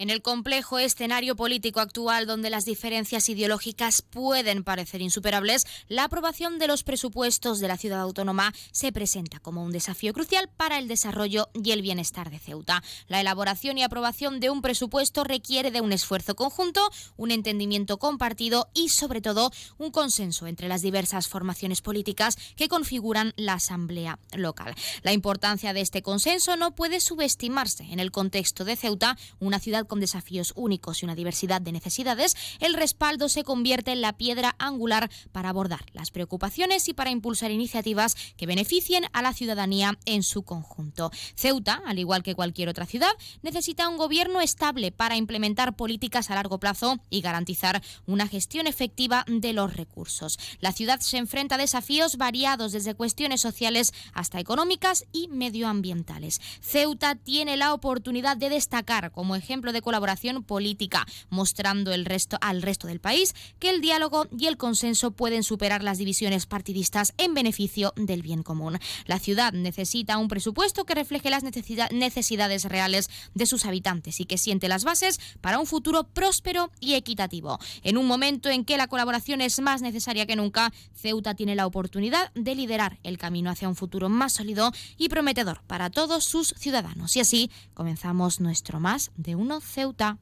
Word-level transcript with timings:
En 0.00 0.08
el 0.08 0.22
complejo 0.22 0.78
escenario 0.78 1.36
político 1.36 1.78
actual, 1.78 2.26
donde 2.26 2.48
las 2.48 2.64
diferencias 2.64 3.28
ideológicas 3.28 4.00
pueden 4.00 4.64
parecer 4.64 5.02
insuperables, 5.02 5.66
la 5.88 6.04
aprobación 6.04 6.58
de 6.58 6.66
los 6.68 6.84
presupuestos 6.84 7.60
de 7.60 7.68
la 7.68 7.76
ciudad 7.76 8.00
autónoma 8.00 8.54
se 8.72 8.92
presenta 8.92 9.40
como 9.40 9.62
un 9.62 9.72
desafío 9.72 10.14
crucial 10.14 10.48
para 10.56 10.78
el 10.78 10.88
desarrollo 10.88 11.50
y 11.52 11.72
el 11.72 11.82
bienestar 11.82 12.30
de 12.30 12.38
Ceuta. 12.38 12.82
La 13.08 13.20
elaboración 13.20 13.76
y 13.76 13.82
aprobación 13.82 14.40
de 14.40 14.48
un 14.48 14.62
presupuesto 14.62 15.22
requiere 15.22 15.70
de 15.70 15.82
un 15.82 15.92
esfuerzo 15.92 16.34
conjunto, 16.34 16.80
un 17.18 17.30
entendimiento 17.30 17.98
compartido 17.98 18.70
y, 18.72 18.88
sobre 18.88 19.20
todo, 19.20 19.52
un 19.76 19.90
consenso 19.90 20.46
entre 20.46 20.68
las 20.68 20.80
diversas 20.80 21.28
formaciones 21.28 21.82
políticas 21.82 22.38
que 22.56 22.68
configuran 22.68 23.34
la 23.36 23.52
Asamblea 23.52 24.18
local. 24.32 24.74
La 25.02 25.12
importancia 25.12 25.74
de 25.74 25.82
este 25.82 26.00
consenso 26.00 26.56
no 26.56 26.74
puede 26.74 27.00
subestimarse 27.00 27.84
en 27.84 28.00
el 28.00 28.10
contexto 28.10 28.64
de 28.64 28.76
Ceuta, 28.76 29.18
una 29.40 29.58
ciudad 29.58 29.89
con 29.90 30.00
desafíos 30.00 30.52
únicos 30.54 31.02
y 31.02 31.04
una 31.04 31.16
diversidad 31.16 31.60
de 31.60 31.72
necesidades, 31.72 32.36
el 32.60 32.74
respaldo 32.74 33.28
se 33.28 33.42
convierte 33.42 33.90
en 33.90 34.00
la 34.00 34.12
piedra 34.12 34.54
angular 34.60 35.10
para 35.32 35.48
abordar 35.48 35.84
las 35.92 36.12
preocupaciones 36.12 36.88
y 36.88 36.94
para 36.94 37.10
impulsar 37.10 37.50
iniciativas 37.50 38.16
que 38.36 38.46
beneficien 38.46 39.06
a 39.12 39.20
la 39.20 39.34
ciudadanía 39.34 39.98
en 40.04 40.22
su 40.22 40.44
conjunto. 40.44 41.10
Ceuta, 41.34 41.82
al 41.84 41.98
igual 41.98 42.22
que 42.22 42.36
cualquier 42.36 42.68
otra 42.68 42.86
ciudad, 42.86 43.10
necesita 43.42 43.88
un 43.88 43.96
gobierno 43.96 44.40
estable 44.40 44.92
para 44.92 45.16
implementar 45.16 45.74
políticas 45.74 46.30
a 46.30 46.36
largo 46.36 46.60
plazo 46.60 47.00
y 47.10 47.20
garantizar 47.20 47.82
una 48.06 48.28
gestión 48.28 48.68
efectiva 48.68 49.24
de 49.26 49.52
los 49.52 49.74
recursos. 49.74 50.38
La 50.60 50.70
ciudad 50.70 51.00
se 51.00 51.16
enfrenta 51.16 51.56
a 51.56 51.58
desafíos 51.58 52.16
variados 52.16 52.70
desde 52.70 52.94
cuestiones 52.94 53.40
sociales 53.40 53.92
hasta 54.12 54.38
económicas 54.38 55.04
y 55.10 55.26
medioambientales. 55.26 56.40
Ceuta 56.60 57.16
tiene 57.16 57.56
la 57.56 57.74
oportunidad 57.74 58.36
de 58.36 58.50
destacar 58.50 59.10
como 59.10 59.34
ejemplo 59.34 59.72
de 59.72 59.79
colaboración 59.82 60.42
política, 60.42 61.06
mostrando 61.28 61.92
el 61.92 62.04
resto, 62.04 62.38
al 62.40 62.62
resto 62.62 62.86
del 62.86 63.00
país 63.00 63.34
que 63.58 63.70
el 63.70 63.80
diálogo 63.80 64.26
y 64.36 64.46
el 64.46 64.56
consenso 64.56 65.10
pueden 65.12 65.42
superar 65.42 65.82
las 65.82 65.98
divisiones 65.98 66.46
partidistas 66.46 67.12
en 67.18 67.34
beneficio 67.34 67.92
del 67.96 68.22
bien 68.22 68.42
común. 68.42 68.78
La 69.06 69.18
ciudad 69.18 69.52
necesita 69.52 70.18
un 70.18 70.28
presupuesto 70.28 70.84
que 70.84 70.94
refleje 70.94 71.30
las 71.30 71.44
necesidades 71.44 72.64
reales 72.64 73.08
de 73.34 73.46
sus 73.46 73.66
habitantes 73.66 74.20
y 74.20 74.24
que 74.24 74.38
siente 74.38 74.68
las 74.68 74.84
bases 74.84 75.20
para 75.40 75.58
un 75.58 75.66
futuro 75.66 76.04
próspero 76.04 76.70
y 76.80 76.94
equitativo. 76.94 77.58
En 77.82 77.96
un 77.96 78.06
momento 78.06 78.48
en 78.48 78.64
que 78.64 78.76
la 78.76 78.88
colaboración 78.88 79.40
es 79.40 79.60
más 79.60 79.82
necesaria 79.82 80.26
que 80.26 80.36
nunca, 80.36 80.72
Ceuta 80.94 81.34
tiene 81.34 81.54
la 81.54 81.66
oportunidad 81.66 82.32
de 82.34 82.54
liderar 82.54 82.98
el 83.02 83.18
camino 83.18 83.50
hacia 83.50 83.68
un 83.68 83.76
futuro 83.76 84.08
más 84.08 84.34
sólido 84.34 84.72
y 84.96 85.08
prometedor 85.08 85.62
para 85.66 85.90
todos 85.90 86.24
sus 86.24 86.54
ciudadanos. 86.58 87.16
Y 87.16 87.20
así 87.20 87.50
comenzamos 87.74 88.40
nuestro 88.40 88.80
más 88.80 89.10
de 89.16 89.34
uno 89.34 89.60
Ceuta. 89.70 90.18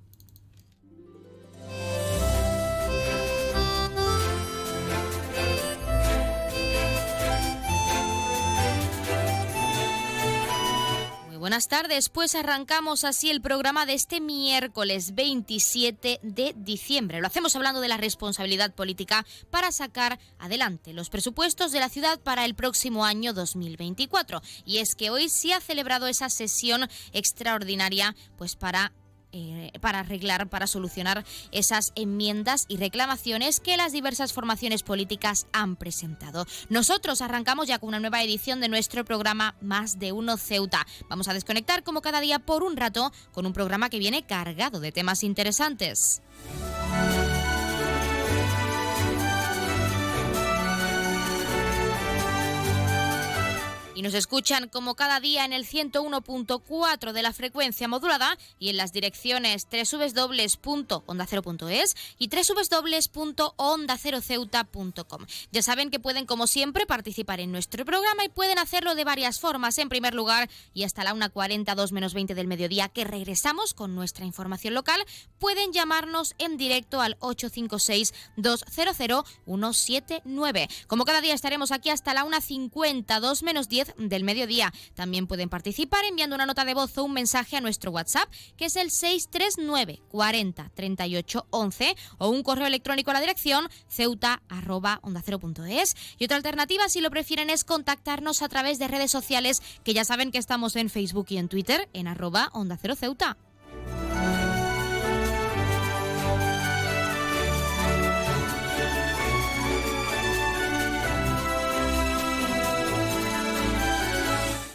buenas 11.49 11.69
tardes. 11.69 12.11
Pues 12.11 12.35
arrancamos 12.35 13.05
así 13.05 13.31
el 13.31 13.41
programa 13.41 13.87
de 13.87 13.95
este 13.95 14.21
miércoles 14.21 15.15
27 15.15 16.21
de 16.23 16.55
diciembre. 16.55 17.23
Lo 17.23 17.27
hacemos 17.27 17.57
hablando 17.57 17.81
de 17.81 17.89
la 17.89 17.97
responsabilidad 17.97 18.75
política 18.75 19.25
para 19.51 19.73
sacar 19.73 20.19
adelante 20.39 20.93
los 20.93 21.09
presupuestos 21.09 21.73
de 21.73 21.81
la 21.81 21.89
ciudad 21.89 22.21
para 22.21 22.45
el 22.45 22.55
próximo 22.55 23.07
año 23.07 23.33
2024. 23.33 24.43
Y 24.67 24.79
es 24.79 24.95
que 24.95 25.09
hoy 25.09 25.31
se 25.31 25.55
ha 25.55 25.61
celebrado 25.61 26.07
esa 26.07 26.29
sesión 26.29 26.87
extraordinaria 27.13 28.15
pues 28.37 28.55
para 28.55 28.93
eh, 29.33 29.73
para 29.81 30.01
arreglar, 30.01 30.49
para 30.49 30.67
solucionar 30.67 31.25
esas 31.53 31.93
enmiendas 31.95 32.65
y 32.69 32.77
reclamaciones 32.79 33.61
que 33.61 33.77
las 33.77 33.93
diversas 33.93 34.33
formaciones 34.33 34.83
políticas 34.83 35.47
han 35.53 35.77
presentado. 35.77 36.47
Nosotros 36.69 37.21
arrancamos 37.21 37.69
ya 37.69 37.79
con 37.79 37.89
una 37.89 38.01
nueva 38.01 38.23
edición 38.23 38.61
de 38.61 38.69
nuestro 38.69 39.05
programa 39.05 39.55
Más 39.61 39.99
de 39.99 40.13
Uno 40.13 40.37
Ceuta. 40.37 40.87
Vamos 41.09 41.29
a 41.29 41.35
desconectar 41.35 41.83
como 41.83 42.01
cada 42.01 42.21
día 42.21 42.39
por 42.39 42.63
un 42.63 42.77
rato 42.77 43.13
con 43.33 43.47
un 43.47 43.53
programa 43.53 43.91
que 43.91 43.99
viene 43.99 44.25
cargado 44.25 44.81
de 44.81 44.93
temas 44.93 45.23
interesantes. 45.23 46.23
Y 53.99 54.03
nos 54.03 54.15
escuchan 54.15 54.69
como 54.69 54.95
cada 54.95 55.19
día 55.19 55.45
en 55.45 55.53
el 55.53 55.67
101.4 55.67 57.11
de 57.11 57.21
la 57.21 57.33
frecuencia 57.33 57.89
modulada 57.89 58.39
y 58.61 58.69
en 58.69 58.77
las 58.77 58.93
direcciones 58.93 59.67
www.ondacero.es 59.73 61.97
y 62.17 62.29
www.ondaceroceuta.com. 62.29 65.27
Ya 65.51 65.63
saben 65.63 65.91
que 65.91 65.99
pueden 65.99 66.27
como 66.27 66.47
siempre 66.47 66.87
participar 66.87 67.41
en 67.41 67.51
nuestro 67.51 67.85
programa 67.85 68.25
y 68.25 68.29
pueden 68.29 68.61
hacerlo 68.61 68.95
de 68.95 69.03
varias 69.03 69.41
formas. 69.41 69.77
En 69.79 69.89
primer 69.89 70.15
lugar, 70.15 70.49
y 70.73 70.85
hasta 70.85 71.03
la 71.03 71.13
1.40, 71.13 71.75
2 71.75 71.91
menos 71.91 72.15
20 72.15 72.37
del 72.37 72.47
mediodía 72.47 72.89
que 72.89 73.03
regresamos 73.03 73.75
con 73.75 73.97
nuestra 73.97 74.25
información 74.25 74.75
local, 74.75 75.05
pueden 75.41 75.73
llamarnos 75.73 76.37
en 76.39 76.57
directo 76.57 77.01
al 77.01 77.17
856 77.19 78.15
200 78.37 79.25
179. 79.45 80.69
Como 80.87 81.05
cada 81.05 81.21
día 81.21 81.35
estaremos 81.35 81.73
aquí 81.73 81.91
hasta 81.91 82.15
la 82.15 82.25
1.50, 82.25 83.19
2 83.19 83.43
menos 83.43 83.69
10 83.69 83.88
del 83.97 84.25
mediodía. 84.25 84.73
También 84.95 85.27
pueden 85.27 85.49
participar 85.49 86.05
enviando 86.05 86.37
una 86.37 86.47
nota 86.47 86.65
de 86.65 86.75
voz 86.75 86.97
o 86.99 87.05
un 87.05 87.13
mensaje 87.13 87.57
a 87.57 87.61
nuestro 87.61 87.91
WhatsApp, 87.91 88.29
que 88.57 88.67
es 88.67 88.77
el 88.77 88.91
639 88.91 90.01
40 90.11 90.71
38 90.75 91.47
11, 91.51 91.97
o 92.19 92.29
un 92.29 92.43
correo 92.43 92.67
electrónico 92.67 93.11
a 93.11 93.15
la 93.15 93.21
dirección 93.21 93.69
ceuta 93.89 94.43
Y 96.19 96.25
otra 96.25 96.37
alternativa, 96.37 96.89
si 96.89 97.01
lo 97.01 97.11
prefieren, 97.11 97.51
es 97.51 97.65
contactarnos 97.65 98.43
a 98.43 98.49
través 98.49 98.79
de 98.79 98.89
redes 98.89 99.11
sociales, 99.11 99.63
que 99.85 99.95
ya 99.95 100.05
saben 100.05 100.31
que 100.31 100.39
estamos 100.39 100.77
en 100.77 100.91
Facebook 100.91 101.27
y 101.31 101.39
en 101.39 101.49
Twitter, 101.49 101.89
en 101.93 102.09
arroba 102.09 102.51
onda 102.53 102.79
cero 102.81 102.95
ceuta. 102.95 103.37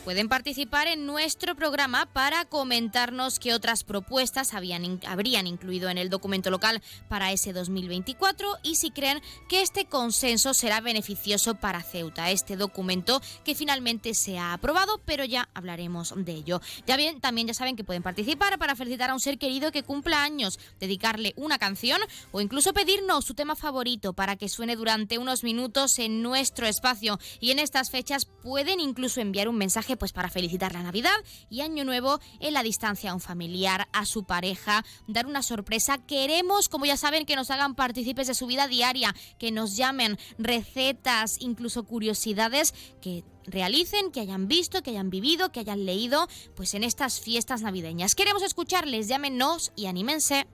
Pueden 0.03 0.27
participar 0.27 0.87
en 0.87 1.05
nuestro 1.05 1.55
programa 1.55 2.07
para 2.11 2.43
comentarnos 2.43 3.39
qué 3.39 3.53
otras 3.53 3.85
propuestas 3.85 4.53
habían, 4.53 4.99
habrían 5.07 5.47
incluido 5.47 5.89
en 5.89 5.97
el 5.97 6.09
documento 6.09 6.51
local 6.51 6.81
para 7.07 7.31
ese 7.31 7.53
2024 7.53 8.57
y 8.63 8.75
si 8.75 8.91
creen 8.91 9.21
que 9.47 9.61
este 9.61 9.85
consenso 9.85 10.53
será 10.53 10.81
beneficioso 10.81 11.55
para 11.55 11.81
Ceuta, 11.81 12.31
este 12.31 12.57
documento 12.57 13.21
que 13.45 13.55
finalmente 13.55 14.13
se 14.13 14.37
ha 14.37 14.51
aprobado, 14.51 14.99
pero 15.05 15.23
ya 15.23 15.47
hablaremos 15.53 16.13
de 16.17 16.33
ello. 16.33 16.59
Ya 16.85 16.97
bien, 16.97 17.21
también 17.21 17.47
ya 17.47 17.53
saben 17.53 17.77
que 17.77 17.85
pueden 17.85 18.03
participar 18.03 18.59
para 18.59 18.75
felicitar 18.75 19.09
a 19.09 19.13
un 19.13 19.21
ser 19.21 19.37
querido 19.37 19.71
que 19.71 19.83
cumpla 19.83 20.21
años, 20.21 20.59
dedicarle 20.81 21.33
una 21.37 21.59
canción 21.59 22.01
o 22.33 22.41
incluso 22.41 22.73
pedirnos 22.73 23.23
su 23.23 23.35
tema 23.35 23.55
favorito 23.55 24.11
para 24.11 24.35
que 24.35 24.49
suene 24.49 24.75
durante 24.75 25.17
unos 25.17 25.45
minutos 25.45 25.97
en 25.97 26.21
nuestro 26.21 26.67
espacio. 26.67 27.19
Y 27.39 27.51
en 27.51 27.59
estas 27.59 27.89
fechas 27.89 28.25
pueden 28.25 28.81
incluso 28.81 29.21
enviar 29.21 29.47
un 29.47 29.55
mensaje 29.55 29.92
pues 29.97 30.13
para 30.13 30.29
felicitar 30.29 30.73
la 30.73 30.83
Navidad 30.83 31.11
y 31.49 31.61
Año 31.61 31.83
Nuevo 31.85 32.19
en 32.39 32.53
la 32.53 32.63
distancia 32.63 33.11
a 33.11 33.13
un 33.13 33.19
familiar, 33.19 33.87
a 33.93 34.05
su 34.05 34.23
pareja, 34.23 34.85
dar 35.07 35.25
una 35.25 35.41
sorpresa. 35.41 35.97
Queremos, 35.97 36.69
como 36.69 36.85
ya 36.85 36.97
saben, 36.97 37.25
que 37.25 37.35
nos 37.35 37.51
hagan 37.51 37.75
partícipes 37.75 38.27
de 38.27 38.33
su 38.33 38.47
vida 38.47 38.67
diaria, 38.67 39.15
que 39.37 39.51
nos 39.51 39.75
llamen 39.75 40.17
recetas, 40.37 41.37
incluso 41.39 41.83
curiosidades 41.83 42.73
que 43.01 43.23
realicen, 43.45 44.11
que 44.11 44.21
hayan 44.21 44.47
visto, 44.47 44.81
que 44.83 44.91
hayan 44.91 45.09
vivido, 45.09 45.51
que 45.51 45.59
hayan 45.59 45.85
leído, 45.85 46.27
pues 46.55 46.73
en 46.73 46.83
estas 46.83 47.19
fiestas 47.19 47.61
navideñas. 47.61 48.15
Queremos 48.15 48.43
escucharles, 48.43 49.07
llámenos 49.07 49.71
y 49.75 49.87
anímense. 49.87 50.47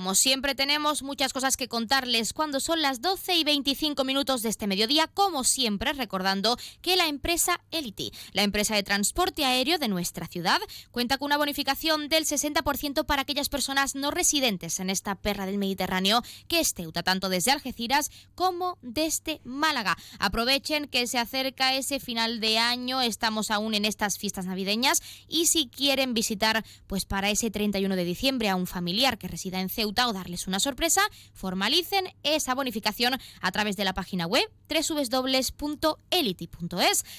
Como 0.00 0.14
siempre 0.14 0.54
tenemos 0.54 1.02
muchas 1.02 1.34
cosas 1.34 1.58
que 1.58 1.68
contarles 1.68 2.32
cuando 2.32 2.58
son 2.58 2.80
las 2.80 3.02
12 3.02 3.36
y 3.36 3.44
25 3.44 4.02
minutos 4.02 4.40
de 4.40 4.48
este 4.48 4.66
mediodía, 4.66 5.08
como 5.08 5.44
siempre 5.44 5.92
recordando 5.92 6.56
que 6.80 6.96
la 6.96 7.06
empresa 7.06 7.60
Elity, 7.70 8.10
la 8.32 8.42
empresa 8.42 8.74
de 8.74 8.82
transporte 8.82 9.44
aéreo 9.44 9.76
de 9.76 9.88
nuestra 9.88 10.26
ciudad, 10.26 10.58
cuenta 10.90 11.18
con 11.18 11.26
una 11.26 11.36
bonificación 11.36 12.08
del 12.08 12.24
60% 12.24 13.04
para 13.04 13.20
aquellas 13.20 13.50
personas 13.50 13.94
no 13.94 14.10
residentes 14.10 14.80
en 14.80 14.88
esta 14.88 15.16
perra 15.16 15.44
del 15.44 15.58
Mediterráneo 15.58 16.22
que 16.48 16.60
es 16.60 16.72
Ceuta, 16.72 17.02
tanto 17.02 17.28
desde 17.28 17.50
Algeciras 17.50 18.10
como 18.34 18.78
desde 18.80 19.42
Málaga. 19.44 19.98
Aprovechen 20.18 20.88
que 20.88 21.06
se 21.08 21.18
acerca 21.18 21.74
ese 21.74 22.00
final 22.00 22.40
de 22.40 22.56
año, 22.56 23.02
estamos 23.02 23.50
aún 23.50 23.74
en 23.74 23.84
estas 23.84 24.16
fiestas 24.16 24.46
navideñas 24.46 25.02
y 25.28 25.44
si 25.44 25.68
quieren 25.68 26.14
visitar 26.14 26.64
pues 26.86 27.04
para 27.04 27.28
ese 27.28 27.50
31 27.50 27.96
de 27.96 28.04
diciembre 28.06 28.48
a 28.48 28.56
un 28.56 28.66
familiar 28.66 29.18
que 29.18 29.28
resida 29.28 29.60
en 29.60 29.68
Ceuta, 29.68 29.89
o 29.98 30.12
darles 30.12 30.46
una 30.46 30.60
sorpresa, 30.60 31.02
formalicen 31.32 32.04
esa 32.22 32.54
bonificación 32.54 33.18
a 33.40 33.52
través 33.52 33.76
de 33.76 33.84
la 33.84 33.94
página 33.94 34.26
web 34.26 34.48
www.elity.es. 34.68 35.64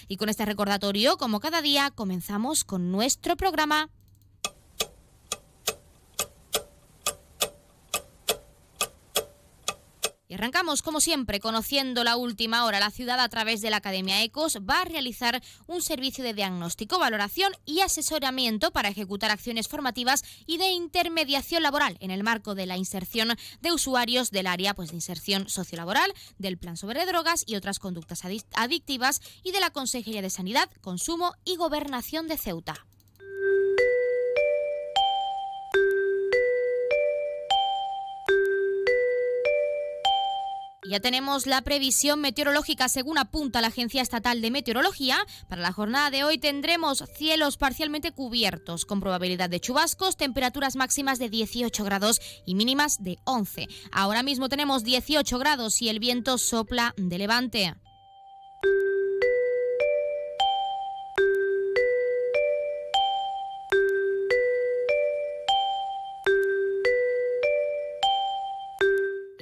Y 0.07 0.18
con 0.18 0.29
este 0.29 0.45
recordatorio, 0.45 1.18
como 1.18 1.39
cada 1.39 1.62
día, 1.62 1.91
comenzamos 1.91 2.63
con 2.63 2.91
nuestro 2.91 3.35
programa. 3.35 3.89
Y 10.31 10.36
arrancamos, 10.36 10.81
como 10.81 11.01
siempre, 11.01 11.42
conociendo 11.42 12.06
la 12.06 12.16
última 12.16 12.63
hora. 12.63 12.80
La 12.80 12.89
ciudad, 12.89 13.19
a 13.19 13.28
través 13.28 13.60
de 13.60 13.69
la 13.69 13.75
Academia 13.75 14.24
ECOS, 14.24 14.60
va 14.60 14.80
a 14.80 14.86
realizar 14.86 15.44
un 15.68 15.81
servicio 15.81 16.24
de 16.24 16.33
diagnóstico, 16.33 17.00
valoración 17.00 17.51
y 17.66 17.81
asesoramiento 17.81 18.72
para 18.72 18.88
ejecutar 18.88 19.30
acciones 19.30 19.68
formativas 19.68 20.24
y 20.45 20.57
de 20.57 20.69
intermediación 20.69 21.63
laboral 21.63 21.98
en 22.00 22.12
el 22.12 22.24
marco 22.24 22.56
de 22.56 22.66
la 22.66 22.78
inserción 22.78 23.36
de 23.60 23.74
usuarios 23.74 24.31
del 24.31 24.48
área 24.48 24.74
pues, 24.74 24.92
de 24.92 24.95
inserción 24.95 25.50
sociolaboral, 25.50 26.13
del 26.38 26.57
Plan 26.57 26.78
sobre 26.78 27.06
drogas 27.06 27.44
y 27.45 27.57
otras 27.57 27.80
conductas 27.80 28.22
adictivas 28.54 29.19
y 29.44 29.51
de 29.51 29.60
la 29.60 29.72
Consejería 29.72 30.22
de 30.22 30.30
Sanidad, 30.30 30.69
Consumo 30.80 31.33
y 31.44 31.57
Gobernación 31.57 32.30
de 32.30 32.38
Ceuta. 32.38 32.86
Ya 40.91 40.99
tenemos 40.99 41.47
la 41.47 41.61
previsión 41.61 42.19
meteorológica 42.19 42.89
según 42.89 43.17
apunta 43.17 43.61
la 43.61 43.69
Agencia 43.69 44.01
Estatal 44.01 44.41
de 44.41 44.51
Meteorología. 44.51 45.25
Para 45.47 45.61
la 45.61 45.71
jornada 45.71 46.09
de 46.09 46.25
hoy 46.25 46.38
tendremos 46.38 47.05
cielos 47.15 47.55
parcialmente 47.55 48.11
cubiertos 48.11 48.83
con 48.83 48.99
probabilidad 48.99 49.49
de 49.49 49.61
chubascos, 49.61 50.17
temperaturas 50.17 50.75
máximas 50.75 51.17
de 51.17 51.29
18 51.29 51.85
grados 51.85 52.19
y 52.45 52.55
mínimas 52.55 53.01
de 53.01 53.19
11. 53.23 53.69
Ahora 53.93 54.21
mismo 54.21 54.49
tenemos 54.49 54.83
18 54.83 55.39
grados 55.39 55.81
y 55.81 55.88
el 55.88 55.99
viento 55.99 56.38
sopla 56.38 56.94
de 56.97 57.17
levante. 57.17 57.73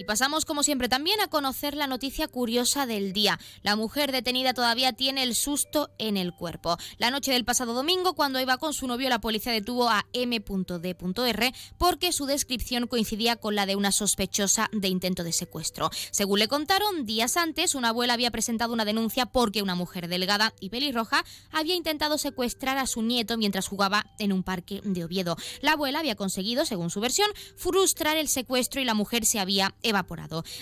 Pasamos 0.09 0.43
como 0.43 0.63
siempre 0.63 0.89
también 0.89 1.21
a 1.21 1.27
conocer 1.27 1.75
la 1.75 1.85
noticia 1.85 2.27
curiosa 2.27 2.87
del 2.87 3.13
día. 3.13 3.39
La 3.61 3.75
mujer 3.75 4.11
detenida 4.11 4.55
todavía 4.55 4.91
tiene 4.91 5.21
el 5.21 5.35
susto 5.35 5.91
en 5.99 6.17
el 6.17 6.33
cuerpo. 6.33 6.77
La 6.97 7.11
noche 7.11 7.31
del 7.31 7.45
pasado 7.45 7.75
domingo, 7.75 8.15
cuando 8.15 8.39
iba 8.39 8.57
con 8.57 8.73
su 8.73 8.87
novio, 8.87 9.07
la 9.07 9.21
policía 9.21 9.51
detuvo 9.51 9.87
a 9.87 10.07
M.D.R. 10.13 11.53
porque 11.77 12.11
su 12.11 12.25
descripción 12.25 12.87
coincidía 12.87 13.35
con 13.35 13.53
la 13.53 13.67
de 13.67 13.75
una 13.75 13.91
sospechosa 13.91 14.67
de 14.73 14.87
intento 14.87 15.23
de 15.23 15.31
secuestro. 15.31 15.91
Según 16.09 16.39
le 16.39 16.47
contaron, 16.47 17.05
días 17.05 17.37
antes 17.37 17.75
una 17.75 17.89
abuela 17.89 18.15
había 18.15 18.31
presentado 18.31 18.73
una 18.73 18.85
denuncia 18.85 19.27
porque 19.27 19.61
una 19.61 19.75
mujer 19.75 20.07
delgada 20.07 20.55
y 20.59 20.71
pelirroja 20.71 21.23
había 21.51 21.75
intentado 21.75 22.17
secuestrar 22.17 22.79
a 22.79 22.87
su 22.87 23.03
nieto 23.03 23.37
mientras 23.37 23.67
jugaba 23.67 24.07
en 24.17 24.33
un 24.33 24.41
parque 24.41 24.81
de 24.83 25.03
Oviedo. 25.03 25.37
La 25.61 25.73
abuela 25.73 25.99
había 25.99 26.15
conseguido, 26.15 26.65
según 26.65 26.89
su 26.89 26.99
versión, 26.99 27.29
frustrar 27.55 28.17
el 28.17 28.27
secuestro 28.27 28.81
y 28.81 28.85
la 28.85 28.95
mujer 28.95 29.23
se 29.23 29.39
había 29.39 29.75
evadido 29.83 29.98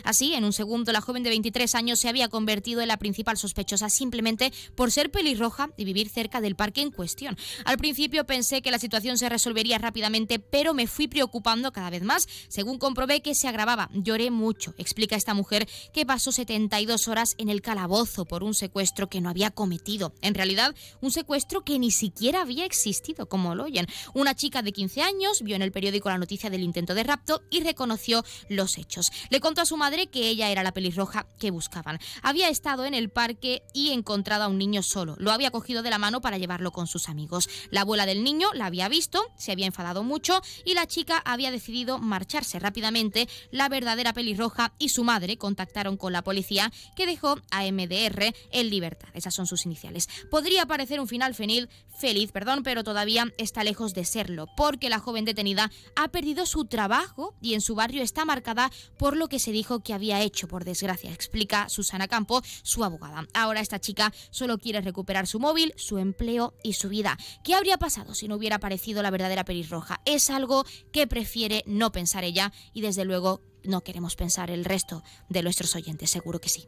Así, 0.03 0.33
en 0.33 0.43
un 0.43 0.53
segundo, 0.53 0.91
la 0.91 1.01
joven 1.01 1.23
de 1.23 1.29
23 1.29 1.75
años 1.75 1.99
se 1.99 2.09
había 2.09 2.27
convertido 2.27 2.81
en 2.81 2.87
la 2.87 2.97
principal 2.97 3.37
sospechosa 3.37 3.89
simplemente 3.89 4.51
por 4.75 4.91
ser 4.91 5.11
pelirroja 5.11 5.69
y 5.77 5.85
vivir 5.85 6.09
cerca 6.09 6.41
del 6.41 6.55
parque 6.55 6.81
en 6.81 6.91
cuestión. 6.91 7.37
Al 7.65 7.77
principio 7.77 8.25
pensé 8.25 8.61
que 8.61 8.71
la 8.71 8.79
situación 8.79 9.17
se 9.17 9.29
resolvería 9.29 9.77
rápidamente, 9.77 10.39
pero 10.39 10.73
me 10.73 10.87
fui 10.87 11.07
preocupando 11.07 11.71
cada 11.71 11.89
vez 11.89 12.03
más, 12.03 12.27
según 12.47 12.77
comprobé 12.77 13.21
que 13.21 13.35
se 13.35 13.47
agravaba. 13.47 13.89
Lloré 13.93 14.31
mucho, 14.31 14.73
explica 14.77 15.15
esta 15.15 15.33
mujer 15.33 15.67
que 15.93 16.05
pasó 16.05 16.31
72 16.31 17.07
horas 17.07 17.35
en 17.37 17.49
el 17.49 17.61
calabozo 17.61 18.25
por 18.25 18.43
un 18.43 18.53
secuestro 18.53 19.09
que 19.09 19.21
no 19.21 19.29
había 19.29 19.51
cometido. 19.51 20.13
En 20.21 20.33
realidad, 20.33 20.75
un 21.01 21.11
secuestro 21.11 21.63
que 21.63 21.79
ni 21.79 21.91
siquiera 21.91 22.41
había 22.41 22.65
existido, 22.65 23.27
como 23.27 23.55
lo 23.55 23.65
oyen. 23.65 23.87
Una 24.13 24.35
chica 24.35 24.61
de 24.61 24.71
15 24.71 25.01
años 25.01 25.41
vio 25.41 25.55
en 25.55 25.61
el 25.61 25.71
periódico 25.71 26.09
la 26.09 26.17
noticia 26.17 26.49
del 26.49 26.63
intento 26.63 26.93
de 26.93 27.03
rapto 27.03 27.41
y 27.49 27.61
reconoció 27.61 28.23
los 28.49 28.77
hechos. 28.77 29.11
Le 29.29 29.39
contó 29.39 29.61
a 29.61 29.65
su 29.65 29.77
madre 29.77 30.07
que 30.07 30.29
ella 30.29 30.49
era 30.49 30.63
la 30.63 30.73
pelirroja 30.73 31.27
que 31.39 31.51
buscaban. 31.51 31.99
Había 32.21 32.49
estado 32.49 32.85
en 32.85 32.93
el 32.93 33.09
parque 33.09 33.63
y 33.73 33.91
encontrado 33.91 34.43
a 34.43 34.47
un 34.47 34.57
niño 34.57 34.83
solo. 34.83 35.15
Lo 35.17 35.31
había 35.31 35.51
cogido 35.51 35.83
de 35.83 35.89
la 35.89 35.97
mano 35.97 36.21
para 36.21 36.37
llevarlo 36.37 36.71
con 36.71 36.87
sus 36.87 37.09
amigos. 37.09 37.49
La 37.71 37.81
abuela 37.81 38.05
del 38.05 38.23
niño 38.23 38.49
la 38.53 38.65
había 38.65 38.89
visto, 38.89 39.25
se 39.37 39.51
había 39.51 39.65
enfadado 39.65 40.03
mucho 40.03 40.41
y 40.65 40.73
la 40.73 40.87
chica 40.87 41.21
había 41.25 41.51
decidido 41.51 41.99
marcharse 41.99 42.59
rápidamente. 42.59 43.27
La 43.51 43.69
verdadera 43.69 44.13
pelirroja 44.13 44.73
y 44.79 44.89
su 44.89 45.03
madre 45.03 45.37
contactaron 45.37 45.97
con 45.97 46.13
la 46.13 46.23
policía 46.23 46.71
que 46.95 47.05
dejó 47.05 47.39
a 47.51 47.63
MDR 47.71 48.33
en 48.51 48.69
libertad. 48.69 49.09
Esas 49.13 49.33
son 49.33 49.47
sus 49.47 49.65
iniciales. 49.65 50.07
Podría 50.29 50.65
parecer 50.65 50.99
un 50.99 51.07
final 51.07 51.35
feliz, 51.35 52.31
perdón, 52.31 52.63
pero 52.63 52.83
todavía 52.83 53.33
está 53.37 53.63
lejos 53.63 53.93
de 53.93 54.05
serlo, 54.05 54.47
porque 54.55 54.89
la 54.89 54.99
joven 54.99 55.25
detenida 55.25 55.71
ha 55.95 56.09
perdido 56.09 56.45
su 56.45 56.65
trabajo 56.65 57.35
y 57.41 57.53
en 57.53 57.61
su 57.61 57.75
barrio 57.75 58.03
está 58.03 58.25
marcada 58.25 58.71
por 58.97 59.06
lo 59.15 59.29
que 59.29 59.39
se 59.39 59.51
dijo 59.51 59.79
que 59.79 59.93
había 59.93 60.21
hecho, 60.21 60.47
por 60.47 60.65
desgracia, 60.65 61.11
explica 61.11 61.69
Susana 61.69 62.07
Campo, 62.07 62.41
su 62.63 62.83
abogada. 62.83 63.27
Ahora 63.33 63.61
esta 63.61 63.79
chica 63.79 64.13
solo 64.31 64.57
quiere 64.57 64.81
recuperar 64.81 65.27
su 65.27 65.39
móvil, 65.39 65.73
su 65.77 65.97
empleo 65.97 66.53
y 66.63 66.73
su 66.73 66.89
vida. 66.89 67.17
¿Qué 67.43 67.55
habría 67.55 67.77
pasado 67.77 68.15
si 68.15 68.27
no 68.27 68.35
hubiera 68.35 68.57
aparecido 68.57 69.01
la 69.01 69.11
verdadera 69.11 69.45
pelirroja? 69.45 70.01
Es 70.05 70.29
algo 70.29 70.65
que 70.91 71.07
prefiere 71.07 71.63
no 71.65 71.91
pensar 71.91 72.23
ella 72.23 72.51
y 72.73 72.81
desde 72.81 73.05
luego 73.05 73.41
no 73.63 73.81
queremos 73.81 74.15
pensar 74.15 74.49
el 74.49 74.65
resto 74.65 75.03
de 75.29 75.43
nuestros 75.43 75.75
oyentes, 75.75 76.09
seguro 76.09 76.39
que 76.39 76.49
sí. 76.49 76.67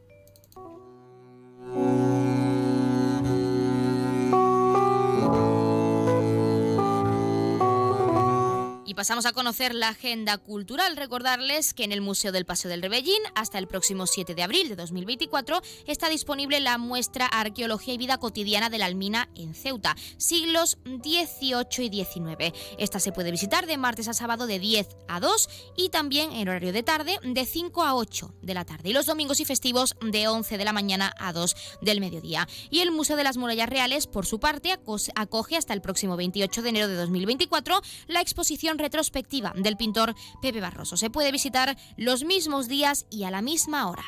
Y 8.90 8.94
pasamos 8.94 9.24
a 9.24 9.32
conocer 9.32 9.72
la 9.72 9.90
agenda 9.90 10.36
cultural. 10.36 10.96
Recordarles 10.96 11.74
que 11.74 11.84
en 11.84 11.92
el 11.92 12.00
Museo 12.00 12.32
del 12.32 12.44
Paseo 12.44 12.68
del 12.68 12.82
Rebellín, 12.82 13.22
hasta 13.36 13.56
el 13.58 13.68
próximo 13.68 14.08
7 14.08 14.34
de 14.34 14.42
abril 14.42 14.68
de 14.68 14.74
2024, 14.74 15.62
está 15.86 16.08
disponible 16.08 16.58
la 16.58 16.76
muestra 16.76 17.26
Arqueología 17.26 17.94
y 17.94 17.98
Vida 17.98 18.18
Cotidiana 18.18 18.68
de 18.68 18.78
la 18.78 18.86
Almina 18.86 19.28
en 19.36 19.54
Ceuta, 19.54 19.94
siglos 20.16 20.76
XVIII 20.86 21.86
y 21.86 22.04
XIX. 22.04 22.52
Esta 22.78 22.98
se 22.98 23.12
puede 23.12 23.30
visitar 23.30 23.68
de 23.68 23.78
martes 23.78 24.08
a 24.08 24.12
sábado 24.12 24.48
de 24.48 24.58
10 24.58 24.88
a 25.06 25.20
2 25.20 25.48
y 25.76 25.90
también 25.90 26.32
en 26.32 26.48
horario 26.48 26.72
de 26.72 26.82
tarde 26.82 27.16
de 27.22 27.46
5 27.46 27.84
a 27.84 27.94
8 27.94 28.34
de 28.42 28.54
la 28.54 28.64
tarde 28.64 28.88
y 28.88 28.92
los 28.92 29.06
domingos 29.06 29.38
y 29.38 29.44
festivos 29.44 29.94
de 30.02 30.26
11 30.26 30.58
de 30.58 30.64
la 30.64 30.72
mañana 30.72 31.14
a 31.20 31.32
2 31.32 31.54
del 31.80 32.00
mediodía. 32.00 32.48
Y 32.70 32.80
el 32.80 32.90
Museo 32.90 33.14
de 33.14 33.22
las 33.22 33.36
Murallas 33.36 33.68
Reales, 33.68 34.08
por 34.08 34.26
su 34.26 34.40
parte, 34.40 34.76
acoge 35.14 35.56
hasta 35.56 35.74
el 35.74 35.80
próximo 35.80 36.16
28 36.16 36.60
de 36.60 36.68
enero 36.68 36.88
de 36.88 36.96
2024 36.96 37.82
la 38.08 38.20
exposición 38.20 38.79
retrospectiva 38.80 39.52
del 39.56 39.76
pintor 39.76 40.14
Pepe 40.42 40.60
Barroso. 40.60 40.96
Se 40.96 41.10
puede 41.10 41.32
visitar 41.32 41.76
los 41.96 42.24
mismos 42.24 42.68
días 42.68 43.06
y 43.10 43.24
a 43.24 43.30
la 43.30 43.42
misma 43.42 43.88
hora. 43.88 44.04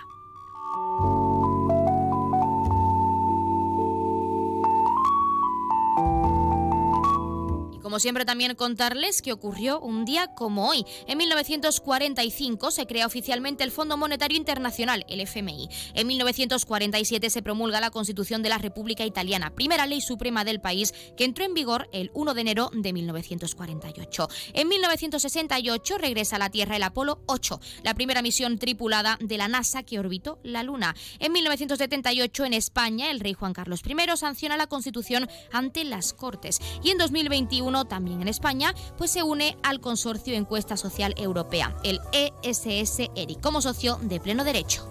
Como 7.82 7.98
siempre 7.98 8.24
también 8.24 8.54
contarles 8.54 9.22
que 9.22 9.32
ocurrió 9.32 9.80
un 9.80 10.04
día 10.04 10.28
como 10.28 10.68
hoy. 10.68 10.84
En 11.06 11.18
1945 11.18 12.70
se 12.70 12.86
crea 12.86 13.06
oficialmente 13.06 13.64
el 13.64 13.72
Fondo 13.72 13.96
Monetario 13.96 14.38
Internacional, 14.38 15.04
el 15.08 15.20
FMI. 15.20 15.68
En 15.94 16.06
1947 16.06 17.30
se 17.30 17.42
promulga 17.42 17.80
la 17.80 17.90
Constitución 17.90 18.42
de 18.42 18.48
la 18.48 18.58
República 18.58 19.04
Italiana, 19.04 19.50
primera 19.50 19.86
ley 19.86 20.00
suprema 20.00 20.44
del 20.44 20.60
país 20.60 20.94
que 21.16 21.24
entró 21.24 21.44
en 21.44 21.54
vigor 21.54 21.88
el 21.92 22.10
1 22.14 22.34
de 22.34 22.40
enero 22.40 22.70
de 22.72 22.92
1948. 22.92 24.28
En 24.54 24.68
1968 24.68 25.98
regresa 25.98 26.36
a 26.36 26.38
la 26.38 26.50
Tierra 26.50 26.76
el 26.76 26.82
Apolo 26.84 27.22
8, 27.26 27.60
la 27.82 27.94
primera 27.94 28.22
misión 28.22 28.58
tripulada 28.58 29.18
de 29.20 29.36
la 29.38 29.48
NASA 29.48 29.82
que 29.82 29.98
orbitó 29.98 30.38
la 30.44 30.62
Luna. 30.62 30.94
En 31.18 31.32
1978 31.32 32.44
en 32.44 32.54
España 32.54 33.10
el 33.10 33.20
rey 33.20 33.32
Juan 33.32 33.52
Carlos 33.52 33.80
I 33.84 34.16
sanciona 34.16 34.56
la 34.56 34.66
Constitución 34.66 35.28
ante 35.52 35.84
las 35.84 36.12
Cortes 36.12 36.60
y 36.82 36.90
en 36.90 36.98
2021 36.98 37.71
también 37.84 38.22
en 38.22 38.28
España, 38.28 38.74
pues 38.96 39.10
se 39.10 39.22
une 39.22 39.56
al 39.62 39.80
Consorcio 39.80 40.34
Encuesta 40.34 40.76
Social 40.76 41.14
Europea, 41.16 41.74
el 41.82 42.00
ESS-ERI, 42.12 43.36
como 43.36 43.60
socio 43.60 43.98
de 44.02 44.20
pleno 44.20 44.44
derecho. 44.44 44.86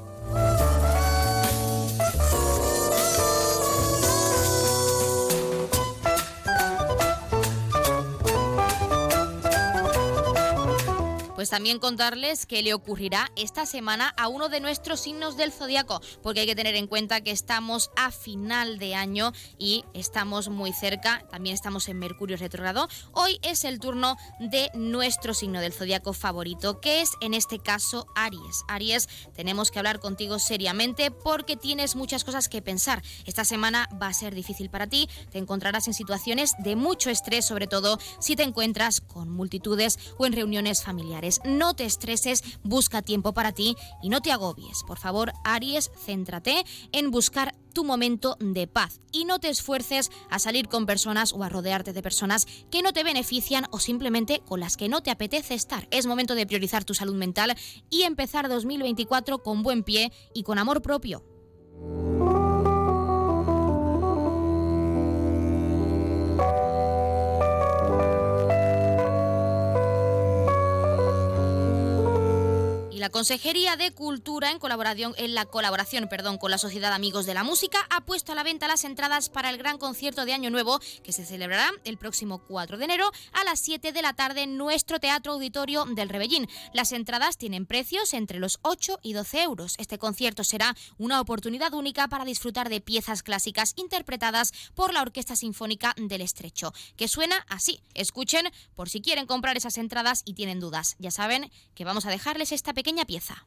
Pues 11.42 11.50
también 11.50 11.80
contarles 11.80 12.46
que 12.46 12.62
le 12.62 12.76
ocurrirá 12.76 13.32
esta 13.36 13.66
semana 13.66 14.14
a 14.16 14.28
uno 14.28 14.48
de 14.48 14.60
nuestros 14.60 15.00
signos 15.00 15.38
del 15.38 15.52
zodiaco, 15.52 16.00
porque 16.22 16.42
hay 16.42 16.46
que 16.46 16.54
tener 16.56 16.76
en 16.76 16.86
cuenta 16.86 17.22
que 17.22 17.32
estamos 17.32 17.90
a 17.98 18.12
final 18.12 18.78
de 18.78 18.94
año 18.94 19.32
y 19.58 19.84
estamos 19.96 20.50
muy 20.50 20.72
cerca, 20.72 21.26
también 21.32 21.56
estamos 21.56 21.90
en 21.90 21.98
Mercurio 21.98 22.38
retrógrado. 22.38 22.88
Hoy 23.14 23.40
es 23.42 23.64
el 23.64 23.80
turno 23.80 24.18
de 24.40 24.70
nuestro 24.76 25.34
signo 25.34 25.62
del 25.62 25.74
zodiaco 25.74 26.14
favorito, 26.14 26.80
que 26.80 27.02
es 27.02 27.10
en 27.22 27.34
este 27.34 27.58
caso 27.58 28.06
Aries. 28.14 28.64
Aries, 28.68 29.10
tenemos 29.34 29.72
que 29.72 29.80
hablar 29.80 30.00
contigo 30.00 30.38
seriamente 30.38 31.10
porque 31.10 31.58
tienes 31.58 31.96
muchas 31.96 32.24
cosas 32.24 32.50
que 32.50 32.62
pensar. 32.62 33.02
Esta 33.26 33.46
semana 33.46 33.90
va 34.00 34.10
a 34.10 34.14
ser 34.14 34.36
difícil 34.36 34.70
para 34.70 34.86
ti, 34.86 35.10
te 35.32 35.40
encontrarás 35.40 35.88
en 35.88 35.96
situaciones 35.96 36.54
de 36.60 36.76
mucho 36.76 37.10
estrés, 37.10 37.46
sobre 37.46 37.66
todo 37.66 37.98
si 38.20 38.36
te 38.36 38.44
encuentras 38.44 39.02
con 39.02 39.32
multitudes 39.32 39.98
o 40.20 40.28
en 40.28 40.34
reuniones 40.34 40.84
familiares 40.84 41.31
no 41.46 41.74
te 41.76 41.86
estreses, 41.86 42.44
busca 42.64 43.02
tiempo 43.02 43.34
para 43.34 43.54
ti 43.54 43.76
y 44.02 44.10
no 44.10 44.22
te 44.22 44.32
agobies. 44.32 44.84
Por 44.86 45.00
favor, 45.00 45.32
Aries, 45.44 45.92
céntrate 46.06 46.66
en 46.92 47.12
buscar 47.12 47.56
tu 47.74 47.84
momento 47.86 48.36
de 48.40 48.68
paz 48.68 49.00
y 49.12 49.26
no 49.26 49.40
te 49.40 49.50
esfuerces 49.50 50.12
a 50.30 50.40
salir 50.40 50.68
con 50.68 50.86
personas 50.86 51.32
o 51.34 51.44
a 51.44 51.50
rodearte 51.50 51.94
de 51.94 52.02
personas 52.02 52.46
que 52.70 52.82
no 52.82 52.92
te 52.92 53.04
benefician 53.04 53.66
o 53.72 53.80
simplemente 53.80 54.42
con 54.46 54.60
las 54.60 54.76
que 54.76 54.90
no 54.90 55.02
te 55.02 55.12
apetece 55.12 55.54
estar. 55.54 55.88
Es 55.92 56.06
momento 56.06 56.36
de 56.36 56.46
priorizar 56.46 56.84
tu 56.84 56.94
salud 56.94 57.16
mental 57.16 57.56
y 57.90 58.04
empezar 58.04 58.50
2024 58.50 59.42
con 59.42 59.64
buen 59.64 59.84
pie 59.84 60.12
y 60.34 60.44
con 60.44 60.60
amor 60.60 60.82
propio. 60.82 61.24
La 73.02 73.10
Consejería 73.10 73.78
de 73.78 73.92
Cultura, 73.92 74.52
en 74.52 74.60
colaboración, 74.60 75.16
en 75.18 75.34
la 75.34 75.48
colaboración 75.48 76.08
perdón, 76.08 76.38
con 76.38 76.52
la 76.52 76.60
Sociedad 76.60 76.94
Amigos 76.94 77.26
de 77.26 77.34
la 77.34 77.44
Música, 77.44 77.80
ha 77.90 78.02
puesto 78.02 78.32
a 78.32 78.36
la 78.36 78.44
venta 78.44 78.68
las 78.68 78.84
entradas 78.84 79.30
para 79.30 79.50
el 79.50 79.58
gran 79.58 79.80
concierto 79.80 80.24
de 80.24 80.34
Año 80.34 80.52
Nuevo 80.52 80.80
que 81.04 81.12
se 81.12 81.26
celebrará 81.26 81.72
el 81.84 81.98
próximo 81.98 82.44
4 82.48 82.78
de 82.78 82.86
enero 82.86 83.12
a 83.34 83.44
las 83.44 83.60
7 83.60 83.92
de 83.92 84.02
la 84.04 84.14
tarde 84.14 84.44
en 84.44 84.56
nuestro 84.56 85.00
Teatro 85.00 85.34
Auditorio 85.34 85.86
del 85.86 86.10
Rebellín. 86.10 86.48
Las 86.74 86.92
entradas 86.92 87.40
tienen 87.40 87.66
precios 87.66 88.14
entre 88.14 88.38
los 88.38 88.60
8 88.62 89.00
y 89.02 89.14
12 89.14 89.42
euros. 89.42 89.74
Este 89.80 89.98
concierto 89.98 90.44
será 90.44 90.76
una 91.00 91.20
oportunidad 91.22 91.74
única 91.74 92.08
para 92.08 92.24
disfrutar 92.24 92.70
de 92.70 92.82
piezas 92.82 93.24
clásicas 93.24 93.74
interpretadas 93.78 94.52
por 94.76 94.94
la 94.94 95.02
Orquesta 95.02 95.36
Sinfónica 95.36 95.96
del 95.98 96.22
Estrecho, 96.22 96.72
que 96.98 97.08
suena 97.08 97.48
así. 97.50 97.82
Escuchen 97.96 98.48
por 98.76 98.90
si 98.90 99.02
quieren 99.02 99.26
comprar 99.26 99.58
esas 99.58 99.80
entradas 99.80 100.22
y 100.24 100.36
tienen 100.36 100.60
dudas. 100.60 100.98
Ya 101.00 101.10
saben 101.10 101.52
que 101.74 101.84
vamos 101.84 102.06
a 102.06 102.12
dejarles 102.12 102.52
esta 102.52 102.76
pequeña 102.76 102.91
pieza. 103.06 103.46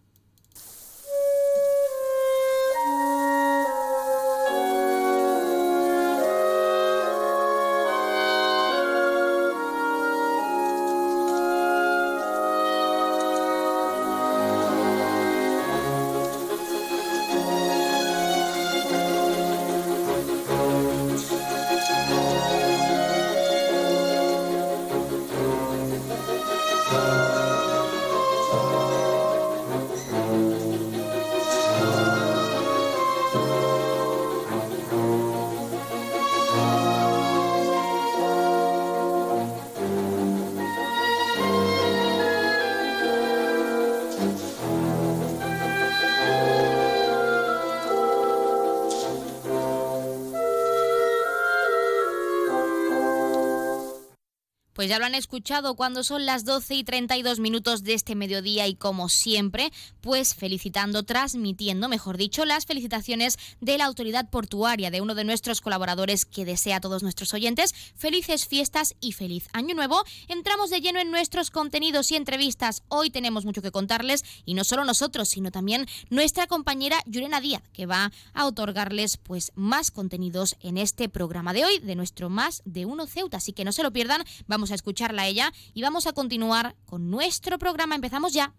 Pues 54.84 54.90
ya 54.90 54.98
lo 54.98 55.06
han 55.06 55.14
escuchado 55.14 55.76
cuando 55.76 56.04
son 56.04 56.26
las 56.26 56.44
12 56.44 56.74
y 56.74 56.84
32 56.84 57.40
minutos 57.40 57.84
de 57.84 57.94
este 57.94 58.14
mediodía 58.14 58.66
y 58.66 58.74
como 58.74 59.08
siempre, 59.08 59.72
pues 60.02 60.34
felicitando, 60.34 61.04
transmitiendo, 61.04 61.88
mejor 61.88 62.18
dicho, 62.18 62.44
las 62.44 62.66
felicitaciones 62.66 63.38
de 63.62 63.78
la 63.78 63.86
autoridad 63.86 64.28
portuaria 64.28 64.90
de 64.90 65.00
uno 65.00 65.14
de 65.14 65.24
nuestros 65.24 65.62
colaboradores 65.62 66.26
que 66.26 66.44
desea 66.44 66.76
a 66.76 66.80
todos 66.82 67.02
nuestros 67.02 67.32
oyentes 67.32 67.74
felices 67.94 68.46
fiestas 68.46 68.94
y 69.00 69.12
feliz 69.12 69.48
año 69.54 69.74
nuevo. 69.74 70.04
Entramos 70.28 70.68
de 70.68 70.82
lleno 70.82 71.00
en 71.00 71.10
nuestros 71.10 71.50
contenidos 71.50 72.12
y 72.12 72.16
entrevistas. 72.16 72.82
Hoy 72.88 73.08
tenemos 73.08 73.46
mucho 73.46 73.62
que 73.62 73.70
contarles 73.70 74.22
y 74.44 74.52
no 74.52 74.64
solo 74.64 74.84
nosotros, 74.84 75.30
sino 75.30 75.50
también 75.50 75.86
nuestra 76.10 76.46
compañera 76.46 76.98
Yurena 77.06 77.40
Díaz, 77.40 77.62
que 77.72 77.86
va 77.86 78.12
a 78.34 78.44
otorgarles 78.44 79.16
pues 79.16 79.50
más 79.54 79.90
contenidos 79.90 80.56
en 80.60 80.76
este 80.76 81.08
programa 81.08 81.54
de 81.54 81.64
hoy 81.64 81.78
de 81.78 81.94
nuestro 81.94 82.28
Más 82.28 82.60
de 82.66 82.84
Uno 82.84 83.06
Ceuta. 83.06 83.38
Así 83.38 83.54
que 83.54 83.64
no 83.64 83.72
se 83.72 83.82
lo 83.82 83.90
pierdan, 83.90 84.22
vamos 84.46 84.73
a 84.74 84.76
escucharla 84.76 85.22
a 85.22 85.26
ella 85.26 85.52
y 85.72 85.82
vamos 85.82 86.06
a 86.06 86.12
continuar 86.12 86.76
con 86.84 87.10
nuestro 87.10 87.58
programa. 87.58 87.94
Empezamos 87.94 88.34
ya. 88.34 88.52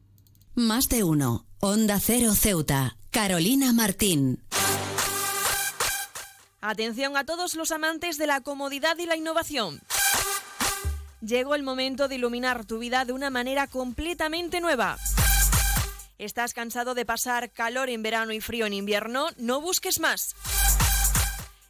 Más 0.56 0.90
de 0.90 1.04
uno. 1.04 1.46
Onda 1.60 2.00
Cero 2.00 2.34
Ceuta. 2.34 2.98
Carolina 3.12 3.72
Martín. 3.72 4.44
Atención 6.62 7.16
a 7.16 7.26
todos 7.26 7.56
los 7.56 7.72
amantes 7.72 8.18
de 8.18 8.26
la 8.26 8.42
comodidad 8.42 8.98
y 8.98 9.06
la 9.06 9.16
innovación. 9.16 9.80
Llegó 11.22 11.56
el 11.56 11.64
momento 11.64 12.08
de 12.08 12.16
iluminar 12.16 12.66
tu 12.66 12.80
vida 12.80 13.06
de 13.06 13.14
una 13.14 13.30
manera 13.30 13.68
completamente 13.68 14.62
nueva. 14.62 14.98
¿Estás 16.18 16.54
cansado 16.54 16.96
de 16.96 17.06
pasar 17.06 17.52
calor 17.52 17.90
en 17.90 18.02
verano 18.02 18.32
y 18.32 18.42
frío 18.42 18.66
en 18.66 18.74
invierno? 18.74 19.28
No 19.38 19.62
busques 19.62 20.00
más. 20.00 20.36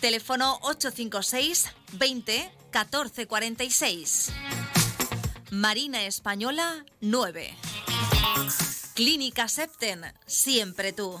Teléfono 0.00 0.58
856 0.62 1.72
20 1.92 2.50
14 2.70 3.26
46. 3.26 4.32
Marina 5.50 6.04
Española 6.04 6.86
9. 7.00 7.54
Clínica 8.94 9.48
Septen, 9.48 10.02
siempre 10.26 10.92
tú. 10.94 11.20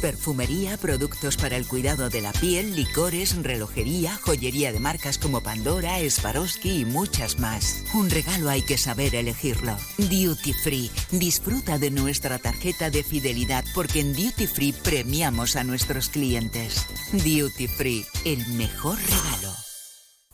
Perfumería, 0.00 0.76
productos 0.76 1.36
para 1.36 1.56
el 1.56 1.66
cuidado 1.66 2.10
de 2.10 2.20
la 2.20 2.32
piel, 2.32 2.76
licores, 2.76 3.34
relojería, 3.42 4.16
joyería 4.16 4.72
de 4.72 4.78
marcas 4.78 5.18
como 5.18 5.40
Pandora, 5.42 5.98
Swarovski 6.10 6.80
y 6.80 6.84
muchas 6.84 7.38
más. 7.38 7.84
Un 7.94 8.10
regalo 8.10 8.50
hay 8.50 8.62
que 8.62 8.76
saber 8.76 9.14
elegirlo. 9.14 9.76
Duty 9.96 10.52
Free. 10.52 10.90
Disfruta 11.10 11.78
de 11.78 11.90
nuestra 11.90 12.38
tarjeta 12.38 12.90
de 12.90 13.02
fidelidad 13.02 13.64
porque 13.74 14.00
en 14.00 14.12
Duty 14.12 14.46
Free 14.46 14.72
premiamos 14.72 15.56
a 15.56 15.64
nuestros 15.64 16.10
clientes. 16.10 16.84
Duty 17.12 17.68
Free, 17.68 18.04
el 18.24 18.46
mejor 18.48 18.98
regalo. 18.98 19.54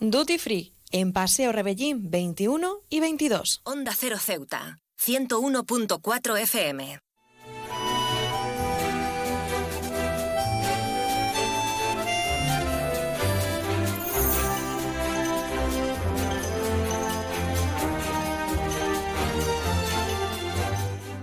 Duty 0.00 0.38
Free, 0.38 0.74
en 0.90 1.12
Paseo 1.12 1.52
Rebellín 1.52 2.10
21 2.10 2.80
y 2.88 3.00
22. 3.00 3.60
Onda 3.64 3.92
Cero 3.96 4.16
Ceuta, 4.18 4.78
101.4 4.98 6.40
FM. 6.40 6.98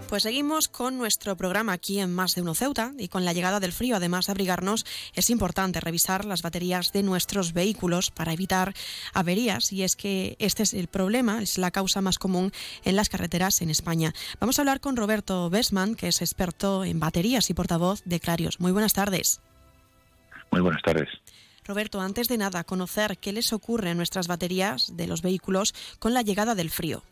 Pues 0.09 0.23
seguimos 0.23 0.69
con 0.69 0.97
nuestro 0.97 1.35
programa 1.35 1.73
aquí 1.73 1.99
en 1.99 2.15
Más 2.15 2.33
de 2.33 2.41
Uno 2.41 2.55
Ceuta 2.55 2.93
y 2.97 3.09
con 3.09 3.25
la 3.25 3.33
llegada 3.33 3.59
del 3.59 3.73
frío, 3.73 3.97
además 3.97 4.25
de 4.25 4.31
abrigarnos, 4.31 4.85
es 5.13 5.29
importante 5.29 5.81
revisar 5.81 6.23
las 6.23 6.41
baterías 6.41 6.93
de 6.93 7.03
nuestros 7.03 7.51
vehículos 7.51 8.09
para 8.09 8.31
evitar 8.31 8.73
averías 9.13 9.73
y 9.73 9.83
es 9.83 9.97
que 9.97 10.37
este 10.39 10.63
es 10.63 10.73
el 10.73 10.87
problema, 10.87 11.41
es 11.41 11.57
la 11.57 11.71
causa 11.71 11.99
más 11.99 12.19
común 12.19 12.53
en 12.85 12.95
las 12.95 13.09
carreteras 13.09 13.61
en 13.61 13.69
España. 13.69 14.13
Vamos 14.39 14.57
a 14.57 14.61
hablar 14.61 14.79
con 14.79 14.95
Roberto 14.95 15.49
Besman, 15.49 15.95
que 15.95 16.07
es 16.07 16.21
experto 16.21 16.85
en 16.85 17.01
baterías 17.01 17.49
y 17.49 17.53
portavoz 17.53 18.01
de 18.05 18.21
Clarios. 18.21 18.61
Muy 18.61 18.71
buenas 18.71 18.93
tardes. 18.93 19.41
Muy 20.51 20.61
buenas 20.61 20.83
tardes. 20.83 21.09
Roberto, 21.65 21.99
antes 21.99 22.29
de 22.29 22.37
nada, 22.37 22.63
conocer 22.63 23.17
qué 23.17 23.33
les 23.33 23.51
ocurre 23.51 23.89
a 23.89 23.93
nuestras 23.93 24.29
baterías 24.29 24.95
de 24.95 25.07
los 25.07 25.21
vehículos 25.21 25.75
con 25.99 26.13
la 26.13 26.21
llegada 26.21 26.55
del 26.55 26.69
frío. 26.69 27.03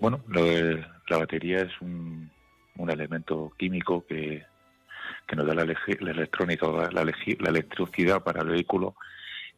Bueno, 0.00 0.22
lo 0.28 0.42
la 1.08 1.16
batería 1.18 1.62
es 1.62 1.80
un, 1.80 2.30
elemento 2.88 3.52
químico 3.58 4.06
que, 4.06 4.44
que 5.26 5.36
nos 5.36 5.46
da 5.46 5.54
la, 5.54 5.62
electrónica, 5.62 6.68
la, 6.68 7.04
la, 7.04 7.48
electricidad 7.50 8.22
para 8.22 8.42
el 8.42 8.50
vehículo 8.50 8.94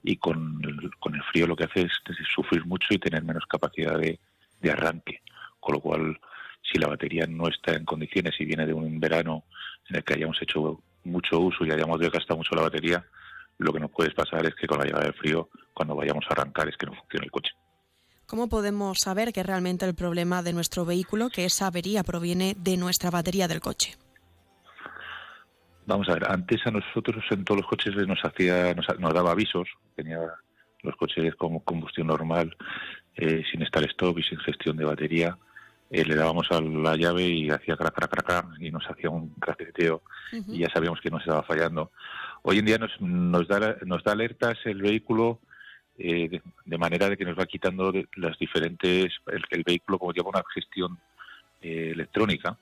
y 0.03 0.17
con 0.17 0.61
el, 0.65 0.91
con 0.99 1.15
el 1.15 1.23
frío 1.25 1.47
lo 1.47 1.55
que 1.55 1.65
hace 1.65 1.83
es, 1.83 1.93
sufrir 2.35 2.65
mucho 2.65 2.87
y 2.91 2.99
tener 2.99 3.23
menos 3.23 3.45
capacidad 3.47 3.99
de, 3.99 4.19
de, 4.61 4.71
arranque. 4.71 5.21
Con 5.61 5.75
lo 5.75 5.81
cual, 5.81 6.19
si 6.63 6.79
la 6.79 6.89
batería 6.89 7.27
no 7.27 7.47
está 7.49 7.75
en 7.75 7.85
condiciones 7.85 8.35
y 8.41 8.47
viene 8.47 8.67
de 8.67 8.73
un 8.73 8.99
verano 8.99 9.45
en 9.91 9.97
el 9.97 10.05
que 10.05 10.15
hayamos 10.15 10.41
hecho 10.41 10.83
mucho 11.05 11.39
uso 11.39 11.65
y 11.67 11.71
hayamos 11.71 12.01
desgastado 12.01 12.39
mucho 12.39 12.55
la 12.55 12.63
batería, 12.63 13.05
lo 13.59 13.73
que 13.73 13.81
nos 13.81 13.91
puede 13.91 14.11
pasar 14.13 14.47
es 14.47 14.55
que 14.55 14.67
con 14.67 14.79
la 14.79 14.87
llegada 14.87 15.05
del 15.05 15.15
frío, 15.15 15.51
cuando 15.75 15.95
vayamos 15.95 16.25
a 16.29 16.33
arrancar, 16.33 16.69
es 16.69 16.77
que 16.79 16.87
no 16.87 16.95
funcione 16.95 17.27
el 17.27 17.31
coche. 17.31 17.53
¿Cómo 18.31 18.49
podemos 18.49 19.01
saber 19.01 19.33
que 19.33 19.43
realmente 19.43 19.85
el 19.85 19.97
problema 19.97 20.41
de 20.41 20.53
nuestro 20.53 20.85
vehículo, 20.85 21.31
que 21.31 21.47
esa 21.47 21.67
avería 21.67 22.05
proviene 22.05 22.55
de 22.57 22.77
nuestra 22.77 23.11
batería 23.11 23.49
del 23.49 23.59
coche? 23.59 23.97
Vamos 25.85 26.09
a 26.09 26.13
ver, 26.13 26.31
antes 26.31 26.65
a 26.65 26.71
nosotros 26.71 27.25
en 27.33 27.45
todos 27.45 27.63
los 27.63 27.69
coches 27.69 27.93
nos 28.07 28.21
hacía, 28.25 28.73
nos, 28.73 28.87
daba 29.13 29.33
avisos, 29.33 29.67
tenía 29.97 30.21
los 30.83 30.95
coches 30.95 31.35
como 31.35 31.65
combustión 31.65 32.07
normal, 32.07 32.57
eh, 33.17 33.43
sin 33.51 33.63
estar 33.63 33.83
stop 33.83 34.21
y 34.21 34.23
sin 34.23 34.39
gestión 34.39 34.77
de 34.77 34.85
batería. 34.85 35.37
Eh, 35.91 36.05
le 36.05 36.15
dábamos 36.15 36.47
a 36.53 36.61
la 36.61 36.95
llave 36.95 37.27
y 37.27 37.51
hacía 37.51 37.77
crac, 37.77 37.93
crac, 37.93 38.25
crac, 38.25 38.47
y 38.61 38.71
nos 38.71 38.89
hacía 38.89 39.11
un 39.11 39.31
craqueteo 39.41 40.03
y 40.47 40.61
ya 40.61 40.69
sabíamos 40.73 41.01
que 41.01 41.11
nos 41.11 41.23
estaba 41.23 41.43
fallando. 41.43 41.91
Hoy 42.43 42.61
en 42.61 42.67
día 42.67 42.79
nos, 42.79 42.93
nos, 43.01 43.49
da, 43.49 43.77
nos 43.85 44.05
da 44.05 44.13
alertas 44.13 44.57
el 44.67 44.83
vehículo 44.83 45.41
eh, 46.03 46.41
de, 46.65 46.79
manera 46.79 47.11
de 47.11 47.17
que 47.19 47.27
nos 47.27 47.39
va 47.39 47.45
quitando 47.45 47.93
las 48.17 48.39
diferentes, 48.39 49.13
el, 49.27 49.63
vehículo 49.63 49.99
como 49.99 50.13
lleva 50.13 50.31
una 50.31 50.43
gestión 50.55 50.99
eh, 51.61 51.91
electrónica, 51.93 52.57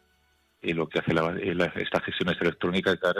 y 0.60 0.72
lo 0.72 0.88
que 0.88 0.98
hace 0.98 1.14
la, 1.14 1.30
esta 1.76 2.00
gestión 2.00 2.30
electrónica 2.30 2.90
es 2.90 3.00
dar 3.00 3.14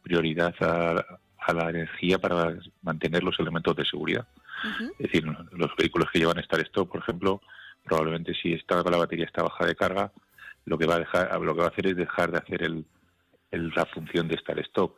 prioridad 0.00 0.54
a, 0.60 1.52
la 1.52 1.70
energía 1.70 2.18
para 2.18 2.56
mantener 2.82 3.24
los 3.24 3.38
elementos 3.40 3.74
de 3.74 3.84
seguridad. 3.84 4.26
Es 4.98 5.10
decir, 5.10 5.24
los 5.50 5.76
vehículos 5.76 6.08
que 6.10 6.20
llevan 6.20 6.38
Star 6.38 6.60
Stop, 6.60 6.90
por 6.90 7.00
ejemplo, 7.00 7.42
probablemente 7.84 8.32
si 8.34 8.52
está, 8.54 8.76
la 8.76 8.96
batería 8.96 9.26
está 9.26 9.42
baja 9.42 9.66
de 9.66 9.74
carga, 9.74 10.12
lo 10.64 10.78
que 10.78 10.86
va 10.86 10.94
a 10.94 11.00
dejar, 11.00 11.40
lo 11.40 11.54
que 11.54 11.60
va 11.60 11.66
a 11.66 11.70
hacer 11.70 11.88
es 11.88 11.96
dejar 11.96 12.30
de 12.30 12.38
hacer 12.38 12.62
el, 12.62 12.86
la 13.50 13.84
función 13.86 14.28
de 14.28 14.36
Star 14.36 14.58
Stop. 14.60 14.96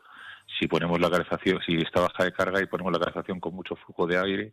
Si 0.60 0.68
ponemos 0.68 1.00
la 1.00 1.10
calefacción, 1.10 1.60
si 1.66 1.76
está 1.78 2.02
baja 2.02 2.24
de 2.24 2.32
carga 2.32 2.62
y 2.62 2.66
ponemos 2.66 2.92
la 2.92 3.00
calefacción 3.00 3.40
con 3.40 3.54
mucho 3.54 3.74
flujo 3.74 4.06
de 4.06 4.18
aire, 4.18 4.52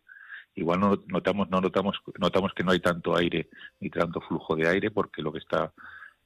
igual 0.54 0.80
no 0.80 1.02
notamos 1.06 1.48
no 1.50 1.60
notamos 1.60 2.00
notamos 2.18 2.52
que 2.54 2.62
no 2.62 2.72
hay 2.72 2.80
tanto 2.80 3.16
aire 3.16 3.48
ni 3.80 3.90
tanto 3.90 4.20
flujo 4.20 4.54
de 4.56 4.68
aire 4.68 4.90
porque 4.90 5.22
lo 5.22 5.32
que 5.32 5.38
está 5.38 5.72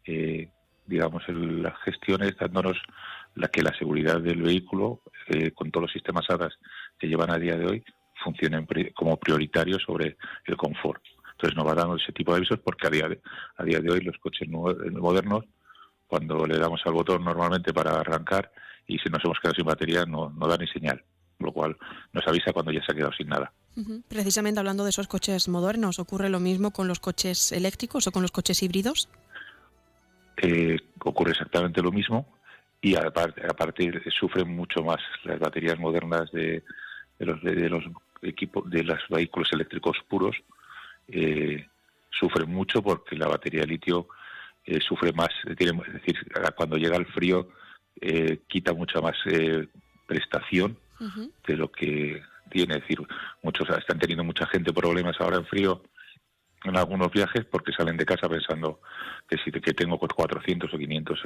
eh, 0.05 0.51
digamos 0.87 1.23
en 1.29 1.63
las 1.63 1.79
gestiones 1.81 2.37
dándonos 2.39 2.77
la 3.35 3.49
que 3.49 3.63
la 3.63 3.77
seguridad 3.79 4.21
del 4.21 4.43
vehículo 4.43 5.03
eh, 5.29 5.53
con 5.53 5.71
todos 5.71 5.85
los 5.85 5.93
sistemas 5.93 6.29
ADAS 6.29 6.59
que 6.99 7.09
llevan 7.09 7.31
a 7.31 7.39
día 7.39 7.57
de 7.57 7.67
hoy 7.67 7.85
funcionen 8.23 8.67
como 8.95 9.17
prioritarios 9.17 9.83
sobre 9.83 10.17
el 10.45 10.57
confort 10.57 11.03
entonces 11.33 11.57
nos 11.57 11.67
va 11.67 11.75
dando 11.75 11.97
ese 11.97 12.13
tipo 12.13 12.33
de 12.33 12.39
avisos 12.39 12.59
porque 12.59 12.87
a 12.87 12.91
día 12.91 13.09
de, 13.09 13.21
a 13.57 13.65
día 13.65 13.81
de 13.81 13.91
hoy 13.91 14.01
los 14.01 14.19
coches 14.19 14.49
modernos 14.49 15.45
cuando 16.07 16.47
le 16.47 16.59
damos 16.59 16.81
al 16.85 16.93
botón 16.93 17.25
normalmente 17.25 17.73
para 17.73 17.93
arrancar 17.93 18.51
y 18.87 18.99
si 18.99 19.09
nos 19.09 19.25
hemos 19.25 19.39
quedado 19.39 19.55
sin 19.55 19.67
batería 19.67 20.05
no, 20.05 20.31
no 20.31 20.49
da 20.49 20.57
ni 20.57 20.67
señal 20.67 21.03
lo 21.39 21.53
cual 21.53 21.77
nos 22.13 22.27
avisa 22.27 22.53
cuando 22.53 22.73
ya 22.73 22.85
se 22.85 22.93
ha 22.93 22.95
quedado 22.95 23.13
sin 23.13 23.29
nada. 23.29 23.53
Precisamente 24.09 24.59
hablando 24.59 24.85
de 24.85 24.91
esos 24.91 25.07
coches 25.07 25.49
modernos, 25.49 25.99
¿ocurre 25.99 26.29
lo 26.29 26.41
mismo 26.41 26.73
con 26.73 26.89
los 26.89 27.01
coches 27.01 27.53
eléctricos 27.53 28.07
o 28.07 28.13
con 28.13 28.23
los 28.23 28.33
coches 28.33 28.63
híbridos? 28.63 29.09
Eh, 30.39 30.79
ocurre 31.05 31.33
exactamente 31.33 31.83
lo 31.83 31.93
mismo 31.93 32.27
y 32.81 32.95
aparte, 32.95 33.43
aparte 33.47 34.01
sufren 34.11 34.55
mucho 34.55 34.83
más 34.83 34.99
las 35.25 35.39
baterías 35.39 35.79
modernas 35.79 36.31
de, 36.33 36.63
los, 37.19 37.43
de, 37.43 37.69
los 37.69 37.85
equipos 38.23 38.69
de 38.71 38.85
los 38.85 39.01
vehículos 39.09 39.53
eléctricos 39.53 39.97
puros 40.09 40.37
eh, 41.09 41.67
sufren 42.11 42.51
mucho 42.51 42.83
porque 42.83 43.17
la 43.17 43.27
batería 43.29 43.61
de 43.61 43.67
litio 43.67 44.09
eh, 44.65 44.81
sufre 44.81 45.13
más, 45.13 45.31
es 45.45 45.57
decir, 45.57 46.17
cuando 46.57 46.77
llega 46.77 46.97
el 46.97 47.07
frío 47.07 47.49
eh, 48.01 48.41
quita 48.47 48.73
mucha 48.75 49.01
más 49.01 49.17
eh, 49.27 49.67
prestación 50.07 50.77
de 51.47 51.57
lo 51.57 51.71
que 51.71 52.21
tiene. 52.49 52.75
Es 52.75 52.81
decir, 52.83 52.99
muchos 53.43 53.69
están 53.71 53.99
teniendo 53.99 54.25
mucha 54.25 54.47
gente 54.47 54.73
problemas 54.73 55.21
ahora 55.21 55.39
en 55.39 55.47
frío 55.47 55.83
en 56.65 56.77
algunos 56.77 57.13
viajes 57.13 57.45
porque 57.45 57.73
salen 57.73 57.97
de 57.97 58.05
casa 58.05 58.29
pensando 58.29 58.81
que 59.29 59.39
si 59.39 59.51
que 59.53 59.75
tengo 59.75 59.99
400 59.99 60.73
o 60.73 60.79
500 60.79 61.23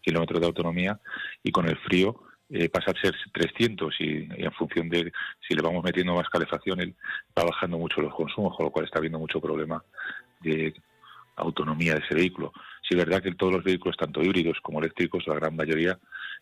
kilómetros 0.00 0.40
de 0.40 0.46
autonomía 0.46 1.00
y 1.42 1.52
con 1.52 1.68
el 1.68 1.76
frío 1.78 2.22
eh, 2.48 2.68
pasa 2.68 2.90
a 2.90 3.00
ser 3.00 3.14
300 3.32 3.94
y, 4.00 4.28
en 4.30 4.52
función 4.52 4.88
de 4.88 5.12
si 5.46 5.54
le 5.54 5.62
vamos 5.62 5.84
metiendo 5.84 6.14
más 6.14 6.28
calefacción 6.28 6.80
él 6.80 6.96
va 7.38 7.44
bajando 7.44 7.78
mucho 7.78 8.00
los 8.00 8.14
consumos, 8.14 8.56
con 8.56 8.66
lo 8.66 8.72
cual 8.72 8.86
está 8.86 8.98
habiendo 8.98 9.18
mucho 9.18 9.40
problema 9.40 9.84
de 10.40 10.74
autonomía 11.36 11.94
de 11.94 12.00
ese 12.00 12.14
vehículo. 12.14 12.52
Si 12.82 12.94
es 12.94 12.98
verdad 12.98 13.22
que 13.22 13.34
todos 13.34 13.52
los 13.52 13.64
vehículos, 13.64 13.96
tanto 13.96 14.22
híbridos 14.22 14.58
como 14.62 14.80
eléctricos, 14.80 15.26
la 15.26 15.34
gran 15.34 15.54
mayoría 15.54 15.98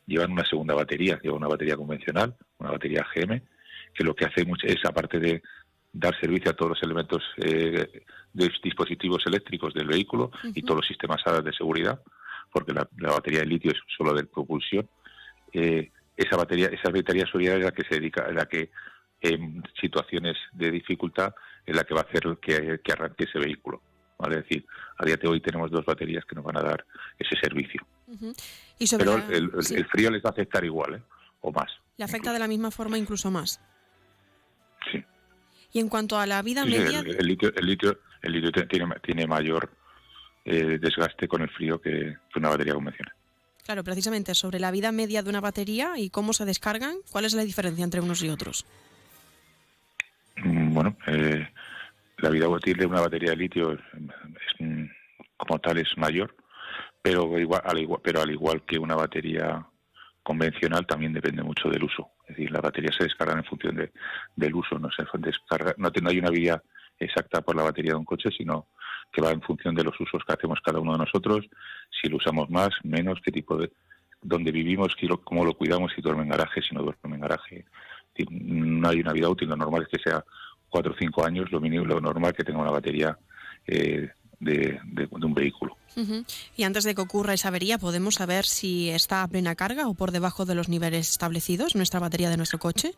llevan 0.07 0.33
una 0.33 0.45
segunda 0.45 0.75
batería, 0.75 1.21
llevan 1.23 1.39
una 1.39 1.49
batería 1.49 1.77
convencional, 1.77 2.35
una 2.59 2.71
batería 2.71 3.07
GM, 3.15 3.43
que 3.99 4.05
lo 4.05 4.15
que 4.15 4.27
hace 4.27 4.47
es, 4.63 4.85
aparte 4.85 5.19
de 5.19 5.43
dar 5.93 6.19
servicio 6.21 6.53
a 6.53 6.55
todos 6.55 6.71
los 6.71 6.83
elementos 6.85 7.21
eh, 7.39 8.05
de 8.33 8.51
dispositivos 8.63 9.27
eléctricos 9.27 9.75
del 9.75 9.89
vehículo 9.89 10.31
y 10.55 10.63
todos 10.63 10.77
los 10.77 10.87
sistemas 10.87 11.21
de 11.45 11.53
seguridad, 11.53 12.01
porque 12.53 12.73
la, 12.73 12.89
batería 12.97 13.41
de 13.41 13.47
litio 13.47 13.73
es 13.73 13.79
solo 13.97 14.15
de 14.15 14.23
propulsión, 14.25 14.89
eh, 15.53 15.91
esa 16.17 16.37
batería, 16.37 16.69
esa 16.69 16.91
batería 16.91 17.27
sólida 17.27 17.57
es 17.57 17.65
la 17.65 17.73
que 17.73 17.83
se 17.83 17.97
dedica, 17.97 18.31
la 18.31 18.47
que 18.47 18.71
en 19.21 19.65
situaciones 19.81 20.37
de 20.53 20.71
dificultad 20.71 21.35
es 21.67 21.75
la 21.75 21.83
que 21.83 21.95
va 21.95 22.03
a 22.03 22.05
hacer 22.05 22.39
que, 22.41 22.93
arranque 22.93 23.25
ese 23.25 23.41
vehículo. 23.41 23.83
¿vale? 24.17 24.39
Es 24.39 24.43
decir, 24.45 24.65
a 24.97 25.05
día 25.05 25.17
de 25.17 25.27
hoy 25.27 25.41
tenemos 25.41 25.73
dos 25.73 25.85
baterías 25.85 26.25
que 26.25 26.37
nos 26.37 26.45
van 26.45 26.59
a 26.59 26.63
dar 26.63 26.87
ese 27.19 27.37
servicio. 27.41 27.85
Pero 28.97 29.17
el, 29.29 29.87
frío 29.87 30.11
les 30.11 30.23
va 30.23 30.31
a 30.31 30.33
afectar 30.33 30.65
igual, 30.65 30.95
¿eh? 30.95 31.03
o 31.41 31.51
más. 31.51 31.71
¿Le 31.97 32.05
afecta 32.05 32.33
de 32.33 32.39
la 32.39 32.47
misma 32.47 32.71
forma, 32.71 32.97
incluso 32.97 33.29
más? 33.31 33.61
Y 35.73 35.81
en 35.81 35.89
cuanto 35.89 36.19
a 36.19 36.27
la 36.27 36.43
vida 36.43 36.65
media... 36.65 37.01
El, 37.01 37.27
litio, 37.27 37.53
el 37.55 37.67
litio, 37.67 38.01
el 38.23 38.33
litio 38.33 38.53
tiene, 38.67 38.95
tiene 39.03 39.27
mayor 39.27 39.71
eh, 40.51 40.79
desgaste 40.81 41.29
con 41.29 41.43
el 41.43 41.51
frío 41.51 41.79
que 41.79 42.17
una 42.37 42.49
batería 42.49 42.73
convencional. 42.73 43.13
Claro, 43.67 43.85
precisamente 43.85 44.35
sobre 44.35 44.59
la 44.59 44.71
vida 44.71 44.93
media 44.93 45.23
de 45.23 45.29
una 45.29 45.43
batería 45.43 45.99
y 45.99 46.09
cómo 46.09 46.33
se 46.33 46.47
descargan, 46.47 46.97
¿cuál 47.13 47.27
es 47.27 47.35
la 47.35 47.45
diferencia 47.45 47.85
entre 47.85 48.01
unos 48.01 48.23
y 48.23 48.31
otros? 48.31 48.65
Mm, 50.37 50.73
bueno, 50.73 50.97
eh, 51.07 51.47
la 52.17 52.31
vida 52.31 52.49
útil 52.49 52.79
de 52.79 52.87
una 52.87 53.03
batería 53.03 53.33
de 53.33 53.37
litio 53.37 53.79
como 55.37 55.59
tal 55.59 55.77
es 55.77 55.99
mayor, 55.99 56.35
pero 57.03 57.39
igual, 57.39 57.61
al 57.63 57.79
igual, 57.79 58.01
pero 58.03 58.23
al 58.23 58.31
igual 58.31 58.65
que 58.65 58.79
una 58.79 58.95
batería 58.95 59.67
convencional 60.29 60.87
también 60.87 61.15
depende 61.15 61.43
mucho 61.43 61.71
del 61.71 61.85
uso. 61.85 62.11
Es 62.25 62.37
decir, 62.37 62.51
las 62.51 62.61
baterías 62.61 62.95
se 62.95 63.05
descargan 63.05 63.39
en 63.39 63.45
función 63.45 63.77
de, 63.77 63.93
del 64.37 64.55
uso, 64.55 64.79
no 64.79 64.91
se 64.91 65.03
descarga, 65.19 65.75
no, 65.79 65.91
no 66.03 66.11
hay 66.11 66.19
una 66.19 66.29
vía 66.29 66.63
exacta 66.99 67.41
por 67.41 67.57
la 67.57 67.63
batería 67.63 67.93
de 67.93 67.97
un 67.97 68.05
coche, 68.05 68.29
sino 68.37 68.67
que 69.11 69.23
va 69.23 69.31
en 69.31 69.41
función 69.41 69.75
de 69.75 69.85
los 69.85 69.99
usos 69.99 70.23
que 70.27 70.35
hacemos 70.35 70.61
cada 70.63 70.81
uno 70.81 70.93
de 70.93 70.99
nosotros, 70.99 71.49
si 71.91 72.11
lo 72.11 72.19
usamos 72.19 72.51
más, 72.51 72.69
menos, 72.85 73.19
qué 73.25 73.33
tipo 73.33 73.57
de, 73.57 73.73
dónde 74.21 74.53
vivimos, 74.53 74.95
cómo 75.25 75.47
lo 75.47 75.55
cuidamos, 75.55 75.93
si 75.95 76.03
duerme 76.03 76.25
en 76.25 76.29
garaje, 76.29 76.61
si 76.61 76.75
no 76.75 76.83
duerme 76.83 77.15
en 77.15 77.23
garaje. 77.23 77.65
No 78.29 78.91
hay 78.91 79.01
una 79.01 79.15
vida 79.15 79.31
útil, 79.31 79.49
lo 79.49 79.57
normal 79.57 79.85
es 79.85 79.89
que 79.89 80.11
sea 80.11 80.23
cuatro 80.69 80.93
o 80.93 80.97
cinco 80.99 81.25
años, 81.25 81.51
lo 81.51 81.59
mínimo, 81.59 81.87
lo 81.87 82.03
normal 82.03 82.35
que 82.35 82.45
tenga 82.45 82.61
una 82.61 82.71
batería 82.71 83.17
eh, 83.67 84.11
de, 84.41 84.81
un 85.11 85.35
vehículo. 85.35 85.77
Y 86.57 86.63
antes 86.63 86.85
de 86.85 86.95
que 86.95 87.01
ocurra 87.01 87.35
esa 87.35 87.49
avería, 87.49 87.79
¿podemos 87.79 88.15
saber 88.17 88.45
si 88.45 88.91
está 88.91 89.23
a 89.23 89.29
plena 89.29 89.57
carga 89.57 89.89
o 89.89 89.95
por 89.95 90.13
debajo 90.13 90.45
de 90.45 90.55
los 90.55 90.69
niveles 90.69 91.11
establecidos 91.11 91.75
nuestra 91.75 91.99
batería 91.99 92.31
de 92.31 92.37
nuestro 92.37 92.59
coche? 92.59 92.93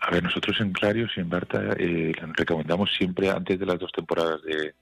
A 0.00 0.10
ver, 0.10 0.22
nosotros 0.22 0.60
en 0.60 0.72
Clarios 0.72 1.10
y 1.16 1.20
en 1.20 1.28
Barta 1.28 1.74
eh, 1.78 2.12
recomendamos 2.36 2.90
siempre 2.96 3.30
antes 3.30 3.58
de 3.58 3.66
las 3.66 3.78
dos 3.78 3.90
temporadas 3.92 4.42
de, 4.42 4.74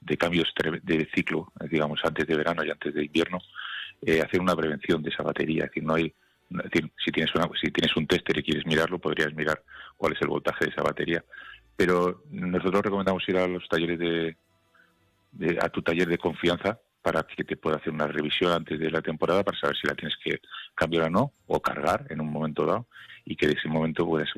de 0.00 0.16
cambios 0.16 0.52
de 0.82 1.08
ciclo, 1.14 1.52
eh, 1.60 1.68
digamos 1.70 2.00
antes 2.04 2.26
de 2.26 2.36
verano 2.36 2.64
y 2.64 2.70
antes 2.70 2.94
de 2.94 3.04
invierno, 3.04 3.38
eh, 4.02 4.20
hacer 4.20 4.40
una 4.40 4.56
prevención 4.56 5.02
de 5.02 5.10
esa 5.10 5.22
batería. 5.22 5.64
Es 5.64 5.70
decir, 5.70 5.84
no 5.84 5.94
hay, 5.94 6.12
si 7.04 7.10
tienes 7.10 7.34
una, 7.34 7.48
si 7.60 7.70
tienes 7.70 7.96
un 7.96 8.06
tester 8.06 8.38
y 8.38 8.42
quieres 8.42 8.66
mirarlo, 8.66 8.98
podrías 8.98 9.32
mirar 9.34 9.62
cuál 9.96 10.12
es 10.12 10.22
el 10.22 10.28
voltaje 10.28 10.66
de 10.66 10.70
esa 10.70 10.82
batería. 10.82 11.24
Pero 11.76 12.22
nosotros 12.30 12.82
recomendamos 12.82 13.28
ir 13.28 13.36
a 13.36 13.48
los 13.48 13.68
talleres 13.68 13.98
de, 13.98 14.36
a 15.60 15.68
tu 15.68 15.82
taller 15.82 16.08
de 16.08 16.18
confianza 16.18 16.78
para 17.02 17.22
que 17.24 17.44
te 17.44 17.56
pueda 17.56 17.76
hacer 17.76 17.92
una 17.92 18.06
revisión 18.06 18.52
antes 18.52 18.78
de 18.78 18.90
la 18.90 19.02
temporada 19.02 19.44
para 19.44 19.58
saber 19.58 19.76
si 19.76 19.86
la 19.86 19.94
tienes 19.94 20.16
que 20.22 20.40
cambiar 20.74 21.04
o 21.04 21.10
no, 21.10 21.32
o 21.46 21.60
cargar 21.60 22.06
en 22.08 22.20
un 22.20 22.32
momento 22.32 22.64
dado, 22.64 22.86
y 23.26 23.36
que 23.36 23.46
de 23.46 23.52
ese 23.54 23.68
momento 23.68 24.06
pues, 24.06 24.30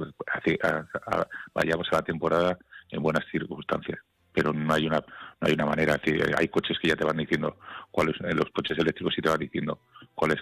vayamos 1.55 1.89
a 1.93 1.97
la 1.97 2.03
temporada 2.03 2.59
en 2.91 3.03
buenas 3.03 3.25
circunstancias. 3.31 4.01
Pero 4.33 4.53
no 4.53 4.75
hay 4.75 4.87
una 4.87 4.99
no 4.99 5.49
hay 5.49 5.55
una 5.55 5.67
manera, 5.67 6.01
hay 6.37 6.49
coches 6.49 6.79
que 6.79 6.89
ya 6.89 6.97
te 6.97 7.05
van 7.05 7.17
diciendo 7.17 7.59
cuáles 7.91 8.19
los 8.21 8.51
coches 8.51 8.79
eléctricos 8.79 9.17
y 9.17 9.23
te 9.23 9.29
van 9.29 9.39
diciendo 9.39 9.81
cuál 10.15 10.33
es 10.33 10.41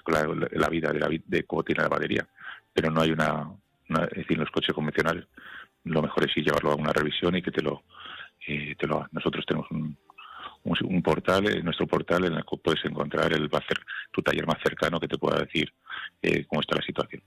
la, 0.53 0.69
vida 0.69 0.93
de 0.93 1.01
la 1.01 1.09
de 1.09 1.45
cómo 1.45 1.63
tiene 1.63 1.83
la 1.83 1.89
batería, 1.89 2.27
pero 2.73 2.91
no 2.91 3.03
hay 3.03 3.11
una, 3.11 3.51
es 3.89 4.19
decir, 4.19 4.39
los 4.39 4.51
coches 4.51 4.75
convencionales 4.75 5.27
lo 5.85 6.03
mejor 6.03 6.29
es 6.29 6.37
ir 6.37 6.45
llevarlo 6.45 6.73
a 6.73 6.77
una 6.77 6.93
revisión 6.93 7.37
y 7.37 7.43
que 7.43 7.51
te 7.51 7.63
lo 7.63 7.83
eh, 8.47 8.75
te 8.79 8.87
lo 8.87 9.07
nosotros 9.13 9.45
tenemos 9.47 9.71
un, 9.71 9.97
un, 10.65 11.03
portal, 11.03 11.47
en 11.47 11.65
nuestro 11.65 11.87
portal, 11.87 12.25
en 12.25 12.35
el 12.35 12.45
que 12.45 12.57
puedes 12.57 12.85
encontrar 12.85 13.33
el 13.33 13.51
tu 14.11 14.23
taller 14.23 14.47
más 14.47 14.59
cercano 14.63 14.99
que 14.99 15.09
te 15.09 15.19
pueda 15.19 15.41
decir 15.41 15.73
eh, 16.23 16.45
cómo 16.47 16.61
está 16.61 16.77
la 16.77 16.83
situación. 16.83 17.23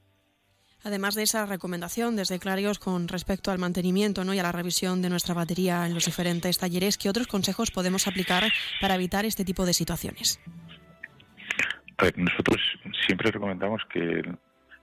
Además 0.84 1.16
de 1.16 1.24
esa 1.24 1.46
recomendación 1.46 2.16
desde 2.16 2.40
Clarios 2.40 2.80
con 2.80 3.08
respecto 3.08 3.52
al 3.52 3.58
mantenimiento 3.58 4.24
¿no? 4.24 4.34
y 4.34 4.40
a 4.40 4.44
la 4.44 4.52
revisión 4.52 5.02
de 5.02 5.10
nuestra 5.10 5.34
batería 5.34 5.86
en 5.86 5.94
los 5.94 6.06
diferentes 6.06 6.58
talleres, 6.58 6.98
¿qué 6.98 7.10
otros 7.10 7.28
consejos 7.28 7.72
podemos 7.72 8.08
aplicar 8.08 8.44
para 8.80 8.96
evitar 8.96 9.26
este 9.26 9.44
tipo 9.44 9.66
de 9.66 9.74
situaciones? 9.74 10.40
nosotros 12.16 12.62
siempre 13.08 13.32
recomendamos 13.32 13.82
que 13.92 14.22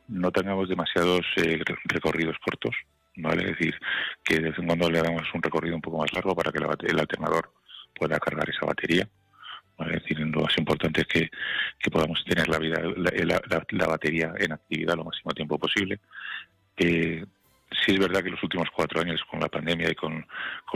no 0.09 0.33
tengamos 0.33 0.69
demasiados 0.69 1.25
eh, 1.37 1.63
recorridos 1.85 2.37
cortos, 2.45 2.75
¿vale? 3.17 3.45
Es 3.45 3.59
decir, 3.59 3.79
que 4.23 4.37
de 4.37 4.51
vez 4.51 4.59
en 4.59 4.67
cuando 4.67 4.91
le 4.91 4.99
hagamos 4.99 5.23
un 5.35 5.43
recorrido 5.43 5.77
un 5.77 5.83
poco 5.83 5.99
más 5.99 6.13
largo 6.13 6.35
para 6.35 6.53
que 6.53 6.59
el 6.59 6.99
alternador 6.99 7.53
pueda 7.95 8.19
cargar 8.19 8.49
esa 8.49 8.67
batería. 8.67 9.09
Es 9.79 10.03
decir, 10.03 10.21
lo 10.21 10.43
más 10.43 10.57
importante 10.57 11.01
es 11.01 11.07
que, 11.07 11.91
podamos 11.91 12.25
tener 12.25 12.49
la, 12.49 12.59
vida, 12.59 12.81
la, 13.71 13.87
batería 13.87 14.33
en 14.39 14.53
actividad 14.53 14.95
lo 14.97 15.05
máximo 15.05 15.33
tiempo 15.33 15.59
posible. 15.59 16.01
Eh, 16.77 17.25
sí 17.71 17.93
es 17.93 17.99
verdad 17.99 18.23
que 18.23 18.31
los 18.31 18.43
últimos 18.43 18.69
cuatro 18.71 19.01
años 19.01 19.21
con 19.29 19.41
la 19.41 19.49
pandemia 19.49 19.91
y 19.91 19.95
con, 19.95 20.25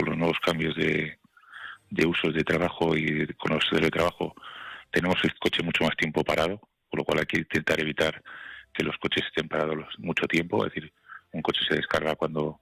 los 0.05 0.17
nuevos 0.17 0.39
cambios 0.41 0.75
de, 0.75 1.17
de 1.89 2.05
usos 2.05 2.33
de 2.33 2.43
trabajo 2.43 2.95
y 2.95 3.27
con 3.35 3.53
los 3.53 3.69
teletrabajo 3.69 4.35
tenemos 4.91 5.17
el 5.23 5.33
coche 5.39 5.63
mucho 5.63 5.83
más 5.83 5.95
tiempo 5.95 6.23
parado, 6.23 6.59
por 6.89 6.99
lo 6.99 7.03
cual 7.05 7.19
hay 7.19 7.25
que 7.25 7.39
intentar 7.39 7.79
evitar 7.79 8.21
que 8.73 8.83
los 8.83 8.97
coches 8.97 9.25
estén 9.25 9.47
parados 9.47 9.87
mucho 9.99 10.27
tiempo. 10.27 10.65
Es 10.65 10.73
decir, 10.73 10.91
un 11.31 11.41
coche 11.41 11.61
se 11.67 11.75
descarga 11.75 12.15
cuando 12.15 12.59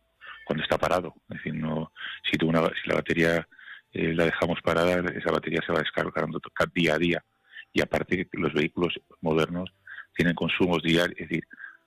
cuando 0.47 0.63
está 0.63 0.77
parado. 0.77 1.13
Es 1.29 1.37
decir, 1.37 1.53
no 1.53 1.91
si, 2.23 2.37
tú 2.37 2.47
una, 2.47 2.61
si 2.81 2.89
la 2.89 2.95
batería 2.95 3.47
eh, 3.91 4.13
la 4.13 4.25
dejamos 4.25 4.61
parada, 4.61 5.03
esa 5.11 5.31
batería 5.31 5.61
se 5.65 5.73
va 5.73 5.79
descargando 5.79 6.39
día 6.73 6.95
a 6.95 6.97
día. 6.97 7.25
Y 7.73 7.81
aparte 7.81 8.27
los 8.31 8.53
vehículos 8.53 8.99
modernos 9.19 9.69
tienen 10.15 10.33
consumos 10.33 10.81
diarios, 10.81 11.19
es 11.19 11.27
decir, 11.27 11.43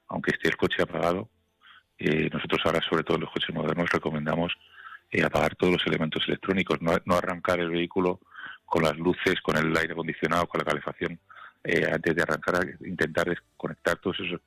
aunque 0.08 0.32
esté 0.32 0.48
el 0.48 0.56
coche 0.56 0.82
apagado, 0.82 1.30
eh, 1.98 2.28
nosotros 2.30 2.60
ahora, 2.64 2.80
sobre 2.88 3.02
todo 3.02 3.16
en 3.16 3.22
los 3.22 3.32
coches 3.32 3.54
modernos, 3.54 3.90
recomendamos 3.90 4.52
eh, 5.10 5.24
apagar 5.24 5.56
todos 5.56 5.72
los 5.72 5.86
elementos 5.86 6.22
electrónicos, 6.28 6.82
no, 6.82 6.92
no, 7.06 7.16
arrancar 7.16 7.60
el 7.60 7.70
vehículo 7.70 8.20
con 8.66 8.84
las 8.84 8.96
luces, 8.96 9.40
con 9.42 9.56
el 9.56 9.76
aire 9.76 9.94
acondicionado, 9.94 10.46
con 10.46 10.58
la 10.58 10.64
calefacción, 10.64 11.18
antes 11.92 12.16
de 12.16 12.22
arrancar, 12.22 12.66
intentar 12.86 13.28
desconectar 13.28 13.98
todos 13.98 14.18
esos, 14.20 14.40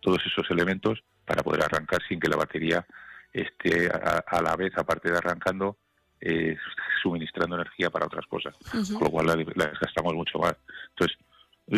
todos 0.00 0.18
esos 0.24 0.48
elementos 0.50 1.02
para 1.24 1.42
poder 1.42 1.64
arrancar 1.64 2.00
sin 2.08 2.18
que 2.18 2.28
la 2.28 2.36
batería 2.36 2.86
esté 3.32 3.88
a 3.90 4.42
la 4.42 4.56
vez, 4.56 4.72
aparte 4.76 5.10
de 5.10 5.18
arrancando, 5.18 5.76
eh, 6.20 6.56
suministrando 7.02 7.56
energía 7.56 7.88
para 7.88 8.06
otras 8.06 8.26
cosas, 8.26 8.54
con 8.92 9.04
lo 9.04 9.10
cual 9.10 9.26
la, 9.26 9.36
desgastamos 9.36 10.14
mucho 10.14 10.38
más. 10.38 10.54
Entonces, 10.90 11.16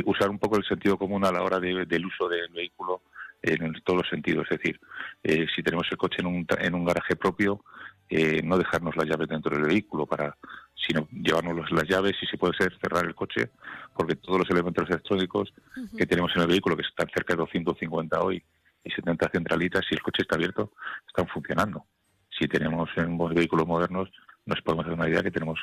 usar 0.05 0.31
un 0.31 0.39
poco 0.39 0.57
el 0.57 0.65
sentido 0.65 0.99
común 0.99 1.25
a 1.25 1.31
la 1.31 1.43
hora 1.43 1.61
del 1.61 2.07
uso 2.07 2.29
del 2.29 2.49
vehículo 2.49 3.03
en 3.41 3.73
todos 3.85 4.01
los 4.01 4.09
sentidos. 4.09 4.47
Es 4.51 4.59
decir, 4.59 4.81
eh, 5.23 5.47
si 5.55 5.63
tenemos 5.63 5.87
el 5.91 5.97
coche 5.97 6.17
en 6.21 6.27
un, 6.27 6.47
en 6.59 6.75
un 6.75 6.85
garaje 6.85 7.15
propio, 7.15 7.65
eh, 8.09 8.41
no 8.43 8.59
dejarnos 8.59 8.97
las 8.97 9.07
llaves 9.07 9.29
dentro 9.29 9.55
del 9.55 9.69
vehículo, 9.69 10.07
para 10.07 10.37
sino 10.75 11.07
llevarnos 11.13 11.71
las 11.71 11.89
llaves, 11.89 12.17
si 12.19 12.27
se 12.27 12.37
puede 12.37 12.55
ser, 12.55 12.77
cerrar 12.81 13.05
el 13.05 13.15
coche, 13.15 13.51
porque 13.95 14.17
todos 14.17 14.41
los 14.41 14.51
elementos 14.51 14.91
electrónicos 14.91 15.53
que 15.97 16.07
tenemos 16.07 16.33
en 16.35 16.43
el 16.43 16.49
vehículo, 16.49 16.77
que 16.77 16.83
están 16.83 17.09
cerca 17.15 17.35
de 17.35 17.39
250 17.39 18.21
hoy 18.21 18.43
y 18.85 18.91
70 18.91 19.31
centralitas, 19.31 19.85
si 19.89 19.95
el 19.95 20.03
coche 20.03 20.23
está 20.23 20.37
abierto, 20.37 20.73
están 21.07 21.27
funcionando. 21.29 21.87
Si 22.31 22.49
tenemos 22.49 22.91
en 22.97 23.19
vehículos 23.35 23.67
modernos, 23.67 24.11
nos 24.47 24.61
podemos 24.63 24.87
hacer 24.87 24.99
una 24.99 25.09
idea 25.09 25.23
que 25.23 25.31
tenemos 25.31 25.61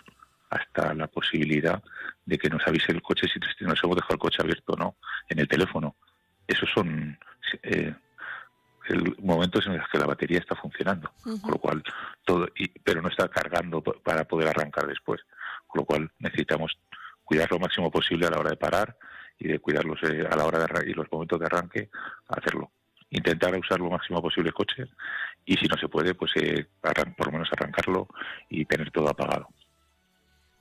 hasta 0.50 0.94
la 0.94 1.08
posibilidad 1.08 1.82
de 2.26 2.38
que 2.38 2.50
nos 2.50 2.66
avise 2.68 2.92
el 2.92 3.02
coche 3.02 3.28
si 3.28 3.66
nos 3.66 3.84
hemos 3.84 3.96
dejado 3.96 4.16
el 4.16 4.20
coche 4.20 4.42
abierto 4.42 4.74
o 4.74 4.78
no 4.78 4.96
en 5.28 5.40
el 5.40 5.48
teléfono. 5.48 5.96
Esos 6.48 6.70
son 6.74 7.18
eh, 7.64 7.94
el 8.88 9.16
momentos 9.20 9.66
en 9.68 9.78
los 9.78 9.88
que 9.90 10.00
la 10.00 10.08
batería 10.08 10.40
está 10.40 10.56
funcionando, 10.56 11.12
con 11.24 11.52
lo 11.52 11.58
cual 11.58 11.84
todo, 12.26 12.48
pero 12.84 13.02
no 13.02 13.10
está 13.10 13.28
cargando 13.28 13.82
para 13.82 14.24
poder 14.24 14.48
arrancar 14.48 14.88
después, 14.88 15.22
con 15.68 15.82
lo 15.82 15.86
cual 15.86 16.12
necesitamos 16.18 16.78
cuidar 17.24 17.52
lo 17.52 17.60
máximo 17.60 17.92
posible 17.92 18.26
a 18.26 18.32
la 18.32 18.40
hora 18.40 18.50
de 18.50 18.58
parar 18.58 18.98
y 19.38 19.48
de 19.48 19.60
cuidarlos 19.60 20.00
eh, 20.04 20.28
a 20.30 20.36
la 20.36 20.46
hora 20.46 20.66
de 20.66 20.90
y 20.90 20.94
los 20.94 21.12
momentos 21.12 21.40
de 21.40 21.46
arranque, 21.46 21.90
hacerlo. 22.28 22.72
Intentar 23.12 23.56
usar 23.56 23.80
lo 23.80 23.90
máximo 23.90 24.22
posible 24.22 24.50
el 24.50 24.54
coche 24.54 24.86
y 25.46 25.56
si 25.56 25.66
no 25.68 25.78
se 25.78 25.88
puede, 25.88 26.14
pues 26.14 26.32
eh, 26.36 26.68
por 27.18 27.26
lo 27.28 27.32
menos 27.32 27.50
arrancarlo 27.52 28.08
y 28.50 28.66
tener 28.66 28.92
todo 28.92 29.10
apagado. 29.10 29.50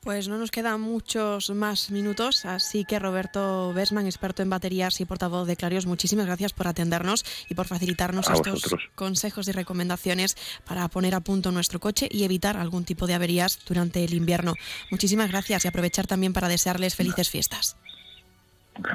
Pues 0.00 0.28
no 0.28 0.38
nos 0.38 0.52
quedan 0.52 0.80
muchos 0.80 1.50
más 1.50 1.90
minutos, 1.90 2.46
así 2.46 2.84
que 2.84 3.00
Roberto 3.00 3.74
Besman, 3.74 4.06
experto 4.06 4.42
en 4.42 4.48
baterías 4.48 5.00
y 5.00 5.04
portavoz 5.04 5.46
de 5.46 5.56
Clarios, 5.56 5.87
muchísimas 5.87 6.26
gracias 6.26 6.52
por 6.52 6.68
atendernos 6.68 7.24
y 7.50 7.54
por 7.54 7.66
facilitarnos 7.66 8.30
estos 8.30 8.88
consejos 8.94 9.48
y 9.48 9.52
recomendaciones 9.52 10.37
para 10.64 10.87
poner 10.87 11.16
a 11.16 11.20
punto 11.20 11.50
nuestro 11.50 11.80
coche 11.80 12.08
y 12.11 12.22
evitar 12.22 12.56
algún 12.56 12.84
tipo 12.84 13.08
de 13.08 13.14
averías 13.14 13.58
durante 13.66 14.04
el 14.04 14.14
invierno. 14.14 14.54
Muchísimas 14.90 15.30
gracias 15.30 15.64
y 15.64 15.68
aprovechar 15.68 16.06
también 16.06 16.32
para 16.32 16.48
desearles 16.48 16.94
felices 16.94 17.28
fiestas. 17.28 17.76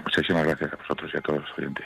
Muchísimas 0.03 0.45
gracias 0.45 0.71
a 0.71 0.75
vosotros 0.77 1.11
y 1.13 1.17
a 1.17 1.21
todos 1.21 1.41
los 1.41 1.59
oyentes. 1.59 1.85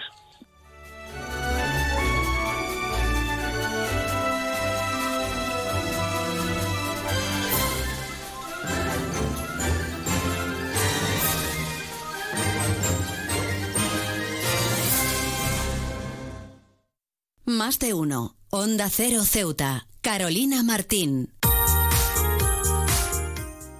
Más 17.49 17.79
de 17.79 17.93
uno. 17.93 18.35
Onda 18.49 18.89
Cero 18.89 19.23
Ceuta. 19.23 19.87
Carolina 20.01 20.63
Martín. 20.63 21.33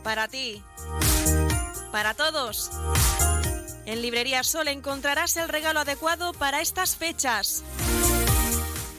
Para 0.05 0.29
ti. 0.29 0.63
Para 1.91 2.13
todos. 2.13 2.71
En 3.85 4.01
Librería 4.01 4.45
Sol 4.45 4.69
encontrarás 4.69 5.35
el 5.35 5.49
regalo 5.49 5.81
adecuado 5.81 6.31
para 6.31 6.61
estas 6.61 6.95
fechas. 6.95 7.65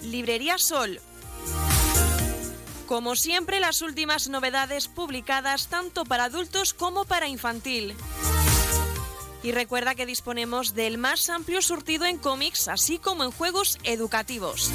Librería 0.02 0.58
Sol. 0.58 1.00
Como 2.86 3.16
siempre, 3.16 3.60
las 3.60 3.80
últimas 3.80 4.28
novedades 4.28 4.86
publicadas 4.86 5.68
tanto 5.68 6.04
para 6.04 6.24
adultos 6.24 6.74
como 6.74 7.06
para 7.06 7.26
infantil. 7.26 7.96
Y 9.42 9.52
recuerda 9.52 9.94
que 9.94 10.06
disponemos 10.06 10.74
del 10.74 10.98
más 10.98 11.28
amplio 11.28 11.62
surtido 11.62 12.06
en 12.06 12.18
cómics, 12.18 12.68
así 12.68 12.98
como 12.98 13.24
en 13.24 13.30
juegos 13.30 13.78
educativos. 13.84 14.70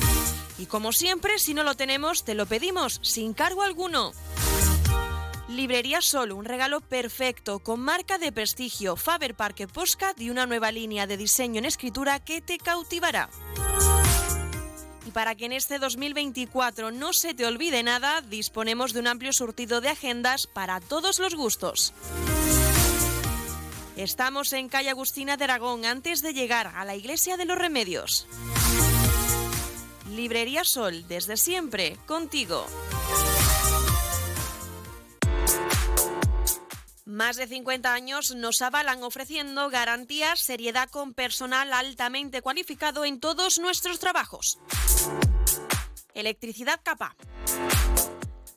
Y 0.58 0.68
como 0.68 0.94
siempre, 0.94 1.40
si 1.40 1.54
no 1.54 1.64
lo 1.64 1.76
tenemos, 1.76 2.24
te 2.24 2.36
lo 2.36 2.46
pedimos, 2.46 3.00
sin 3.04 3.34
cargo 3.34 3.64
alguno. 3.64 4.14
Librería 5.50 6.02
Sol, 6.02 6.32
un 6.32 6.46
regalo 6.46 6.82
perfecto, 6.82 7.60
con 7.60 7.80
marca 7.82 8.18
de 8.18 8.32
prestigio, 8.32 8.96
Faber 8.96 9.36
Parque 9.36 9.68
Posca 9.68 10.14
y 10.18 10.30
una 10.30 10.46
nueva 10.46 10.72
línea 10.72 11.06
de 11.06 11.18
diseño 11.18 11.60
en 11.60 11.66
escritura 11.66 12.20
que 12.20 12.42
te 12.42 12.58
cautivará. 12.58 13.30
Y 15.06 15.12
para 15.12 15.36
que 15.36 15.46
en 15.46 15.52
este 15.52 15.80
2024 15.80 16.92
no 16.92 17.14
se 17.14 17.34
te 17.34 17.46
olvide 17.46 17.84
nada, 17.84 18.22
disponemos 18.22 18.94
de 18.94 19.02
un 19.02 19.08
amplio 19.08 19.34
surtido 19.34 19.82
de 19.82 19.90
agendas 19.90 20.48
para 20.48 20.80
todos 20.80 21.20
los 21.20 21.36
gustos. 21.36 21.94
Estamos 23.96 24.54
en 24.54 24.70
calle 24.70 24.90
Agustina 24.90 25.38
de 25.38 25.44
Aragón 25.44 25.86
antes 25.86 26.24
de 26.24 26.34
llegar 26.34 26.68
a 26.76 26.84
la 26.84 26.96
Iglesia 26.96 27.38
de 27.38 27.46
los 27.46 27.58
Remedios. 27.58 28.26
Librería 30.10 30.64
Sol, 30.64 31.08
desde 31.08 31.38
siempre, 31.38 31.98
contigo. 32.08 32.66
Más 37.06 37.36
de 37.36 37.46
50 37.46 37.94
años 37.94 38.34
nos 38.36 38.64
avalan 38.64 39.04
ofreciendo 39.04 39.70
garantías, 39.70 40.40
seriedad 40.40 40.90
con 40.90 41.14
personal 41.14 41.72
altamente 41.72 42.42
cualificado 42.42 43.06
en 43.06 43.20
todos 43.20 43.60
nuestros 43.60 44.00
trabajos. 44.00 44.58
Electricidad 46.16 46.80
capa 46.84 47.16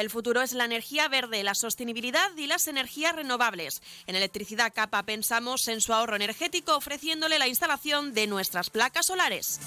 El 0.00 0.08
futuro 0.08 0.40
es 0.40 0.54
la 0.54 0.64
energía 0.64 1.08
verde, 1.08 1.44
la 1.44 1.54
sostenibilidad 1.54 2.34
y 2.34 2.46
las 2.46 2.68
energías 2.68 3.14
renovables. 3.14 3.82
En 4.06 4.16
Electricidad 4.16 4.72
Capa 4.74 5.02
pensamos 5.02 5.68
en 5.68 5.82
su 5.82 5.92
ahorro 5.92 6.16
energético 6.16 6.74
ofreciéndole 6.74 7.38
la 7.38 7.48
instalación 7.48 8.14
de 8.14 8.26
nuestras 8.26 8.70
placas 8.70 9.04
solares. 9.04 9.60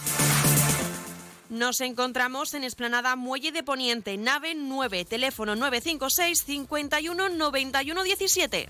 Nos 1.49 1.81
encontramos 1.81 2.55
en 2.55 2.63
Esplanada 2.63 3.15
Muelle 3.15 3.51
de 3.51 3.61
Poniente, 3.61 4.17
nave 4.17 4.55
9, 4.55 5.05
teléfono 5.05 5.55
956 5.55 6.43
51 6.43 7.29
91 7.29 8.03
17. 8.03 8.69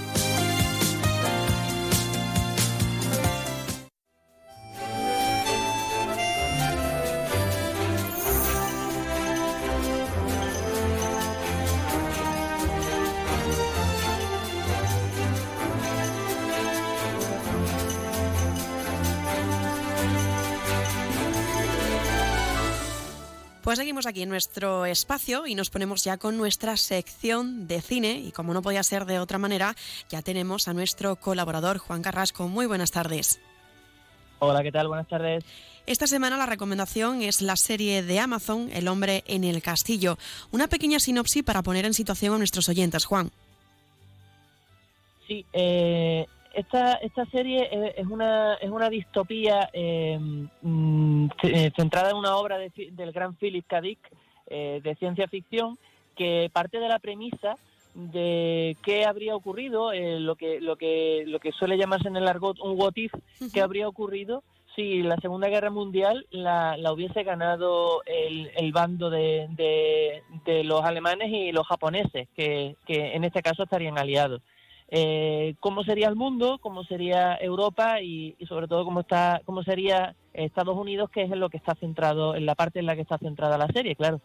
Pues 23.63 23.77
seguimos 23.77 24.07
aquí 24.07 24.23
en 24.23 24.29
nuestro 24.29 24.87
espacio 24.87 25.45
y 25.45 25.53
nos 25.53 25.69
ponemos 25.69 26.03
ya 26.03 26.17
con 26.17 26.35
nuestra 26.35 26.77
sección 26.77 27.67
de 27.67 27.79
cine 27.81 28.13
y 28.17 28.31
como 28.31 28.55
no 28.55 28.63
podía 28.63 28.81
ser 28.81 29.05
de 29.05 29.19
otra 29.19 29.37
manera, 29.37 29.75
ya 30.09 30.23
tenemos 30.23 30.67
a 30.67 30.73
nuestro 30.73 31.15
colaborador 31.15 31.77
Juan 31.77 32.01
Carrasco. 32.01 32.47
Muy 32.47 32.65
buenas 32.65 32.89
tardes. 32.89 33.39
Hola, 34.39 34.63
¿qué 34.63 34.71
tal? 34.71 34.87
Buenas 34.87 35.07
tardes. 35.07 35.43
Esta 35.85 36.07
semana 36.07 36.37
la 36.37 36.47
recomendación 36.47 37.21
es 37.21 37.43
la 37.43 37.55
serie 37.55 38.01
de 38.01 38.19
Amazon 38.19 38.71
El 38.73 38.87
hombre 38.87 39.23
en 39.27 39.43
el 39.43 39.61
castillo. 39.61 40.17
Una 40.49 40.67
pequeña 40.67 40.99
sinopsis 40.99 41.43
para 41.43 41.61
poner 41.61 41.85
en 41.85 41.93
situación 41.93 42.33
a 42.33 42.37
nuestros 42.39 42.67
oyentes, 42.67 43.05
Juan. 43.05 43.29
Sí, 45.27 45.45
eh, 45.53 46.25
esta, 46.53 46.93
esta 46.95 47.25
serie 47.27 47.93
es 47.95 48.07
una, 48.07 48.55
es 48.55 48.69
una 48.69 48.89
distopía 48.89 49.69
eh, 49.73 50.17
mm, 50.61 51.27
eh, 51.43 51.71
centrada 51.75 52.11
en 52.11 52.17
una 52.17 52.35
obra 52.35 52.57
del 52.57 53.11
gran 53.11 53.35
Philip 53.35 53.65
K. 53.67 53.81
Dick 53.81 53.99
eh, 54.47 54.81
de 54.83 54.95
ciencia 54.95 55.27
ficción 55.27 55.77
que 56.15 56.49
parte 56.51 56.79
de 56.79 56.89
la 56.89 56.99
premisa 56.99 57.55
de 57.93 58.77
qué 58.83 59.05
habría 59.05 59.35
ocurrido, 59.35 59.91
lo 59.93 60.35
que 60.35 60.61
lo 60.61 60.77
que 60.77 61.23
lo 61.25 61.39
que 61.39 61.51
suele 61.51 61.77
llamarse 61.77 62.07
en 62.07 62.15
el 62.15 62.27
argot 62.27 62.59
un 62.59 62.79
what 62.79 62.93
if, 62.95 63.13
qué 63.53 63.61
habría 63.61 63.87
ocurrido 63.87 64.43
si 64.75 65.01
la 65.01 65.17
Segunda 65.17 65.49
Guerra 65.49 65.69
Mundial 65.69 66.25
la, 66.31 66.77
la 66.77 66.93
hubiese 66.93 67.23
ganado 67.23 68.01
el, 68.05 68.49
el 68.55 68.71
bando 68.71 69.09
de, 69.09 69.47
de, 69.51 70.23
de, 70.45 70.63
los 70.63 70.81
alemanes 70.85 71.29
y 71.29 71.51
los 71.51 71.67
japoneses, 71.67 72.29
que, 72.33 72.77
que 72.85 73.13
en 73.13 73.25
este 73.25 73.41
caso 73.41 73.63
estarían 73.63 73.97
aliados 73.97 74.41
eh, 74.93 75.55
cómo 75.61 75.85
sería 75.85 76.09
el 76.09 76.17
mundo, 76.17 76.59
cómo 76.59 76.83
sería 76.83 77.37
Europa 77.37 78.01
y, 78.01 78.35
sobre 78.45 78.67
todo 78.67 78.83
cómo 78.83 78.99
está, 78.99 79.41
cómo 79.45 79.63
sería 79.63 80.15
Estados 80.33 80.75
Unidos, 80.75 81.09
que 81.09 81.23
es 81.23 81.31
en 81.31 81.39
lo 81.39 81.49
que 81.49 81.55
está 81.55 81.75
centrado, 81.75 82.35
en 82.35 82.45
la 82.45 82.55
parte 82.55 82.79
en 82.79 82.85
la 82.85 82.95
que 82.95 83.01
está 83.01 83.17
centrada 83.17 83.57
la 83.57 83.67
serie, 83.67 83.95
claro. 83.95 84.21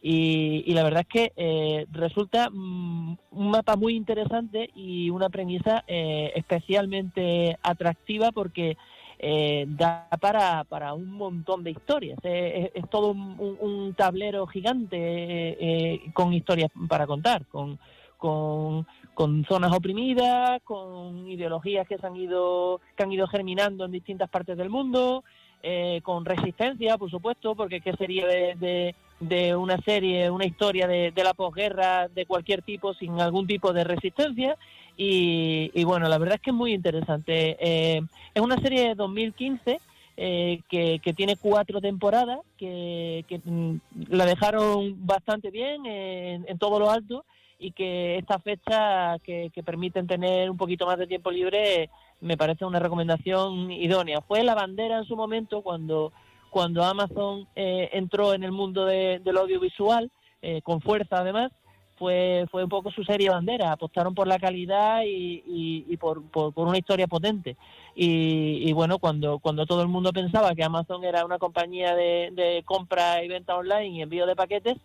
Y, 0.00 0.72
la 0.72 0.84
verdad 0.84 1.02
es 1.02 1.08
que 1.08 1.32
eh, 1.36 1.86
resulta 1.90 2.48
mm, 2.50 3.18
un 3.32 3.50
mapa 3.50 3.76
muy 3.76 3.94
interesante 3.94 4.70
y 4.74 5.10
una 5.10 5.28
premisa 5.28 5.84
eh, 5.86 6.32
especialmente 6.34 7.58
atractiva 7.62 8.32
porque 8.32 8.76
eh, 9.18 9.66
da 9.68 10.08
para, 10.20 10.94
un 10.94 11.10
montón 11.10 11.62
de 11.62 11.72
historias. 11.72 12.18
Es, 12.22 12.88
todo 12.88 13.08
un, 13.10 13.58
un 13.60 13.94
tablero 13.94 14.46
gigante 14.46 16.00
con 16.14 16.32
historias 16.32 16.70
para 16.88 17.06
contar, 17.06 17.44
con, 17.46 17.78
con 18.16 18.86
con 19.16 19.46
zonas 19.46 19.72
oprimidas, 19.72 20.60
con 20.62 21.26
ideologías 21.26 21.88
que 21.88 21.96
se 21.96 22.06
han 22.06 22.16
ido 22.16 22.82
que 22.94 23.02
han 23.02 23.10
ido 23.10 23.26
germinando 23.26 23.86
en 23.86 23.90
distintas 23.90 24.28
partes 24.28 24.58
del 24.58 24.68
mundo, 24.68 25.24
eh, 25.62 26.02
con 26.02 26.26
resistencia, 26.26 26.98
por 26.98 27.10
supuesto, 27.10 27.54
porque 27.54 27.80
qué 27.80 27.94
sería 27.94 28.26
de, 28.26 28.94
de, 29.18 29.56
una 29.56 29.78
serie, 29.78 30.30
una 30.30 30.44
historia 30.44 30.86
de, 30.86 31.12
la 31.24 31.32
posguerra 31.32 32.08
de 32.08 32.26
cualquier 32.26 32.60
tipo 32.60 32.92
sin 32.92 33.18
algún 33.18 33.46
tipo 33.46 33.72
de 33.72 33.84
resistencia. 33.84 34.54
Y, 34.98 35.82
bueno, 35.84 36.08
la 36.08 36.18
verdad 36.18 36.34
es 36.34 36.42
que 36.42 36.50
es 36.50 36.56
muy 36.56 36.74
interesante. 36.74 37.56
Eh, 37.58 38.02
es 38.34 38.42
una 38.42 38.58
serie 38.58 38.88
de 38.88 38.94
2015. 38.94 39.80
Eh, 40.18 40.60
que, 40.70 40.98
que, 41.04 41.12
tiene 41.12 41.36
cuatro 41.36 41.78
temporadas, 41.82 42.38
que, 42.56 43.26
que 43.28 43.38
mm, 43.44 43.76
la 44.08 44.24
dejaron 44.24 45.06
bastante 45.06 45.50
bien 45.50 45.84
en, 45.84 46.46
en 46.48 46.58
todo 46.58 46.78
lo 46.78 46.90
alto 46.90 47.26
y 47.58 47.72
que 47.72 48.18
esta 48.18 48.38
fecha 48.38 49.18
que, 49.22 49.50
permiten 49.64 50.06
tener 50.06 50.50
un 50.50 50.56
poquito 50.56 50.86
más 50.86 50.98
de 50.98 51.06
tiempo 51.06 51.30
libre 51.30 51.90
me 52.20 52.36
parece 52.36 52.64
una 52.64 52.78
recomendación 52.78 53.70
idónea. 53.70 54.20
Fue 54.22 54.42
la 54.42 54.54
bandera 54.54 54.98
en 54.98 55.04
su 55.04 55.16
momento 55.16 55.62
cuando, 55.62 56.12
cuando 56.50 56.84
Amazon 56.84 57.46
eh, 57.54 57.90
entró 57.92 58.34
en 58.34 58.42
el 58.44 58.52
mundo 58.52 58.84
del 58.84 59.36
audiovisual, 59.36 60.10
eh, 60.42 60.62
con 60.62 60.80
fuerza 60.80 61.18
además, 61.18 61.52
fue, 61.98 62.46
fue 62.50 62.62
un 62.62 62.68
poco 62.68 62.90
su 62.90 63.04
serie 63.04 63.30
bandera. 63.30 63.72
Apostaron 63.72 64.14
por 64.14 64.26
la 64.26 64.38
calidad 64.38 65.02
y, 65.04 65.42
y, 65.88 65.96
por, 65.96 66.22
por, 66.30 66.52
una 66.56 66.78
historia 66.78 67.06
potente. 67.06 67.56
Y, 67.94 68.68
y, 68.68 68.72
bueno, 68.72 68.98
cuando, 68.98 69.38
cuando 69.38 69.66
todo 69.66 69.82
el 69.82 69.88
mundo 69.88 70.12
pensaba 70.12 70.54
que 70.54 70.64
Amazon 70.64 71.04
era 71.04 71.24
una 71.24 71.38
compañía 71.38 71.94
de, 71.94 72.30
de 72.32 72.62
compra 72.64 73.24
y 73.24 73.28
venta 73.28 73.56
online 73.56 73.88
y 73.88 74.02
envío 74.02 74.26
de 74.26 74.36
paquetes, 74.36 74.76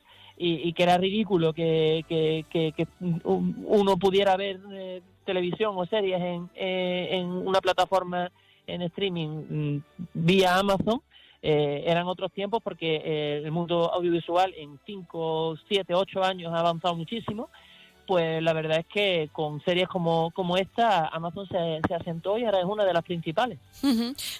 y, 0.43 0.73
que 0.73 0.83
era 0.83 0.97
ridículo 0.97 1.53
que, 1.53 2.03
que, 2.09 2.87
uno 3.23 3.97
pudiera 3.97 4.35
ver 4.35 4.59
eh, 4.71 5.01
televisión 5.25 5.75
o 5.77 5.85
series 5.85 6.19
en, 6.19 6.49
eh, 6.55 7.09
en 7.11 7.27
una 7.27 7.61
plataforma 7.61 8.31
en 8.65 8.81
streaming 8.83 9.29
mm, 9.29 9.83
vía 10.13 10.57
Amazon. 10.57 11.01
Eh, 11.43 11.83
eran 11.87 12.07
otros 12.07 12.31
tiempos 12.31 12.61
porque 12.63 13.41
el 13.43 13.51
mundo 13.51 13.91
audiovisual 13.93 14.53
en 14.55 14.79
5, 14.85 15.57
7, 15.67 15.93
8 15.93 16.23
años 16.23 16.53
ha 16.53 16.59
avanzado 16.59 16.95
muchísimo 16.95 17.49
pues 18.11 18.43
la 18.43 18.51
verdad 18.51 18.79
es 18.79 18.85
que 18.87 19.29
con 19.31 19.63
series 19.63 19.87
como, 19.87 20.31
como 20.31 20.57
esta, 20.57 21.07
Amazon 21.07 21.47
se, 21.47 21.79
se 21.87 21.95
asentó 21.95 22.37
y 22.37 22.43
ahora 22.43 22.59
es 22.59 22.65
una 22.65 22.83
de 22.83 22.91
las 22.91 23.05
principales. 23.05 23.57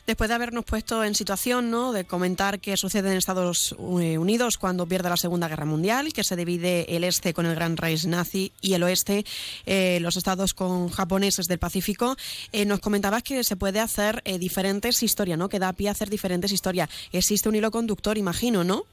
Después 0.06 0.28
de 0.28 0.34
habernos 0.34 0.66
puesto 0.66 1.06
en 1.06 1.16
situación, 1.16 1.72
¿no? 1.72 1.94
De 1.94 2.04
comentar 2.04 2.60
qué 2.60 2.76
sucede 2.76 3.12
en 3.12 3.18
Estados 3.18 3.74
Unidos 3.78 4.58
cuando 4.58 4.86
pierde 4.88 5.08
la 5.08 5.16
Segunda 5.16 5.48
Guerra 5.48 5.64
Mundial, 5.64 6.12
que 6.12 6.26
se 6.26 6.36
divide 6.36 6.98
el 6.98 7.06
este 7.06 7.34
con 7.34 7.46
el 7.46 7.56
gran 7.56 7.78
raíz 7.78 8.06
nazi 8.06 8.52
y 8.60 8.74
el 8.74 8.84
oeste, 8.84 9.24
eh, 9.66 10.00
los 10.02 10.18
estados 10.18 10.54
con 10.54 10.90
japoneses 10.90 11.48
del 11.48 11.60
Pacífico, 11.60 12.18
eh, 12.52 12.66
nos 12.66 12.82
comentabas 12.82 13.24
que 13.24 13.42
se 13.46 13.56
puede 13.56 13.80
hacer 13.80 14.22
eh, 14.26 14.38
diferentes 14.38 15.02
historias, 15.02 15.40
¿no? 15.40 15.48
Que 15.48 15.60
da 15.60 15.72
pie 15.72 15.88
a 15.88 15.92
hacer 15.92 16.10
diferentes 16.10 16.52
historias. 16.52 16.90
Existe 17.14 17.48
un 17.48 17.56
hilo 17.56 17.72
conductor, 17.72 18.18
imagino, 18.18 18.66
¿no? 18.66 18.84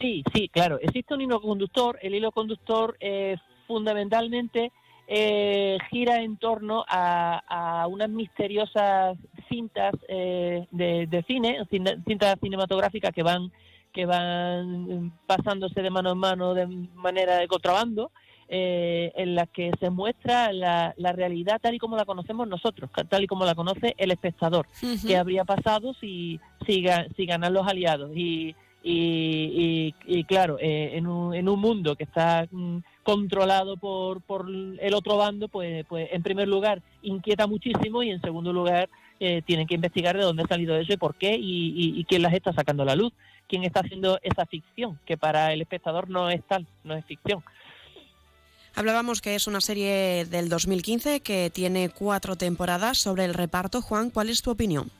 Sí, 0.00 0.24
sí, 0.32 0.48
claro. 0.48 0.78
Existe 0.80 1.14
un 1.14 1.20
hilo 1.20 1.40
conductor. 1.40 1.98
El 2.00 2.14
hilo 2.14 2.32
conductor 2.32 2.96
eh, 3.00 3.36
fundamentalmente 3.66 4.72
eh, 5.06 5.76
gira 5.90 6.22
en 6.22 6.38
torno 6.38 6.84
a, 6.88 7.86
unas 7.88 8.08
misteriosas 8.08 9.18
cintas 9.48 9.92
eh, 10.08 10.66
de, 10.70 11.24
cine, 11.26 11.58
cintas 11.68 12.38
cinematográficas 12.40 13.12
que 13.12 13.22
van 13.22 13.52
que 13.92 14.06
van 14.06 15.12
pasándose 15.26 15.82
de 15.82 15.90
mano 15.90 16.12
en 16.12 16.18
mano 16.18 16.54
de 16.54 16.64
manera 16.94 17.38
de 17.38 17.48
contrabando, 17.48 18.12
en 18.48 19.34
las 19.34 19.48
que 19.48 19.72
se 19.80 19.90
muestra 19.90 20.52
la, 20.52 20.94
realidad 21.12 21.60
tal 21.60 21.74
y 21.74 21.78
como 21.78 21.96
la 21.96 22.04
conocemos 22.04 22.46
nosotros, 22.46 22.88
tal 23.08 23.24
y 23.24 23.26
como 23.26 23.44
la 23.44 23.56
conoce 23.56 23.96
el 23.98 24.12
espectador, 24.12 24.68
qué 25.04 25.16
habría 25.16 25.44
pasado 25.44 25.92
si, 25.94 26.38
si, 26.66 26.84
si 27.16 27.26
ganan 27.26 27.52
los 27.52 27.66
aliados. 27.66 28.12
Y 28.14 28.54
y, 28.82 29.94
y, 30.06 30.24
claro, 30.24 30.58
eh, 30.58 30.92
en, 30.94 31.06
un, 31.06 31.34
en, 31.34 31.48
un, 31.48 31.60
mundo 31.60 31.96
que 31.96 32.04
está 32.04 32.48
mm, 32.50 32.78
controlado 33.02 33.76
por, 33.76 34.22
por 34.22 34.46
el 34.48 34.94
otro 34.94 35.16
bando, 35.18 35.48
pues, 35.48 35.84
pues 35.86 36.08
en 36.12 36.22
primer 36.22 36.48
lugar 36.48 36.80
inquieta 37.02 37.46
muchísimo 37.46 38.02
y 38.02 38.10
en 38.10 38.22
segundo 38.22 38.52
lugar 38.52 38.88
eh, 39.18 39.42
tienen 39.44 39.66
que 39.66 39.74
investigar 39.74 40.16
de 40.16 40.24
dónde 40.24 40.44
ha 40.44 40.48
salido 40.48 40.76
eso 40.76 40.94
y 40.94 40.96
por 40.96 41.14
qué 41.14 41.36
y, 41.36 41.98
y, 41.98 42.04
quién 42.04 42.22
las 42.22 42.32
está 42.32 42.54
sacando 42.54 42.84
a 42.84 42.86
la 42.86 42.96
luz, 42.96 43.12
quién 43.48 43.64
está 43.64 43.80
haciendo 43.80 44.18
esa 44.22 44.46
ficción, 44.46 44.98
que 45.04 45.18
para 45.18 45.52
el 45.52 45.60
espectador 45.60 46.08
no 46.08 46.30
es 46.30 46.42
tal, 46.44 46.66
no 46.84 46.94
es 46.94 47.04
ficción. 47.04 47.42
Hablábamos 48.74 49.20
que 49.20 49.34
es 49.34 49.46
una 49.46 49.60
serie 49.60 50.24
del 50.24 50.48
2015 50.48 51.20
que 51.20 51.50
tiene 51.50 51.90
cuatro 51.90 52.36
temporadas 52.36 52.98
sobre 52.98 53.24
el 53.24 53.34
reparto. 53.34 53.82
Juan, 53.82 54.10
¿cuál 54.10 54.30
es 54.30 54.40
tu 54.42 54.52
opinión? 54.52 54.90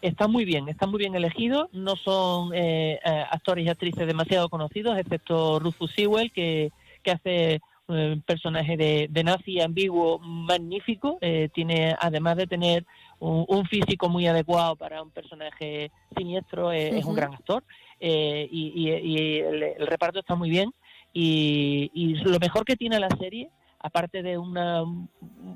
Está 0.00 0.28
muy 0.28 0.44
bien, 0.44 0.68
está 0.68 0.86
muy 0.86 0.98
bien 0.98 1.14
elegido. 1.14 1.68
No 1.72 1.96
son 1.96 2.54
eh, 2.54 3.00
eh, 3.04 3.24
actores 3.30 3.66
y 3.66 3.68
actrices 3.68 4.06
demasiado 4.06 4.48
conocidos, 4.48 4.96
excepto 4.96 5.58
Rufus 5.58 5.92
Sewell, 5.92 6.32
que, 6.32 6.70
que 7.02 7.10
hace 7.10 7.60
un 7.88 7.96
eh, 7.98 8.22
personaje 8.24 8.76
de, 8.76 9.08
de, 9.10 9.24
nazi 9.24 9.60
ambiguo 9.60 10.18
magnífico. 10.20 11.18
tiene, 11.52 11.96
además 11.98 12.36
de 12.36 12.46
tener 12.46 12.86
un, 13.18 13.66
físico 13.66 14.08
muy 14.08 14.26
adecuado 14.28 14.76
para 14.76 15.02
un 15.02 15.10
personaje 15.10 15.90
siniestro, 16.16 16.70
es 16.70 17.04
un 17.04 17.14
gran 17.16 17.34
actor. 17.34 17.64
y, 17.98 18.88
el, 18.90 19.86
reparto 19.86 20.20
está 20.20 20.36
muy 20.36 20.50
bien. 20.50 20.70
Y, 21.12 21.90
y 21.94 22.14
lo 22.16 22.38
mejor 22.38 22.64
que 22.64 22.76
tiene 22.76 23.00
la 23.00 23.08
serie 23.18 23.50
aparte 23.80 24.22
de 24.22 24.38
una 24.38 24.84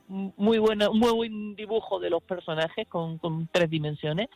muy 0.08 0.58
buena, 0.58 0.88
un 0.88 0.98
muy 0.98 1.12
buen 1.12 1.56
dibujo 1.56 1.98
de 1.98 2.10
los 2.10 2.22
personajes 2.22 2.86
con, 2.88 3.48
tres 3.50 3.68
dimensiones, 3.68 4.28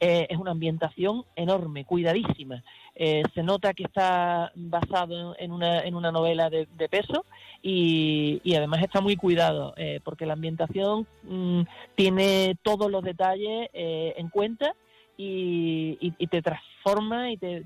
eh, 0.00 0.26
es 0.28 0.38
una 0.38 0.52
ambientación 0.52 1.24
enorme, 1.36 1.84
cuidadísima. 1.84 2.62
Eh, 2.94 3.22
se 3.34 3.42
nota 3.42 3.74
que 3.74 3.84
está 3.84 4.52
basado 4.54 5.34
en 5.38 5.52
una, 5.52 5.80
en 5.80 5.94
una 5.94 6.12
novela 6.12 6.48
de, 6.48 6.66
peso 6.88 7.24
y, 7.62 8.40
además 8.56 8.82
está 8.82 9.00
muy 9.00 9.16
cuidado, 9.16 9.74
eh, 9.76 10.00
porque 10.04 10.26
la 10.26 10.34
ambientación 10.34 11.06
mm, 11.24 11.62
tiene 11.94 12.56
todos 12.62 12.90
los 12.90 13.02
detalles 13.02 13.68
en 13.72 14.28
cuenta 14.28 14.74
y, 15.16 16.10
te 16.26 16.42
transforma 16.42 17.30
y 17.30 17.36
te, 17.36 17.62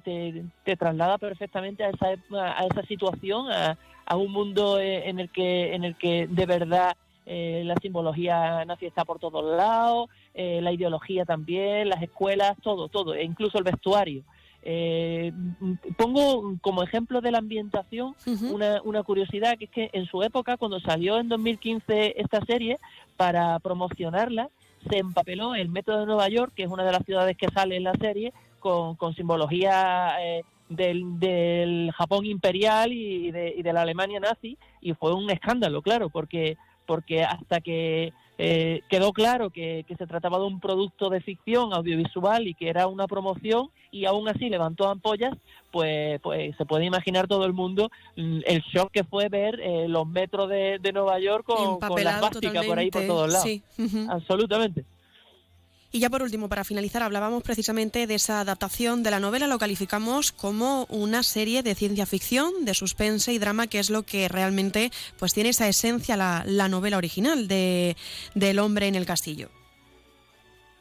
te, 0.64 0.76
traslada 0.76 1.18
perfectamente 1.18 1.84
a 1.84 1.90
esa, 1.90 2.06
a 2.36 2.66
esa 2.66 2.82
situación, 2.86 3.50
a, 3.50 3.78
a 4.06 4.16
un 4.16 4.32
mundo 4.32 4.78
eh, 4.78 5.08
en 5.08 5.18
el 5.20 5.30
que, 5.30 5.74
en 5.74 5.84
el 5.84 5.96
que 5.96 6.26
de 6.28 6.46
verdad 6.46 6.96
eh, 7.30 7.62
la 7.66 7.74
simbología 7.76 8.64
nazi 8.64 8.86
está 8.86 9.04
por 9.04 9.18
todos 9.18 9.44
lados, 9.54 10.08
eh, 10.32 10.60
la 10.62 10.72
ideología 10.72 11.26
también, 11.26 11.90
las 11.90 12.02
escuelas, 12.02 12.56
todo, 12.62 12.88
todo, 12.88 13.14
e 13.14 13.22
incluso 13.22 13.58
el 13.58 13.64
vestuario. 13.64 14.22
Eh, 14.62 15.30
pongo 15.98 16.56
como 16.62 16.82
ejemplo 16.82 17.20
de 17.20 17.30
la 17.30 17.38
ambientación 17.38 18.16
una, 18.50 18.80
una 18.82 19.02
curiosidad, 19.02 19.58
que 19.58 19.66
es 19.66 19.70
que 19.70 19.90
en 19.92 20.06
su 20.06 20.22
época, 20.22 20.56
cuando 20.56 20.80
salió 20.80 21.18
en 21.18 21.28
2015 21.28 22.14
esta 22.18 22.40
serie, 22.46 22.78
para 23.18 23.58
promocionarla, 23.58 24.48
se 24.88 24.98
empapeló 24.98 25.54
el 25.54 25.68
metro 25.68 25.98
de 25.98 26.06
Nueva 26.06 26.28
York, 26.28 26.52
que 26.54 26.64
es 26.64 26.70
una 26.70 26.84
de 26.84 26.92
las 26.92 27.04
ciudades 27.04 27.36
que 27.36 27.48
sale 27.48 27.76
en 27.76 27.84
la 27.84 27.94
serie, 27.94 28.32
con, 28.60 28.96
con 28.96 29.14
simbología 29.14 30.16
eh, 30.20 30.44
del, 30.68 31.18
del, 31.18 31.90
Japón 31.92 32.26
imperial 32.26 32.92
y 32.92 33.30
de, 33.30 33.54
y 33.56 33.62
de, 33.62 33.72
la 33.72 33.82
Alemania 33.82 34.20
nazi, 34.20 34.58
y 34.80 34.94
fue 34.94 35.14
un 35.14 35.30
escándalo, 35.30 35.82
claro, 35.82 36.10
porque, 36.10 36.56
porque 36.86 37.24
hasta 37.24 37.60
que 37.60 38.12
eh, 38.40 38.82
quedó 38.88 39.12
claro 39.12 39.50
que, 39.50 39.84
que, 39.88 39.96
se 39.96 40.06
trataba 40.06 40.38
de 40.38 40.44
un 40.44 40.60
producto 40.60 41.10
de 41.10 41.20
ficción 41.20 41.72
audiovisual 41.72 42.46
y 42.46 42.54
que 42.54 42.68
era 42.68 42.86
una 42.86 43.08
promoción 43.08 43.70
y 43.90 44.04
aún 44.04 44.28
así 44.28 44.48
levantó 44.48 44.88
ampollas, 44.88 45.36
pues, 45.72 46.20
pues 46.20 46.56
se 46.56 46.64
puede 46.64 46.84
imaginar 46.84 47.26
todo 47.26 47.44
el 47.46 47.52
mundo 47.52 47.90
mm, 48.16 48.40
el 48.46 48.62
shock 48.72 48.92
que 48.92 49.02
fue 49.02 49.28
ver 49.28 49.58
eh, 49.60 49.88
los 49.88 50.06
metros 50.06 50.48
de, 50.48 50.78
de, 50.80 50.92
Nueva 50.92 51.18
York 51.18 51.44
con, 51.44 51.80
con 51.80 52.04
las 52.04 52.20
por 52.20 52.78
ahí 52.78 52.90
por 52.90 53.06
todos 53.06 53.32
lados. 53.32 53.42
Sí. 53.42 53.62
Absolutamente. 54.08 54.84
Y 55.90 56.00
ya 56.00 56.10
por 56.10 56.22
último, 56.22 56.50
para 56.50 56.64
finalizar, 56.64 57.02
hablábamos 57.02 57.42
precisamente 57.42 58.06
de 58.06 58.14
esa 58.14 58.40
adaptación 58.40 59.02
de 59.02 59.10
la 59.10 59.20
novela, 59.20 59.46
lo 59.46 59.58
calificamos 59.58 60.32
como 60.32 60.84
una 60.90 61.22
serie 61.22 61.62
de 61.62 61.74
ciencia 61.74 62.04
ficción, 62.04 62.66
de 62.66 62.74
suspense 62.74 63.32
y 63.32 63.38
drama, 63.38 63.68
que 63.68 63.78
es 63.78 63.88
lo 63.88 64.02
que 64.02 64.28
realmente 64.28 64.90
pues 65.18 65.32
tiene 65.32 65.50
esa 65.50 65.66
esencia 65.66 66.16
la, 66.16 66.42
la 66.46 66.68
novela 66.68 66.98
original 66.98 67.48
de 67.48 67.96
del 68.34 68.58
hombre 68.58 68.86
en 68.86 68.96
el 68.96 69.06
castillo. 69.06 69.48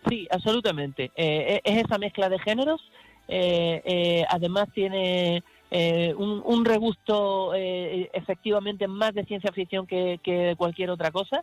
Sí, 0.10 0.28
absolutamente. 0.30 1.12
Eh, 1.16 1.62
es 1.64 1.86
esa 1.86 1.97
mezcla 1.97 2.30
de 2.30 2.39
géneros. 2.39 2.82
Eh, 3.28 3.82
eh, 3.84 4.26
además 4.30 4.68
tiene 4.74 5.43
un, 5.70 6.41
un, 6.45 6.64
regusto 6.64 7.53
efectivamente 7.53 8.88
más 8.88 9.14
de 9.14 9.26
ciencia 9.26 9.51
ficción 9.51 9.86
que, 9.86 10.18
que 10.24 10.55
cualquier 10.58 10.89
otra 10.89 11.12
cosa, 11.12 11.41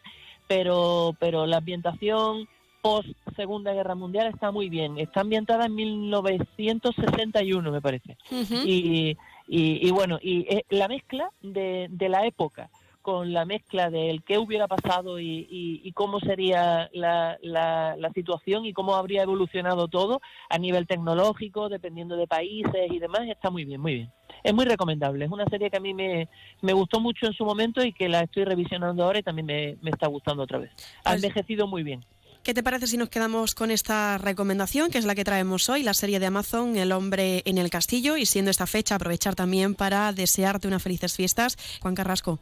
pero, 0.48 1.14
pero 1.18 1.44
la 1.44 1.58
ambientación 1.58 2.48
post 2.84 3.08
Segunda 3.34 3.72
Guerra 3.72 3.94
Mundial 3.94 4.26
está 4.26 4.50
muy 4.52 4.68
bien. 4.68 4.98
Está 4.98 5.22
ambientada 5.22 5.64
en 5.64 5.74
1961, 5.74 7.72
me 7.72 7.80
parece. 7.80 8.18
Uh 8.30 8.34
-huh. 8.42 8.62
y, 8.66 9.16
y, 9.48 9.88
y, 9.88 9.90
bueno, 9.90 10.18
y 10.20 10.40
eh, 10.54 10.64
la 10.68 10.86
mezcla 10.86 11.30
de, 11.40 11.86
de, 11.90 12.08
la 12.10 12.26
época 12.26 12.68
con 13.00 13.32
la 13.32 13.46
mezcla 13.46 13.90
del 13.90 14.22
qué 14.22 14.36
hubiera 14.38 14.66
pasado 14.68 15.18
y, 15.18 15.46
y 15.50 15.92
cómo 15.92 16.20
sería 16.20 16.90
la, 16.92 17.38
la, 17.42 17.96
la, 17.98 18.10
situación 18.12 18.64
y 18.64 18.72
cómo 18.72 18.94
habría 18.94 19.22
evolucionado 19.22 19.88
todo 19.88 20.20
a 20.48 20.58
nivel 20.58 20.86
tecnológico, 20.86 21.68
dependiendo 21.68 22.16
de 22.16 22.26
países 22.26 22.90
y 22.90 22.98
demás, 22.98 23.22
está 23.28 23.50
muy 23.50 23.64
bien, 23.64 23.80
muy 23.80 23.94
bien. 23.94 24.10
Es 24.42 24.54
muy 24.54 24.64
recomendable. 24.64 25.24
Es 25.24 25.30
una 25.30 25.46
serie 25.46 25.70
que 25.70 25.76
a 25.76 25.80
mí 25.80 25.92
me, 25.94 26.28
me 26.62 26.72
gustó 26.72 27.00
mucho 27.00 27.26
en 27.26 27.32
su 27.32 27.44
momento 27.44 27.82
y 27.84 27.92
que 27.92 28.08
la 28.08 28.20
estoy 28.20 28.44
revisionando 28.44 29.04
ahora 29.04 29.18
y 29.18 29.22
también 29.22 29.46
me, 29.46 29.76
me 29.82 29.90
está 29.90 30.06
gustando 30.06 30.42
otra 30.42 30.58
vez. 30.58 30.70
Ha 31.04 31.12
pues... 31.12 31.16
envejecido 31.16 31.66
muy 31.66 31.82
bien. 31.82 32.00
¿Qué 32.44 32.52
te 32.52 32.62
parece 32.62 32.86
si 32.86 32.98
nos 32.98 33.08
quedamos 33.08 33.54
con 33.54 33.70
esta 33.70 34.18
recomendación, 34.18 34.90
que 34.90 34.98
es 34.98 35.06
la 35.06 35.14
que 35.14 35.24
traemos 35.24 35.70
hoy, 35.70 35.82
la 35.82 35.94
serie 35.94 36.20
de 36.20 36.26
Amazon, 36.26 36.76
El 36.76 36.92
hombre 36.92 37.40
en 37.46 37.56
el 37.56 37.70
castillo, 37.70 38.18
y 38.18 38.26
siendo 38.26 38.50
esta 38.50 38.66
fecha 38.66 38.96
aprovechar 38.96 39.34
también 39.34 39.74
para 39.74 40.12
desearte 40.12 40.68
unas 40.68 40.82
felices 40.82 41.16
fiestas? 41.16 41.56
Juan 41.80 41.94
Carrasco. 41.94 42.38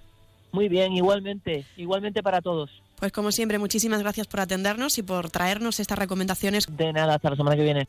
Muy 0.51 0.69
bien, 0.69 0.93
igualmente, 0.93 1.67
igualmente 1.77 2.21
para 2.21 2.43
todos. 2.43 2.83
Pues 2.97 3.13
como 3.13 3.31
siempre, 3.31 3.61
muchísimas 3.61 4.01
gracias 4.01 4.27
por 4.27 4.41
atendernos 4.41 4.99
y 4.99 5.05
por 5.05 5.31
traernos 5.31 5.79
estas 5.79 6.01
recomendaciones. 6.01 6.67
De 6.69 6.93
nada, 6.93 7.15
hasta 7.15 7.31
la 7.31 7.37
semana 7.37 7.55
que 7.55 7.63
viene. 7.63 7.89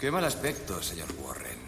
Qué 0.00 0.10
mal 0.10 0.24
aspecto, 0.24 0.82
señor 0.82 1.08
Warren. 1.18 1.58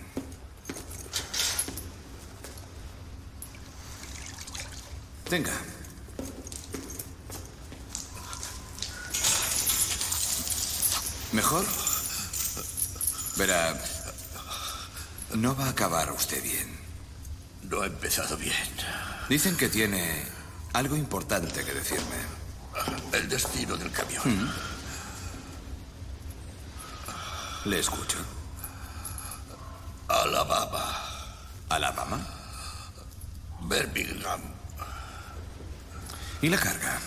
Tenga. 5.28 5.52
¿Mejor? 11.32 11.66
Verá, 13.36 13.78
no 15.34 15.54
va 15.54 15.66
a 15.66 15.70
acabar 15.70 16.10
usted 16.12 16.42
bien. 16.42 16.74
No 17.64 17.82
ha 17.82 17.86
empezado 17.86 18.38
bien. 18.38 18.56
Dicen 19.28 19.58
que 19.58 19.68
tiene 19.68 20.24
algo 20.72 20.96
importante 20.96 21.62
que 21.66 21.74
decirme. 21.74 22.16
El 23.12 23.28
destino 23.28 23.76
del 23.76 23.92
camión. 23.92 24.22
¿Mm? 24.24 24.71
Le 27.64 27.78
escucho. 27.78 28.18
Alabama. 30.08 30.98
¿Alabama? 31.68 32.26
Birmingham. 33.62 34.40
¿Y 36.42 36.48
la 36.48 36.58
carga? 36.58 36.98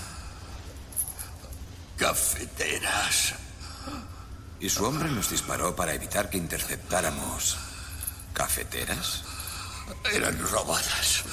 Cafeteras. 1.97 3.33
¿Y 4.61 4.69
su 4.69 4.85
hombre 4.85 5.09
nos 5.09 5.29
disparó 5.29 5.75
para 5.75 5.93
evitar 5.93 6.29
que 6.29 6.37
interceptáramos 6.37 7.57
cafeteras? 8.33 9.23
Eran 10.13 10.39
robadas. 10.39 11.23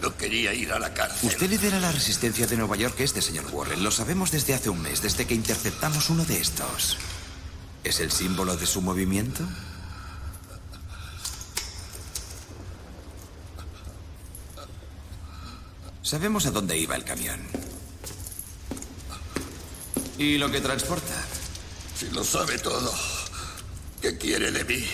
No 0.00 0.16
quería 0.16 0.54
ir 0.54 0.72
a 0.72 0.78
la 0.78 0.92
cárcel. 0.94 1.28
Usted 1.28 1.48
lidera 1.48 1.78
la 1.78 1.92
resistencia 1.92 2.46
de 2.46 2.56
Nueva 2.56 2.76
York 2.76 2.98
este, 2.98 3.20
señor 3.20 3.44
Warren. 3.52 3.84
Lo 3.84 3.90
sabemos 3.90 4.30
desde 4.32 4.54
hace 4.54 4.70
un 4.70 4.80
mes, 4.80 5.02
desde 5.02 5.26
que 5.26 5.34
interceptamos 5.34 6.08
uno 6.10 6.24
de 6.24 6.40
estos. 6.40 6.98
¿Es 7.92 8.00
el 8.00 8.10
símbolo 8.10 8.56
de 8.56 8.64
su 8.64 8.80
movimiento? 8.80 9.46
Sabemos 16.02 16.46
a 16.46 16.52
dónde 16.52 16.78
iba 16.78 16.96
el 16.96 17.04
camión. 17.04 17.38
¿Y 20.16 20.38
lo 20.38 20.50
que 20.50 20.62
transporta? 20.62 21.22
Si 21.94 22.08
lo 22.12 22.24
sabe 22.24 22.58
todo, 22.60 22.94
¿qué 24.00 24.16
quiere 24.16 24.50
de 24.50 24.64
mí? 24.64 24.86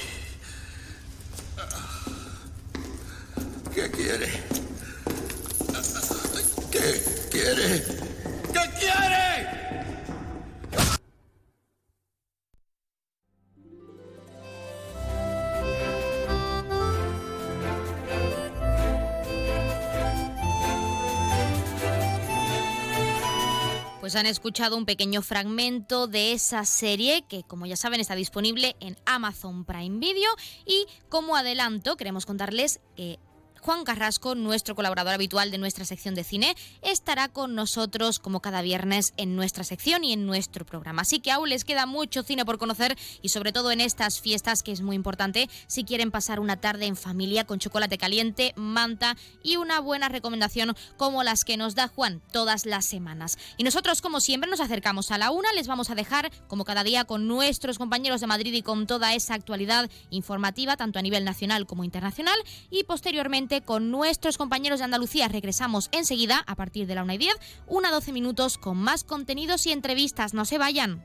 Han 24.18 24.26
escuchado 24.26 24.76
un 24.76 24.84
pequeño 24.84 25.22
fragmento 25.22 26.06
de 26.06 26.32
esa 26.32 26.64
serie 26.64 27.22
que, 27.28 27.44
como 27.44 27.66
ya 27.66 27.76
saben, 27.76 28.00
está 28.00 28.14
disponible 28.14 28.76
en 28.80 28.96
Amazon 29.06 29.64
Prime 29.64 29.98
Video. 29.98 30.30
Y 30.66 30.86
como 31.08 31.36
adelanto 31.36 31.96
queremos 31.96 32.26
contarles 32.26 32.80
que 32.96 33.18
Juan 33.60 33.84
Carrasco, 33.84 34.34
nuestro 34.34 34.74
colaborador 34.74 35.14
habitual 35.14 35.50
de 35.50 35.58
nuestra 35.58 35.84
sección 35.84 36.14
de 36.14 36.24
cine, 36.24 36.56
estará 36.82 37.28
con 37.28 37.54
nosotros 37.54 38.18
como 38.18 38.40
cada 38.40 38.62
viernes 38.62 39.12
en 39.16 39.36
nuestra 39.36 39.64
sección 39.64 40.04
y 40.04 40.12
en 40.12 40.26
nuestro 40.26 40.64
programa. 40.64 41.02
Así 41.02 41.20
que 41.20 41.30
aún 41.30 41.48
les 41.48 41.64
queda 41.64 41.86
mucho 41.86 42.22
cine 42.22 42.44
por 42.44 42.58
conocer 42.58 42.96
y 43.22 43.30
sobre 43.30 43.52
todo 43.52 43.70
en 43.70 43.80
estas 43.80 44.20
fiestas 44.20 44.62
que 44.62 44.72
es 44.72 44.80
muy 44.80 44.96
importante 44.96 45.48
si 45.66 45.84
quieren 45.84 46.10
pasar 46.10 46.40
una 46.40 46.60
tarde 46.60 46.86
en 46.86 46.96
familia 46.96 47.44
con 47.44 47.58
chocolate 47.58 47.98
caliente, 47.98 48.52
manta 48.56 49.16
y 49.42 49.56
una 49.56 49.80
buena 49.80 50.08
recomendación 50.08 50.76
como 50.96 51.22
las 51.22 51.44
que 51.44 51.56
nos 51.56 51.74
da 51.74 51.88
Juan 51.88 52.20
todas 52.32 52.66
las 52.66 52.84
semanas. 52.84 53.38
Y 53.56 53.64
nosotros 53.64 54.02
como 54.02 54.20
siempre 54.20 54.50
nos 54.50 54.60
acercamos 54.60 55.10
a 55.10 55.18
la 55.18 55.30
una, 55.30 55.52
les 55.52 55.66
vamos 55.66 55.90
a 55.90 55.94
dejar 55.94 56.30
como 56.46 56.64
cada 56.64 56.84
día 56.84 57.04
con 57.04 57.26
nuestros 57.26 57.78
compañeros 57.78 58.20
de 58.20 58.26
Madrid 58.26 58.54
y 58.54 58.62
con 58.62 58.86
toda 58.86 59.14
esa 59.14 59.34
actualidad 59.34 59.90
informativa 60.10 60.76
tanto 60.76 60.98
a 60.98 61.02
nivel 61.02 61.24
nacional 61.24 61.66
como 61.66 61.84
internacional 61.84 62.38
y 62.70 62.84
posteriormente 62.84 63.47
con 63.64 63.90
nuestros 63.90 64.38
compañeros 64.38 64.78
de 64.78 64.84
Andalucía 64.84 65.28
regresamos 65.28 65.88
enseguida 65.92 66.44
a 66.46 66.54
partir 66.54 66.86
de 66.86 66.94
la 66.94 67.02
una 67.02 67.14
y 67.14 67.18
10, 67.18 67.34
una 67.66 67.90
12 67.90 68.12
minutos 68.12 68.58
con 68.58 68.76
más 68.76 69.04
contenidos 69.04 69.66
y 69.66 69.72
entrevistas. 69.72 70.34
No 70.34 70.44
se 70.44 70.58
vayan. 70.58 71.04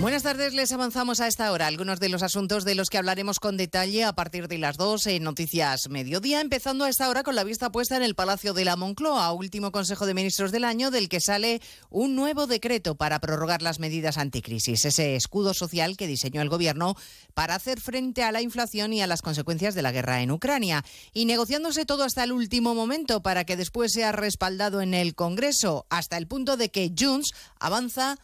Buenas 0.00 0.22
tardes, 0.22 0.54
les 0.54 0.72
avanzamos 0.72 1.20
a 1.20 1.26
esta 1.26 1.52
hora 1.52 1.66
algunos 1.66 2.00
de 2.00 2.08
los 2.08 2.22
asuntos 2.22 2.64
de 2.64 2.74
los 2.74 2.88
que 2.88 2.96
hablaremos 2.96 3.38
con 3.38 3.58
detalle 3.58 4.04
a 4.04 4.14
partir 4.14 4.48
de 4.48 4.56
las 4.56 4.78
2 4.78 5.08
en 5.08 5.24
Noticias 5.24 5.90
Mediodía, 5.90 6.40
empezando 6.40 6.86
a 6.86 6.88
esta 6.88 7.10
hora 7.10 7.22
con 7.22 7.36
la 7.36 7.44
vista 7.44 7.70
puesta 7.70 7.98
en 7.98 8.02
el 8.02 8.14
Palacio 8.14 8.54
de 8.54 8.64
la 8.64 8.76
Moncloa, 8.76 9.30
último 9.34 9.72
Consejo 9.72 10.06
de 10.06 10.14
Ministros 10.14 10.52
del 10.52 10.64
año, 10.64 10.90
del 10.90 11.10
que 11.10 11.20
sale 11.20 11.60
un 11.90 12.16
nuevo 12.16 12.46
decreto 12.46 12.94
para 12.94 13.20
prorrogar 13.20 13.60
las 13.60 13.78
medidas 13.78 14.16
anticrisis, 14.16 14.86
ese 14.86 15.16
escudo 15.16 15.52
social 15.52 15.98
que 15.98 16.06
diseñó 16.06 16.40
el 16.40 16.48
Gobierno 16.48 16.94
para 17.34 17.54
hacer 17.54 17.78
frente 17.78 18.22
a 18.22 18.32
la 18.32 18.40
inflación 18.40 18.94
y 18.94 19.02
a 19.02 19.06
las 19.06 19.20
consecuencias 19.20 19.74
de 19.74 19.82
la 19.82 19.92
guerra 19.92 20.22
en 20.22 20.30
Ucrania, 20.30 20.82
y 21.12 21.26
negociándose 21.26 21.84
todo 21.84 22.04
hasta 22.04 22.24
el 22.24 22.32
último 22.32 22.74
momento 22.74 23.22
para 23.22 23.44
que 23.44 23.58
después 23.58 23.92
sea 23.92 24.12
respaldado 24.12 24.80
en 24.80 24.94
el 24.94 25.14
Congreso, 25.14 25.84
hasta 25.90 26.16
el 26.16 26.26
punto 26.26 26.56
de 26.56 26.70
que 26.70 26.90
Junts 26.98 27.32
avanza 27.58 28.16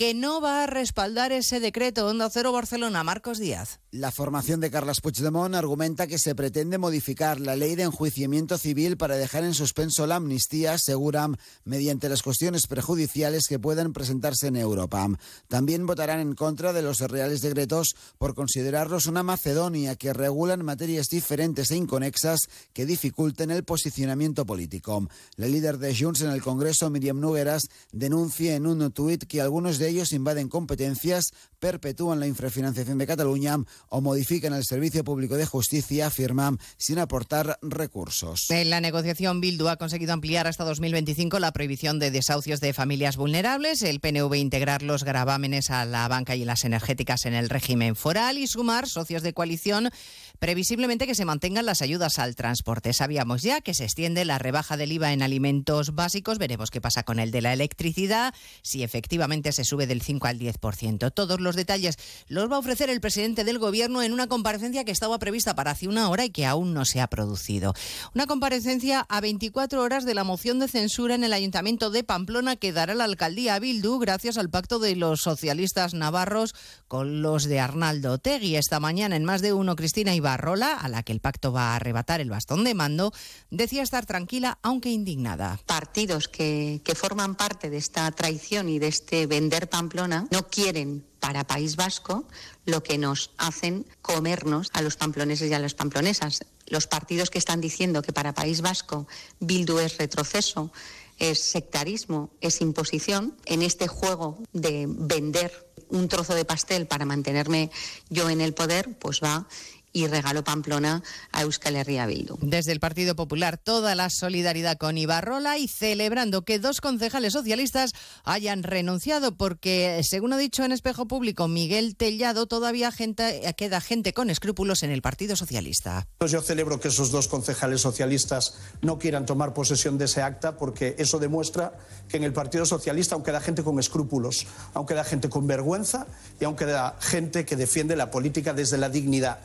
que 0.00 0.14
no 0.14 0.40
va 0.40 0.62
a 0.62 0.66
respaldar 0.66 1.30
ese 1.30 1.60
decreto 1.60 2.06
Onda 2.06 2.30
Cero 2.30 2.52
Barcelona. 2.52 3.04
Marcos 3.04 3.38
Díaz. 3.38 3.80
La 3.90 4.10
formación 4.10 4.58
de 4.60 4.70
Carles 4.70 5.02
Puigdemont 5.02 5.54
argumenta 5.54 6.06
que 6.06 6.16
se 6.16 6.34
pretende 6.34 6.78
modificar 6.78 7.38
la 7.38 7.54
ley 7.54 7.74
de 7.74 7.82
enjuiciamiento 7.82 8.56
civil 8.56 8.96
para 8.96 9.16
dejar 9.16 9.44
en 9.44 9.52
suspenso 9.52 10.06
la 10.06 10.16
amnistía, 10.16 10.72
aseguran, 10.72 11.36
mediante 11.64 12.08
las 12.08 12.22
cuestiones 12.22 12.66
prejudiciales 12.66 13.46
que 13.46 13.58
puedan 13.58 13.92
presentarse 13.92 14.46
en 14.46 14.56
Europa. 14.56 15.06
También 15.48 15.86
votarán 15.86 16.20
en 16.20 16.34
contra 16.34 16.72
de 16.72 16.80
los 16.80 17.00
reales 17.00 17.42
decretos 17.42 17.94
por 18.16 18.34
considerarlos 18.34 19.06
una 19.06 19.22
Macedonia 19.22 19.96
que 19.96 20.14
regulan 20.14 20.64
materias 20.64 21.08
diferentes 21.08 21.70
e 21.72 21.76
inconexas 21.76 22.40
que 22.72 22.86
dificulten 22.86 23.50
el 23.50 23.64
posicionamiento 23.64 24.46
político. 24.46 25.06
La 25.36 25.46
líder 25.46 25.76
de 25.76 25.94
Junts 25.94 26.22
en 26.22 26.30
el 26.30 26.40
Congreso, 26.40 26.88
Miriam 26.88 27.20
Nugueras, 27.20 27.64
denuncia 27.92 28.54
en 28.54 28.66
un 28.66 28.90
tuit 28.92 29.24
que 29.24 29.42
algunos 29.42 29.76
de 29.76 29.89
ellos 29.90 30.12
invaden 30.12 30.48
competencias, 30.48 31.32
perpetúan 31.58 32.20
la 32.20 32.26
infrafinanciación 32.26 32.98
de 32.98 33.06
Cataluña 33.06 33.56
o 33.88 34.00
modifican 34.00 34.54
el 34.54 34.64
servicio 34.64 35.04
público 35.04 35.36
de 35.36 35.46
justicia, 35.46 36.06
afirman, 36.06 36.58
sin 36.76 36.98
aportar 36.98 37.58
recursos. 37.62 38.50
En 38.50 38.70
la 38.70 38.80
negociación, 38.80 39.40
Bildu 39.40 39.68
ha 39.68 39.76
conseguido 39.76 40.12
ampliar 40.12 40.46
hasta 40.46 40.64
2025 40.64 41.38
la 41.38 41.52
prohibición 41.52 41.98
de 41.98 42.10
desahucios 42.10 42.60
de 42.60 42.72
familias 42.72 43.16
vulnerables, 43.16 43.82
el 43.82 44.00
PNV 44.00 44.34
integrar 44.36 44.82
los 44.82 45.04
gravámenes 45.04 45.70
a 45.70 45.84
la 45.84 46.08
banca 46.08 46.36
y 46.36 46.44
las 46.44 46.64
energéticas 46.64 47.26
en 47.26 47.34
el 47.34 47.48
régimen 47.48 47.96
foral 47.96 48.38
y 48.38 48.46
sumar 48.46 48.88
socios 48.88 49.22
de 49.22 49.32
coalición 49.32 49.90
previsiblemente 50.38 51.06
que 51.06 51.14
se 51.14 51.24
mantengan 51.24 51.66
las 51.66 51.82
ayudas 51.82 52.18
al 52.18 52.34
transporte. 52.34 52.92
Sabíamos 52.92 53.42
ya 53.42 53.60
que 53.60 53.74
se 53.74 53.84
extiende 53.84 54.24
la 54.24 54.38
rebaja 54.38 54.76
del 54.76 54.92
IVA 54.92 55.12
en 55.12 55.22
alimentos 55.22 55.94
básicos. 55.94 56.38
Veremos 56.38 56.70
qué 56.70 56.80
pasa 56.80 57.02
con 57.02 57.18
el 57.18 57.30
de 57.30 57.42
la 57.42 57.52
electricidad, 57.52 58.34
si 58.62 58.82
efectivamente 58.82 59.52
se 59.52 59.64
sube 59.64 59.79
del 59.86 60.02
5 60.02 60.26
al 60.26 60.38
10%. 60.38 61.12
Todos 61.12 61.40
los 61.40 61.56
detalles 61.56 61.96
los 62.28 62.50
va 62.50 62.56
a 62.56 62.60
ofrecer 62.60 62.90
el 62.90 63.00
presidente 63.00 63.44
del 63.44 63.58
Gobierno 63.58 64.02
en 64.02 64.12
una 64.12 64.26
comparecencia 64.26 64.84
que 64.84 64.92
estaba 64.92 65.18
prevista 65.18 65.54
para 65.54 65.72
hace 65.72 65.88
una 65.88 66.08
hora 66.08 66.24
y 66.24 66.30
que 66.30 66.46
aún 66.46 66.74
no 66.74 66.84
se 66.84 67.00
ha 67.00 67.06
producido. 67.06 67.74
Una 68.14 68.26
comparecencia 68.26 69.06
a 69.08 69.20
24 69.20 69.82
horas 69.82 70.04
de 70.04 70.14
la 70.14 70.24
moción 70.24 70.58
de 70.58 70.68
censura 70.68 71.14
en 71.14 71.24
el 71.24 71.32
Ayuntamiento 71.32 71.90
de 71.90 72.04
Pamplona 72.04 72.56
que 72.56 72.72
dará 72.72 72.94
la 72.94 73.04
alcaldía 73.04 73.54
a 73.54 73.58
Bildu 73.58 73.98
gracias 73.98 74.38
al 74.38 74.50
pacto 74.50 74.78
de 74.78 74.96
los 74.96 75.20
socialistas 75.20 75.94
navarros 75.94 76.54
con 76.88 77.22
los 77.22 77.44
de 77.44 77.60
Arnaldo 77.60 78.18
Tegui. 78.18 78.56
Esta 78.56 78.80
mañana 78.80 79.16
en 79.16 79.24
más 79.24 79.42
de 79.42 79.52
uno, 79.52 79.76
Cristina 79.76 80.14
Ibarrola, 80.14 80.74
a 80.74 80.88
la 80.88 81.02
que 81.02 81.12
el 81.12 81.20
pacto 81.20 81.52
va 81.52 81.72
a 81.72 81.76
arrebatar 81.76 82.20
el 82.20 82.30
bastón 82.30 82.64
de 82.64 82.74
mando, 82.74 83.12
decía 83.50 83.82
estar 83.82 84.06
tranquila 84.06 84.58
aunque 84.62 84.90
indignada. 84.90 85.60
Partidos 85.66 86.28
que, 86.28 86.80
que 86.84 86.94
forman 86.94 87.34
parte 87.34 87.70
de 87.70 87.76
esta 87.76 88.10
traición 88.12 88.68
y 88.68 88.78
de 88.78 88.88
este 88.88 89.26
vender 89.26 89.59
Pamplona 89.68 90.26
no 90.30 90.48
quieren 90.48 91.04
para 91.20 91.46
País 91.46 91.76
Vasco 91.76 92.26
lo 92.64 92.82
que 92.82 92.98
nos 92.98 93.30
hacen 93.36 93.86
comernos 94.02 94.70
a 94.72 94.82
los 94.82 94.96
pamploneses 94.96 95.50
y 95.50 95.54
a 95.54 95.58
las 95.58 95.74
pamplonesas. 95.74 96.40
Los 96.66 96.86
partidos 96.86 97.30
que 97.30 97.38
están 97.38 97.60
diciendo 97.60 98.02
que 98.02 98.12
para 98.12 98.34
País 98.34 98.60
Vasco 98.60 99.06
Bildu 99.40 99.78
es 99.78 99.98
retroceso, 99.98 100.72
es 101.18 101.40
sectarismo, 101.40 102.30
es 102.40 102.60
imposición, 102.60 103.36
en 103.44 103.62
este 103.62 103.88
juego 103.88 104.38
de 104.52 104.86
vender 104.88 105.70
un 105.90 106.08
trozo 106.08 106.34
de 106.34 106.44
pastel 106.44 106.86
para 106.86 107.04
mantenerme 107.04 107.70
yo 108.08 108.30
en 108.30 108.40
el 108.40 108.54
poder, 108.54 108.96
pues 108.98 109.20
va 109.22 109.46
y 109.92 110.06
regalo 110.06 110.44
Pamplona 110.44 111.02
a 111.32 111.42
Euskal 111.42 111.76
Herria 111.76 112.06
Bildu. 112.06 112.38
Desde 112.42 112.72
el 112.72 112.80
Partido 112.80 113.16
Popular, 113.16 113.58
toda 113.58 113.94
la 113.94 114.10
solidaridad 114.10 114.78
con 114.78 114.98
Ibarrola 114.98 115.58
y 115.58 115.68
celebrando 115.68 116.44
que 116.44 116.58
dos 116.58 116.80
concejales 116.80 117.32
socialistas 117.32 117.92
hayan 118.24 118.62
renunciado, 118.62 119.36
porque, 119.36 120.00
según 120.04 120.32
ha 120.32 120.38
dicho 120.38 120.64
en 120.64 120.72
Espejo 120.72 121.06
Público 121.06 121.48
Miguel 121.48 121.96
Tellado, 121.96 122.46
todavía 122.46 122.92
gente, 122.92 123.54
queda 123.56 123.80
gente 123.80 124.12
con 124.12 124.30
escrúpulos 124.30 124.82
en 124.82 124.90
el 124.90 125.02
Partido 125.02 125.36
Socialista. 125.36 126.06
Pues 126.18 126.30
yo 126.30 126.42
celebro 126.42 126.80
que 126.80 126.88
esos 126.88 127.10
dos 127.10 127.28
concejales 127.28 127.80
socialistas 127.80 128.54
no 128.82 128.98
quieran 128.98 129.26
tomar 129.26 129.54
posesión 129.54 129.98
de 129.98 130.06
ese 130.06 130.22
acta, 130.22 130.56
porque 130.56 130.94
eso 130.98 131.18
demuestra 131.18 131.72
que 132.08 132.16
en 132.16 132.24
el 132.24 132.32
Partido 132.32 132.66
Socialista 132.66 133.14
aún 133.14 133.24
queda 133.24 133.40
gente 133.40 133.62
con 133.62 133.78
escrúpulos, 133.78 134.46
aún 134.74 134.86
queda 134.86 135.04
gente 135.04 135.28
con 135.28 135.46
vergüenza 135.46 136.06
y 136.40 136.44
aún 136.44 136.56
queda 136.56 136.96
gente 137.00 137.44
que 137.44 137.56
defiende 137.56 137.96
la 137.96 138.10
política 138.10 138.52
desde 138.52 138.78
la 138.78 138.88
dignidad. 138.88 139.40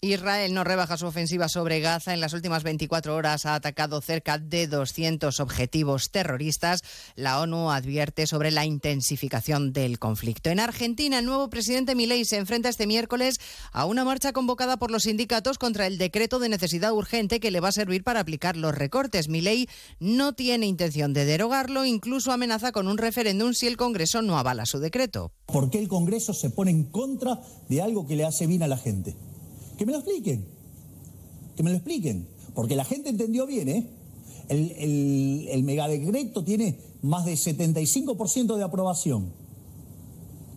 Israel 0.00 0.54
no 0.54 0.62
rebaja 0.62 0.96
su 0.96 1.06
ofensiva 1.06 1.48
sobre 1.48 1.80
Gaza. 1.80 2.14
En 2.14 2.20
las 2.20 2.32
últimas 2.32 2.62
24 2.62 3.16
horas 3.16 3.46
ha 3.46 3.56
atacado 3.56 4.00
cerca 4.00 4.38
de 4.38 4.68
200 4.68 5.40
objetivos 5.40 6.12
terroristas. 6.12 6.84
La 7.16 7.40
ONU 7.40 7.72
advierte 7.72 8.28
sobre 8.28 8.52
la 8.52 8.64
intensificación 8.64 9.72
del 9.72 9.98
conflicto. 9.98 10.50
En 10.50 10.60
Argentina, 10.60 11.18
el 11.18 11.26
nuevo 11.26 11.50
presidente 11.50 11.96
Milei 11.96 12.24
se 12.24 12.36
enfrenta 12.36 12.68
este 12.68 12.86
miércoles 12.86 13.40
a 13.72 13.86
una 13.86 14.04
marcha 14.04 14.32
convocada 14.32 14.76
por 14.76 14.92
los 14.92 15.02
sindicatos 15.02 15.58
contra 15.58 15.88
el 15.88 15.98
decreto 15.98 16.38
de 16.38 16.48
necesidad 16.48 16.92
urgente 16.92 17.40
que 17.40 17.50
le 17.50 17.58
va 17.58 17.70
a 17.70 17.72
servir 17.72 18.04
para 18.04 18.20
aplicar 18.20 18.56
los 18.56 18.76
recortes. 18.76 19.28
Milei 19.28 19.68
no 19.98 20.32
tiene 20.32 20.66
intención 20.66 21.12
de 21.12 21.24
derogarlo, 21.24 21.84
incluso 21.84 22.30
amenaza 22.30 22.70
con 22.70 22.86
un 22.86 22.98
referéndum 22.98 23.52
si 23.52 23.66
el 23.66 23.76
Congreso 23.76 24.22
no 24.22 24.38
avala 24.38 24.64
su 24.64 24.78
decreto. 24.78 25.32
¿Por 25.46 25.70
qué 25.70 25.80
el 25.80 25.88
Congreso 25.88 26.34
se 26.34 26.50
pone 26.50 26.70
en 26.70 26.84
contra 26.84 27.40
de 27.68 27.82
algo 27.82 28.06
que 28.06 28.14
le 28.14 28.24
hace 28.24 28.46
bien 28.46 28.62
a 28.62 28.68
la 28.68 28.76
gente? 28.76 29.16
Que 29.78 29.86
me 29.86 29.92
lo 29.92 29.98
expliquen. 29.98 30.44
Que 31.56 31.62
me 31.62 31.70
lo 31.70 31.76
expliquen. 31.76 32.28
Porque 32.54 32.76
la 32.76 32.84
gente 32.84 33.08
entendió 33.08 33.46
bien, 33.46 33.68
¿eh? 33.68 33.88
El, 34.48 35.46
el, 35.48 35.62
megadecreto 35.62 36.42
tiene 36.42 36.78
más 37.02 37.24
de 37.24 37.34
75% 37.34 38.56
de 38.56 38.64
aprobación. 38.64 39.32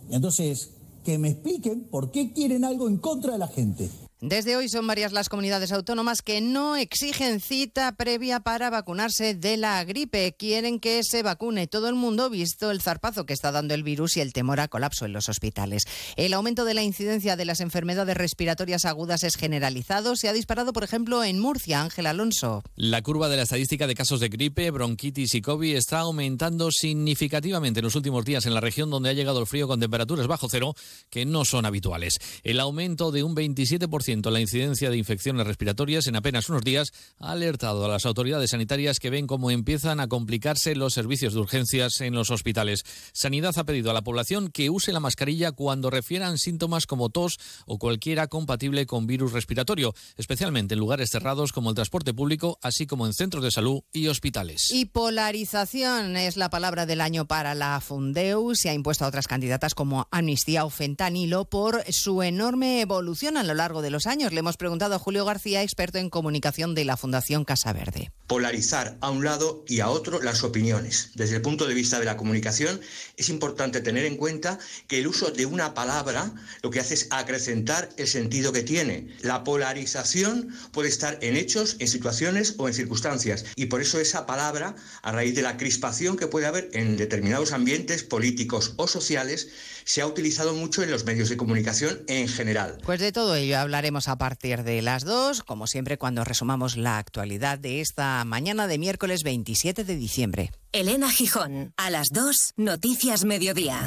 Entonces, 0.10 0.72
que 1.04 1.18
me 1.18 1.30
expliquen 1.30 1.84
por 1.84 2.12
qué 2.12 2.32
quieren 2.32 2.64
algo 2.64 2.88
en 2.88 2.98
contra 2.98 3.34
de 3.34 3.40
la 3.40 3.48
gente. 3.48 3.90
Desde 4.24 4.56
hoy 4.56 4.70
son 4.70 4.86
varias 4.86 5.14
las 5.14 5.30
comunidades 5.30 5.72
autónomas 5.72 6.22
que 6.22 6.42
no 6.42 6.76
exigen 6.76 7.40
cita 7.40 7.96
previa 7.96 8.40
para 8.40 8.70
vacunarse 8.70 9.34
de 9.34 9.58
la 9.58 9.84
gripe. 9.84 10.36
Quieren 10.38 10.80
que 10.80 11.02
se 11.04 11.24
vacune 11.24 11.66
todo 11.66 11.90
el 11.90 11.96
mundo, 11.96 12.30
visto 12.30 12.70
el 12.70 12.84
zarpazo 12.84 13.26
que 13.26 13.34
está 13.34 13.52
dando 13.52 13.74
el 13.74 13.82
virus 13.82 14.18
y 14.18 14.22
el 14.22 14.32
temor 14.32 14.60
a 14.60 14.68
colapso 14.68 15.06
en 15.06 15.14
los 15.14 15.28
hospitales. 15.28 15.86
El 16.18 16.36
aumento 16.36 16.66
de 16.66 16.76
la 16.76 16.84
incidencia 16.84 17.36
de 17.36 17.46
las 17.46 17.62
enfermedades 17.62 18.16
respiratorias 18.16 18.86
agudas 18.86 19.24
es 19.24 19.38
generalizado. 19.38 20.16
Se 20.16 20.30
ha 20.30 20.34
disparado, 20.34 20.72
por 20.72 20.84
ejemplo, 20.84 21.24
en 21.24 21.40
Murcia. 21.40 21.82
Ángel 21.82 22.06
Alonso. 22.06 22.62
La 22.76 23.02
curva 23.02 23.28
de 23.28 23.38
la 23.38 23.42
estadística 23.42 23.88
de 23.88 23.96
casos 23.96 24.20
de 24.20 24.30
gripe, 24.30 24.70
bronquitis 24.70 25.34
y 25.34 25.42
COVID 25.42 25.76
está 25.76 26.02
aumentando 26.02 26.70
significativamente 26.70 27.80
en 27.80 27.86
los 27.86 27.96
últimos 27.96 28.24
días 28.24 28.46
en 28.46 28.54
la 28.54 28.62
región 28.62 28.92
donde 28.92 29.10
ha 29.10 29.14
llegado 29.14 29.40
el 29.40 29.48
frío 29.48 29.68
con 29.68 29.80
temperaturas 29.80 30.28
bajo 30.28 30.48
cero 30.48 30.76
que 31.10 31.26
no 31.26 31.44
son 31.44 31.66
habituales. 31.66 32.20
El 32.44 32.60
aumento 32.60 33.12
de 33.12 33.24
un 33.24 33.36
27% 33.36 34.11
la 34.12 34.42
incidencia 34.42 34.90
de 34.90 34.98
infecciones 34.98 35.48
respiratorias 35.48 36.06
en 36.08 36.18
apenas 36.18 36.50
unos 36.50 36.64
días 36.64 36.92
ha 37.18 37.32
alertado 37.32 37.86
a 37.86 37.88
las 37.88 38.06
autoridades 38.06 38.52
sanitarias 38.52 39.00
que 39.00 39.10
ven 39.10 39.26
cómo 39.26 39.52
empiezan 39.52 40.02
a 40.02 40.08
complicarse 40.08 40.76
los 40.76 40.94
servicios 40.94 41.34
de 41.34 41.40
urgencias 41.40 42.02
en 42.02 42.14
los 42.14 42.30
hospitales. 42.30 42.84
Sanidad 43.14 43.58
ha 43.58 43.64
pedido 43.64 43.90
a 43.90 43.94
la 43.94 44.04
población 44.04 44.50
que 44.50 44.70
use 44.70 44.92
la 44.92 45.00
mascarilla 45.00 45.54
cuando 45.54 45.90
refieran 45.90 46.38
síntomas 46.38 46.88
como 46.88 47.10
tos 47.10 47.40
o 47.66 47.80
cualquiera 47.80 48.28
compatible 48.28 48.86
con 48.86 49.08
virus 49.08 49.32
respiratorio, 49.32 49.94
especialmente 50.18 50.74
en 50.74 50.80
lugares 50.80 51.10
cerrados 51.10 51.54
como 51.54 51.70
el 51.70 51.76
transporte 51.76 52.14
público, 52.14 52.60
así 52.62 52.86
como 52.86 53.08
en 53.08 53.14
centros 53.14 53.44
de 53.44 53.52
salud 53.52 53.82
y 53.94 54.08
hospitales. 54.08 54.72
Y 54.72 54.86
polarización 54.86 56.18
es 56.18 56.36
la 56.36 56.50
palabra 56.50 56.86
del 56.86 57.00
año 57.00 57.28
para 57.28 57.56
la 57.56 57.80
Fundeu. 57.80 58.56
Se 58.56 58.70
ha 58.70 58.74
impuesto 58.74 59.06
a 59.06 59.08
otras 59.08 59.28
candidatas 59.28 59.74
como 59.74 60.10
Amnistía 60.12 60.66
o 60.66 60.70
Fentanilo 60.70 61.46
por 61.46 61.86
su 61.94 62.24
enorme 62.24 62.82
evolución 62.82 63.38
a 63.38 63.44
lo 63.44 63.54
largo 63.54 63.82
de 63.82 63.92
los 63.92 64.01
años. 64.08 64.34
Le 64.34 64.40
hemos 64.40 64.58
preguntado 64.58 64.96
a 64.96 65.00
Julio 65.00 65.26
García, 65.26 65.64
experto 65.64 65.98
en 65.98 66.10
comunicación 66.10 66.76
de 66.76 66.86
la 66.86 66.98
Fundación 66.98 67.46
Casa 67.46 67.74
Verde. 67.74 68.12
Polarizar 68.28 68.98
a 69.02 69.10
un 69.10 69.24
lado 69.24 69.64
y 69.68 69.82
a 69.82 69.90
otro 69.90 70.22
las 70.22 70.44
opiniones. 70.44 71.12
Desde 71.16 71.36
el 71.36 71.42
punto 71.42 71.68
de 71.68 71.74
vista 71.74 72.00
de 72.00 72.06
la 72.06 72.18
comunicación, 72.18 72.80
es 73.18 73.30
importante 73.30 73.82
tener 73.82 74.06
en 74.06 74.18
cuenta 74.18 74.60
que 74.88 75.00
el 75.00 75.08
uso 75.08 75.32
de 75.32 75.46
una 75.46 75.74
palabra 75.74 76.32
lo 76.62 76.70
que 76.70 76.80
hace 76.80 76.94
es 76.94 77.08
acrecentar 77.12 77.90
el 77.98 78.08
sentido 78.08 78.54
que 78.54 78.64
tiene. 78.64 79.10
La 79.22 79.44
polarización 79.44 80.50
puede 80.72 80.90
estar 80.90 81.18
en 81.22 81.36
hechos, 81.36 81.76
en 81.80 81.88
situaciones 81.88 82.56
o 82.58 82.68
en 82.68 82.74
circunstancias. 82.74 83.46
Y 83.56 83.66
por 83.66 83.82
eso 83.82 84.00
esa 84.00 84.26
palabra, 84.26 84.76
a 85.02 85.12
raíz 85.12 85.36
de 85.36 85.42
la 85.42 85.58
crispación 85.58 86.18
que 86.18 86.28
puede 86.28 86.46
haber 86.46 86.70
en 86.74 86.98
determinados 86.98 87.52
ambientes 87.52 88.04
políticos 88.04 88.74
o 88.78 88.88
sociales, 88.88 89.50
se 89.84 90.02
ha 90.02 90.08
utilizado 90.08 90.54
mucho 90.54 90.84
en 90.84 90.92
los 90.92 91.06
medios 91.06 91.30
de 91.30 91.38
comunicación 91.38 92.04
en 92.08 92.28
general. 92.28 92.78
Pues 92.84 93.00
de 93.00 93.12
todo 93.12 93.36
ello 93.36 93.60
hablaremos 93.60 93.91
a 93.92 94.18
partir 94.18 94.64
de 94.64 94.82
las 94.82 95.04
dos, 95.04 95.44
como 95.44 95.68
siempre 95.68 95.98
cuando 95.98 96.24
resumamos 96.24 96.78
la 96.78 96.98
actualidad 96.98 97.60
de 97.60 97.82
esta 97.82 98.24
mañana 98.24 98.66
de 98.68 98.78
miércoles 98.78 99.24
27 99.24 99.84
de 99.84 99.96
diciembre. 99.96 100.52
Elena 100.72 101.12
Gijón, 101.12 101.74
a 101.76 101.90
las 101.90 102.10
2, 102.12 102.54
Noticias 102.56 103.26
Mediodía. 103.26 103.84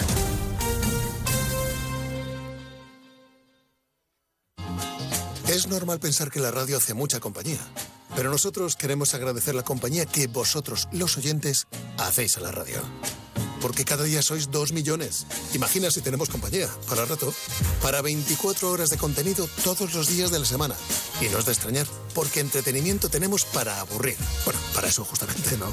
Es 5.48 5.68
normal 5.68 6.00
pensar 6.00 6.30
que 6.30 6.40
la 6.40 6.50
radio 6.50 6.76
hace 6.76 6.92
mucha 6.92 7.20
compañía, 7.20 7.60
pero 8.14 8.30
nosotros 8.30 8.76
queremos 8.76 9.14
agradecer 9.14 9.54
la 9.54 9.62
compañía 9.62 10.04
que 10.04 10.26
vosotros, 10.26 10.88
los 10.92 11.16
oyentes, 11.16 11.66
hacéis 11.98 12.36
a 12.36 12.40
la 12.40 12.50
radio 12.50 12.82
porque 13.64 13.86
cada 13.86 14.04
día 14.04 14.20
sois 14.20 14.50
dos 14.50 14.76
millones. 14.76 15.24
Imagina 15.54 15.90
si 15.90 16.02
tenemos 16.02 16.28
compañía, 16.28 16.68
para 16.86 17.06
rato, 17.06 17.32
para 17.80 18.02
24 18.02 18.68
horas 18.70 18.90
de 18.90 18.98
contenido 18.98 19.48
todos 19.64 19.94
los 19.94 20.06
días 20.06 20.30
de 20.30 20.38
la 20.38 20.44
semana. 20.44 20.76
Y 21.22 21.32
no 21.32 21.38
es 21.38 21.46
de 21.46 21.52
extrañar, 21.52 21.86
porque 22.12 22.40
entretenimiento 22.40 23.08
tenemos 23.08 23.46
para 23.46 23.80
aburrir. 23.80 24.18
Bueno, 24.44 24.60
para 24.74 24.88
eso 24.88 25.02
justamente, 25.06 25.56
¿no? 25.56 25.72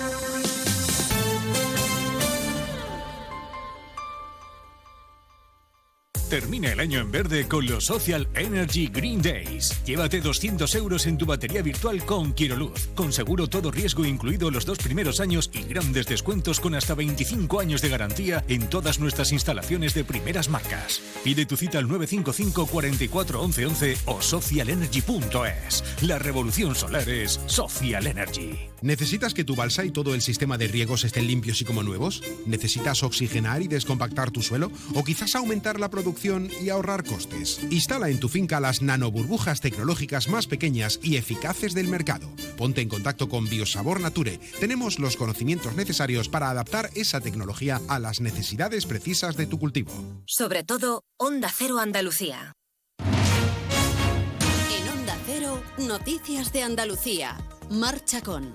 Termina 6.31 6.71
el 6.71 6.79
año 6.79 7.01
en 7.01 7.11
verde 7.11 7.45
con 7.45 7.65
los 7.65 7.87
Social 7.87 8.25
Energy 8.35 8.87
Green 8.87 9.21
Days. 9.21 9.83
Llévate 9.83 10.21
200 10.21 10.73
euros 10.75 11.05
en 11.05 11.17
tu 11.17 11.25
batería 11.25 11.61
virtual 11.61 12.05
con 12.05 12.31
Quiroluz, 12.31 12.87
con 12.95 13.11
seguro 13.11 13.47
todo 13.47 13.69
riesgo 13.69 14.05
incluido 14.05 14.49
los 14.49 14.65
dos 14.65 14.77
primeros 14.77 15.19
años 15.19 15.51
y 15.53 15.63
grandes 15.63 16.05
descuentos 16.05 16.61
con 16.61 16.73
hasta 16.73 16.95
25 16.95 17.59
años 17.59 17.81
de 17.81 17.89
garantía 17.89 18.45
en 18.47 18.69
todas 18.69 19.01
nuestras 19.01 19.33
instalaciones 19.33 19.93
de 19.93 20.05
primeras 20.05 20.47
marcas. 20.47 21.01
Pide 21.21 21.45
tu 21.45 21.57
cita 21.57 21.79
al 21.79 21.89
955 21.89 22.65
44 22.65 23.41
11 23.41 23.65
11 23.65 23.97
o 24.05 24.21
socialenergy.es. 24.21 25.83
La 26.03 26.17
revolución 26.17 26.75
solar 26.75 27.09
es 27.09 27.41
Social 27.47 28.07
Energy. 28.07 28.57
¿Necesitas 28.81 29.33
que 29.33 29.43
tu 29.43 29.55
balsa 29.55 29.83
y 29.83 29.91
todo 29.91 30.15
el 30.15 30.21
sistema 30.21 30.57
de 30.57 30.69
riegos 30.69 31.03
estén 31.03 31.27
limpios 31.27 31.61
y 31.61 31.65
como 31.65 31.83
nuevos? 31.83 32.23
¿Necesitas 32.45 33.03
oxigenar 33.03 33.61
y 33.61 33.67
descompactar 33.67 34.31
tu 34.31 34.41
suelo? 34.41 34.71
¿O 34.95 35.03
quizás 35.03 35.35
aumentar 35.35 35.79
la 35.79 35.89
producción 35.89 36.20
y 36.23 36.69
ahorrar 36.69 37.03
costes? 37.03 37.59
Instala 37.71 38.09
en 38.09 38.19
tu 38.19 38.29
finca 38.29 38.59
las 38.59 38.83
nanoburbujas 38.83 39.59
tecnológicas 39.59 40.27
más 40.27 40.45
pequeñas 40.45 40.99
y 41.01 41.15
eficaces 41.15 41.73
del 41.73 41.87
mercado. 41.87 42.29
Ponte 42.57 42.81
en 42.81 42.89
contacto 42.89 43.27
con 43.27 43.49
Biosabor 43.49 43.99
Nature. 43.99 44.39
Tenemos 44.59 44.99
los 44.99 45.17
conocimientos 45.17 45.75
necesarios 45.75 46.29
para 46.29 46.51
adaptar 46.51 46.91
esa 46.93 47.21
tecnología 47.21 47.81
a 47.87 47.97
las 47.97 48.21
necesidades 48.21 48.85
precisas 48.85 49.35
de 49.35 49.47
tu 49.47 49.57
cultivo. 49.57 49.91
Sobre 50.25 50.63
todo, 50.63 51.05
Onda 51.17 51.49
Cero 51.51 51.79
Andalucía. 51.79 52.53
En 52.99 54.99
Onda 54.99 55.17
Cero, 55.25 55.63
Noticias 55.79 56.53
de 56.53 56.61
Andalucía. 56.61 57.35
Marcha 57.69 58.21
con. 58.21 58.51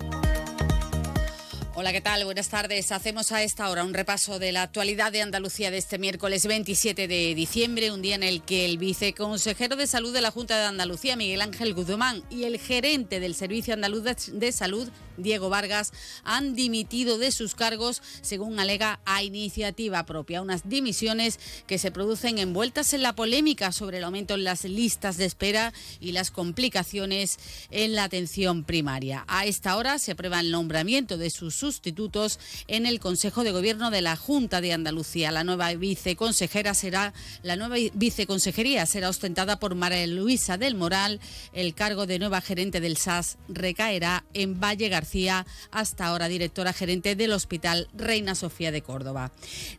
Hola, 1.79 1.93
¿qué 1.93 2.01
tal? 2.01 2.25
Buenas 2.25 2.49
tardes. 2.49 2.91
Hacemos 2.91 3.31
a 3.31 3.43
esta 3.43 3.69
hora 3.69 3.83
un 3.83 3.93
repaso 3.93 4.39
de 4.39 4.51
la 4.51 4.63
actualidad 4.63 5.11
de 5.11 5.21
Andalucía 5.21 5.69
de 5.69 5.77
este 5.77 5.99
miércoles 5.99 6.47
27 6.47 7.07
de 7.07 7.35
diciembre, 7.35 7.91
un 7.91 8.01
día 8.01 8.15
en 8.15 8.23
el 8.23 8.41
que 8.41 8.65
el 8.65 8.79
viceconsejero 8.79 9.75
de 9.75 9.85
Salud 9.85 10.11
de 10.11 10.21
la 10.21 10.31
Junta 10.31 10.57
de 10.57 10.65
Andalucía, 10.65 11.15
Miguel 11.15 11.39
Ángel 11.39 11.75
Guzmán, 11.75 12.23
y 12.31 12.45
el 12.45 12.57
gerente 12.57 13.19
del 13.19 13.35
Servicio 13.35 13.75
Andaluz 13.75 14.03
de 14.03 14.51
Salud, 14.51 14.89
Diego 15.17 15.49
Vargas, 15.49 15.93
han 16.23 16.55
dimitido 16.55 17.17
de 17.17 17.31
sus 17.31 17.55
cargos, 17.55 18.01
según 18.21 18.59
alega 18.59 18.99
a 19.05 19.23
iniciativa 19.23 20.05
propia. 20.05 20.41
Unas 20.41 20.69
dimisiones 20.69 21.39
que 21.67 21.77
se 21.77 21.91
producen 21.91 22.37
envueltas 22.37 22.93
en 22.93 23.01
la 23.01 23.15
polémica 23.15 23.71
sobre 23.71 23.97
el 23.97 24.03
aumento 24.03 24.35
en 24.35 24.43
las 24.43 24.63
listas 24.63 25.17
de 25.17 25.25
espera 25.25 25.73
y 25.99 26.11
las 26.11 26.31
complicaciones 26.31 27.39
en 27.71 27.95
la 27.95 28.03
atención 28.03 28.63
primaria. 28.63 29.25
A 29.27 29.45
esta 29.45 29.75
hora 29.75 29.99
se 29.99 30.11
aprueba 30.11 30.39
el 30.39 30.51
nombramiento 30.51 31.17
de 31.17 31.29
sus 31.29 31.55
sustitutos 31.55 32.39
en 32.67 32.85
el 32.85 32.99
Consejo 32.99 33.43
de 33.43 33.51
Gobierno 33.51 33.91
de 33.91 34.01
la 34.01 34.15
Junta 34.15 34.61
de 34.61 34.73
Andalucía. 34.73 35.31
La 35.31 35.43
nueva 35.43 35.73
viceconsejera 35.73 36.73
será 36.73 37.13
la 37.43 37.55
nueva 37.55 37.75
viceconsejería 37.93 38.85
será 38.85 39.09
ostentada 39.09 39.59
por 39.59 39.75
María 39.75 40.05
Luisa 40.07 40.57
del 40.57 40.75
Moral. 40.75 41.19
El 41.53 41.73
cargo 41.73 42.05
de 42.05 42.19
nueva 42.19 42.41
gerente 42.41 42.79
del 42.79 42.97
SAS 42.97 43.37
recaerá 43.47 44.25
en 44.33 44.59
Valle 44.59 44.89
García, 44.89 45.06
hasta 45.71 46.05
ahora 46.05 46.27
directora 46.27 46.73
gerente 46.73 47.15
del 47.15 47.33
Hospital 47.33 47.87
Reina 47.93 48.35
Sofía 48.35 48.71
de 48.71 48.81
Córdoba. 48.81 49.31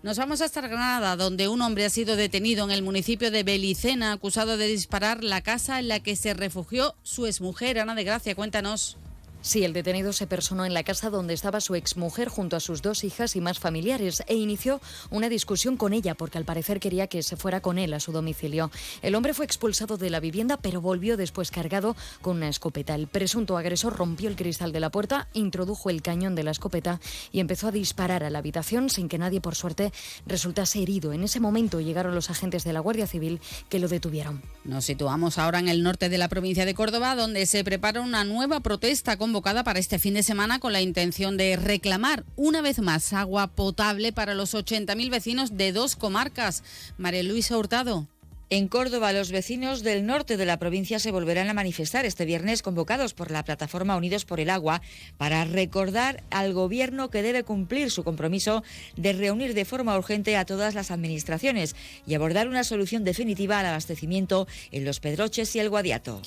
Nos 0.02 0.18
vamos 0.18 0.40
hasta 0.40 0.60
Granada, 0.60 1.16
donde 1.16 1.48
un 1.48 1.62
hombre 1.62 1.84
ha 1.84 1.90
sido 1.90 2.16
detenido 2.16 2.64
en 2.64 2.70
el 2.70 2.82
municipio 2.82 3.30
de 3.30 3.42
Belicena 3.42 4.12
acusado 4.12 4.56
de 4.56 4.66
disparar 4.66 5.22
la 5.22 5.42
casa 5.42 5.78
en 5.78 5.88
la 5.88 6.00
que 6.00 6.16
se 6.16 6.34
refugió 6.34 6.94
su 7.02 7.26
exmujer. 7.26 7.78
Ana 7.78 7.94
de 7.94 8.04
Gracia, 8.04 8.34
cuéntanos. 8.34 8.96
Sí, 9.40 9.64
el 9.64 9.72
detenido 9.72 10.12
se 10.12 10.26
personó 10.26 10.66
en 10.66 10.74
la 10.74 10.82
casa 10.82 11.10
donde 11.10 11.32
estaba 11.32 11.60
su 11.60 11.76
exmujer 11.76 12.28
junto 12.28 12.56
a 12.56 12.60
sus 12.60 12.82
dos 12.82 13.04
hijas 13.04 13.36
y 13.36 13.40
más 13.40 13.60
familiares 13.60 14.24
e 14.26 14.34
inició 14.34 14.80
una 15.10 15.28
discusión 15.28 15.76
con 15.76 15.92
ella 15.92 16.14
porque 16.14 16.38
al 16.38 16.44
parecer 16.44 16.80
quería 16.80 17.06
que 17.06 17.22
se 17.22 17.36
fuera 17.36 17.60
con 17.60 17.78
él 17.78 17.94
a 17.94 18.00
su 18.00 18.10
domicilio. 18.10 18.72
El 19.00 19.14
hombre 19.14 19.34
fue 19.34 19.44
expulsado 19.44 19.96
de 19.96 20.10
la 20.10 20.18
vivienda 20.18 20.56
pero 20.56 20.80
volvió 20.80 21.16
después 21.16 21.52
cargado 21.52 21.96
con 22.20 22.38
una 22.38 22.48
escopeta. 22.48 22.96
El 22.96 23.06
presunto 23.06 23.56
agresor 23.56 23.96
rompió 23.96 24.28
el 24.28 24.34
cristal 24.34 24.72
de 24.72 24.80
la 24.80 24.90
puerta, 24.90 25.28
introdujo 25.34 25.88
el 25.88 26.02
cañón 26.02 26.34
de 26.34 26.42
la 26.42 26.50
escopeta 26.50 27.00
y 27.30 27.38
empezó 27.38 27.68
a 27.68 27.72
disparar 27.72 28.24
a 28.24 28.30
la 28.30 28.40
habitación 28.40 28.90
sin 28.90 29.08
que 29.08 29.18
nadie 29.18 29.40
por 29.40 29.54
suerte 29.54 29.92
resultase 30.26 30.82
herido. 30.82 31.12
En 31.12 31.22
ese 31.22 31.38
momento 31.38 31.80
llegaron 31.80 32.14
los 32.14 32.28
agentes 32.28 32.64
de 32.64 32.72
la 32.72 32.80
Guardia 32.80 33.06
Civil 33.06 33.40
que 33.68 33.78
lo 33.78 33.86
detuvieron. 33.86 34.42
Nos 34.64 34.84
situamos 34.84 35.38
ahora 35.38 35.60
en 35.60 35.68
el 35.68 35.84
norte 35.84 36.08
de 36.08 36.18
la 36.18 36.28
provincia 36.28 36.66
de 36.66 36.74
Córdoba 36.74 37.14
donde 37.14 37.46
se 37.46 37.62
prepara 37.62 38.00
una 38.00 38.24
nueva 38.24 38.60
protesta 38.60 39.16
con 39.16 39.32
convocada 39.38 39.62
para 39.62 39.78
este 39.78 40.00
fin 40.00 40.14
de 40.14 40.24
semana 40.24 40.58
con 40.58 40.72
la 40.72 40.80
intención 40.80 41.36
de 41.36 41.54
reclamar 41.54 42.24
una 42.34 42.60
vez 42.60 42.80
más 42.80 43.12
agua 43.12 43.46
potable 43.46 44.12
para 44.12 44.34
los 44.34 44.52
80.000 44.52 45.10
vecinos 45.10 45.56
de 45.56 45.70
dos 45.70 45.94
comarcas. 45.94 46.64
María 46.96 47.22
Luisa 47.22 47.56
Hurtado. 47.56 48.08
En 48.50 48.66
Córdoba, 48.68 49.12
los 49.12 49.30
vecinos 49.30 49.82
del 49.82 50.06
norte 50.06 50.38
de 50.38 50.46
la 50.46 50.58
provincia 50.58 50.98
se 50.98 51.10
volverán 51.10 51.50
a 51.50 51.54
manifestar 51.54 52.06
este 52.06 52.24
viernes 52.24 52.62
convocados 52.62 53.12
por 53.12 53.30
la 53.30 53.44
plataforma 53.44 53.94
Unidos 53.94 54.24
por 54.24 54.40
el 54.40 54.48
Agua 54.48 54.80
para 55.18 55.44
recordar 55.44 56.24
al 56.30 56.54
Gobierno 56.54 57.10
que 57.10 57.20
debe 57.20 57.42
cumplir 57.42 57.90
su 57.90 58.04
compromiso 58.04 58.64
de 58.96 59.12
reunir 59.12 59.52
de 59.52 59.66
forma 59.66 59.98
urgente 59.98 60.34
a 60.38 60.46
todas 60.46 60.74
las 60.74 60.90
administraciones 60.90 61.76
y 62.06 62.14
abordar 62.14 62.48
una 62.48 62.64
solución 62.64 63.04
definitiva 63.04 63.60
al 63.60 63.66
abastecimiento 63.66 64.48
en 64.72 64.86
los 64.86 65.00
Pedroches 65.00 65.54
y 65.54 65.58
el 65.58 65.68
Guadiato. 65.68 66.22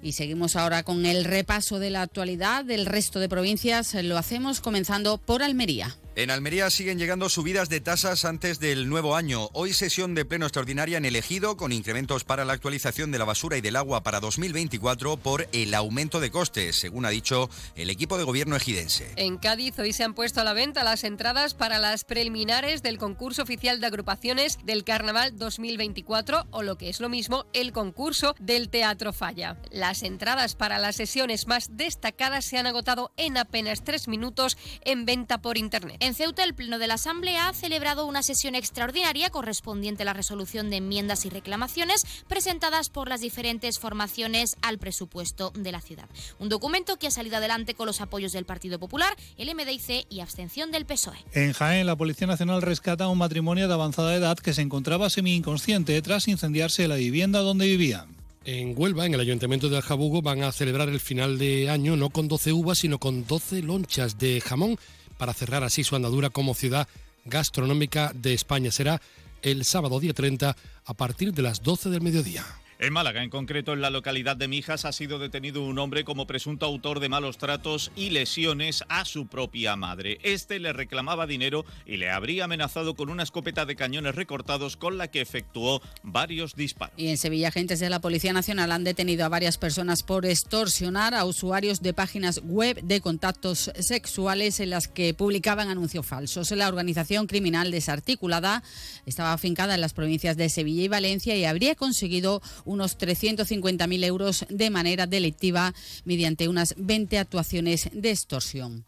Y 0.00 0.12
seguimos 0.12 0.54
ahora 0.54 0.84
con 0.84 1.04
el 1.06 1.24
repaso 1.24 1.80
de 1.80 1.90
la 1.90 2.02
actualidad 2.02 2.64
del 2.64 2.86
resto 2.86 3.18
de 3.18 3.28
provincias. 3.28 3.94
Lo 3.94 4.16
hacemos 4.16 4.60
comenzando 4.60 5.18
por 5.18 5.42
Almería. 5.42 5.96
En 6.16 6.30
Almería 6.30 6.70
siguen 6.70 6.96
llegando 6.96 7.28
subidas 7.28 7.68
de 7.68 7.80
tasas 7.80 8.24
antes 8.24 8.60
del 8.60 8.88
nuevo 8.88 9.16
año. 9.16 9.48
Hoy 9.52 9.72
sesión 9.72 10.14
de 10.14 10.24
pleno 10.24 10.46
extraordinaria 10.46 10.96
en 10.96 11.04
el 11.04 11.16
ejido 11.16 11.56
con 11.56 11.72
incrementos 11.72 12.22
para 12.22 12.44
la 12.44 12.52
actualización 12.52 13.10
de 13.10 13.18
la 13.18 13.24
basura 13.24 13.56
y 13.56 13.60
del 13.60 13.74
agua 13.74 14.04
para 14.04 14.20
2024 14.20 15.16
por 15.16 15.48
el 15.50 15.74
aumento 15.74 16.20
de 16.20 16.30
costes, 16.30 16.76
según 16.76 17.04
ha 17.04 17.08
dicho 17.08 17.50
el 17.74 17.90
equipo 17.90 18.16
de 18.16 18.22
gobierno 18.22 18.54
ejidense. 18.54 19.10
En 19.16 19.38
Cádiz 19.38 19.76
hoy 19.80 19.92
se 19.92 20.04
han 20.04 20.14
puesto 20.14 20.40
a 20.40 20.44
la 20.44 20.52
venta 20.52 20.84
las 20.84 21.02
entradas 21.02 21.52
para 21.54 21.78
las 21.78 22.04
preliminares 22.04 22.84
del 22.84 22.98
concurso 22.98 23.42
oficial 23.42 23.80
de 23.80 23.88
agrupaciones 23.88 24.60
del 24.62 24.84
Carnaval 24.84 25.36
2024 25.36 26.46
o 26.52 26.62
lo 26.62 26.78
que 26.78 26.90
es 26.90 27.00
lo 27.00 27.08
mismo, 27.08 27.46
el 27.54 27.72
concurso 27.72 28.36
del 28.38 28.68
Teatro 28.68 29.12
Falla. 29.12 29.56
Las 29.72 30.04
entradas 30.04 30.54
para 30.54 30.78
las 30.78 30.94
sesiones 30.94 31.48
más 31.48 31.76
destacadas 31.76 32.44
se 32.44 32.56
han 32.56 32.68
agotado 32.68 33.12
en 33.16 33.36
apenas 33.36 33.82
tres 33.82 34.06
minutos 34.06 34.56
en 34.84 35.06
venta 35.06 35.42
por 35.42 35.58
internet. 35.58 36.03
En 36.04 36.12
Ceuta, 36.12 36.44
el 36.44 36.52
Pleno 36.52 36.78
de 36.78 36.86
la 36.86 36.94
Asamblea 36.94 37.48
ha 37.48 37.54
celebrado 37.54 38.04
una 38.04 38.22
sesión 38.22 38.54
extraordinaria 38.54 39.30
correspondiente 39.30 40.02
a 40.02 40.04
la 40.04 40.12
resolución 40.12 40.68
de 40.68 40.76
enmiendas 40.76 41.24
y 41.24 41.30
reclamaciones 41.30 42.04
presentadas 42.28 42.90
por 42.90 43.08
las 43.08 43.22
diferentes 43.22 43.78
formaciones 43.78 44.58
al 44.60 44.76
presupuesto 44.76 45.50
de 45.56 45.72
la 45.72 45.80
ciudad. 45.80 46.04
Un 46.38 46.50
documento 46.50 46.98
que 46.98 47.06
ha 47.06 47.10
salido 47.10 47.38
adelante 47.38 47.72
con 47.72 47.86
los 47.86 48.02
apoyos 48.02 48.32
del 48.32 48.44
Partido 48.44 48.78
Popular, 48.78 49.16
el 49.38 49.54
MDIC 49.54 50.04
y 50.10 50.20
abstención 50.20 50.70
del 50.72 50.84
PSOE. 50.84 51.16
En 51.32 51.54
Jaén, 51.54 51.86
la 51.86 51.96
Policía 51.96 52.26
Nacional 52.26 52.60
rescata 52.60 53.04
a 53.04 53.08
un 53.08 53.16
matrimonio 53.16 53.66
de 53.66 53.72
avanzada 53.72 54.14
edad 54.14 54.36
que 54.36 54.52
se 54.52 54.60
encontraba 54.60 55.08
semi-inconsciente 55.08 56.02
tras 56.02 56.28
incendiarse 56.28 56.86
la 56.86 56.96
vivienda 56.96 57.38
donde 57.38 57.64
vivían. 57.64 58.14
En 58.44 58.74
Huelva, 58.76 59.06
en 59.06 59.14
el 59.14 59.20
Ayuntamiento 59.20 59.70
de 59.70 59.78
Aljabugo, 59.78 60.20
van 60.20 60.42
a 60.42 60.52
celebrar 60.52 60.90
el 60.90 61.00
final 61.00 61.38
de 61.38 61.70
año 61.70 61.96
no 61.96 62.10
con 62.10 62.28
12 62.28 62.52
uvas, 62.52 62.76
sino 62.76 62.98
con 62.98 63.26
12 63.26 63.62
lonchas 63.62 64.18
de 64.18 64.42
jamón 64.42 64.76
para 65.18 65.34
cerrar 65.34 65.64
así 65.64 65.84
su 65.84 65.96
andadura 65.96 66.30
como 66.30 66.54
ciudad 66.54 66.88
gastronómica 67.24 68.12
de 68.14 68.34
España. 68.34 68.70
Será 68.70 69.00
el 69.42 69.64
sábado 69.64 70.00
día 70.00 70.12
30 70.12 70.56
a 70.84 70.94
partir 70.94 71.32
de 71.32 71.42
las 71.42 71.62
12 71.62 71.90
del 71.90 72.00
mediodía. 72.00 72.44
En 72.84 72.92
Málaga, 72.92 73.22
en 73.22 73.30
concreto 73.30 73.72
en 73.72 73.80
la 73.80 73.88
localidad 73.88 74.36
de 74.36 74.46
Mijas, 74.46 74.84
ha 74.84 74.92
sido 74.92 75.18
detenido 75.18 75.64
un 75.64 75.78
hombre 75.78 76.04
como 76.04 76.26
presunto 76.26 76.66
autor 76.66 77.00
de 77.00 77.08
malos 77.08 77.38
tratos 77.38 77.90
y 77.96 78.10
lesiones 78.10 78.84
a 78.90 79.06
su 79.06 79.26
propia 79.26 79.74
madre. 79.74 80.18
Este 80.22 80.58
le 80.58 80.70
reclamaba 80.74 81.26
dinero 81.26 81.64
y 81.86 81.96
le 81.96 82.10
habría 82.10 82.44
amenazado 82.44 82.94
con 82.94 83.08
una 83.08 83.22
escopeta 83.22 83.64
de 83.64 83.74
cañones 83.74 84.14
recortados 84.14 84.76
con 84.76 84.98
la 84.98 85.08
que 85.08 85.22
efectuó 85.22 85.80
varios 86.02 86.56
disparos. 86.56 86.94
Y 86.98 87.08
en 87.08 87.16
Sevilla, 87.16 87.48
agentes 87.48 87.80
de 87.80 87.88
la 87.88 88.02
Policía 88.02 88.34
Nacional 88.34 88.70
han 88.70 88.84
detenido 88.84 89.24
a 89.24 89.30
varias 89.30 89.56
personas 89.56 90.02
por 90.02 90.26
extorsionar 90.26 91.14
a 91.14 91.24
usuarios 91.24 91.80
de 91.80 91.94
páginas 91.94 92.42
web 92.44 92.82
de 92.82 93.00
contactos 93.00 93.70
sexuales 93.78 94.60
en 94.60 94.68
las 94.68 94.88
que 94.88 95.14
publicaban 95.14 95.70
anuncios 95.70 96.04
falsos. 96.04 96.50
La 96.50 96.68
organización 96.68 97.28
criminal 97.28 97.70
desarticulada 97.70 98.62
estaba 99.06 99.32
afincada 99.32 99.74
en 99.74 99.80
las 99.80 99.94
provincias 99.94 100.36
de 100.36 100.50
Sevilla 100.50 100.82
y 100.82 100.88
Valencia 100.88 101.34
y 101.34 101.46
habría 101.46 101.76
conseguido 101.76 102.42
unos 102.74 102.98
350.000 102.98 104.04
euros 104.04 104.44
de 104.50 104.68
manera 104.68 105.06
delictiva 105.06 105.74
mediante 106.04 106.48
unas 106.48 106.74
20 106.76 107.18
actuaciones 107.18 107.88
de 107.92 108.10
extorsión. 108.10 108.84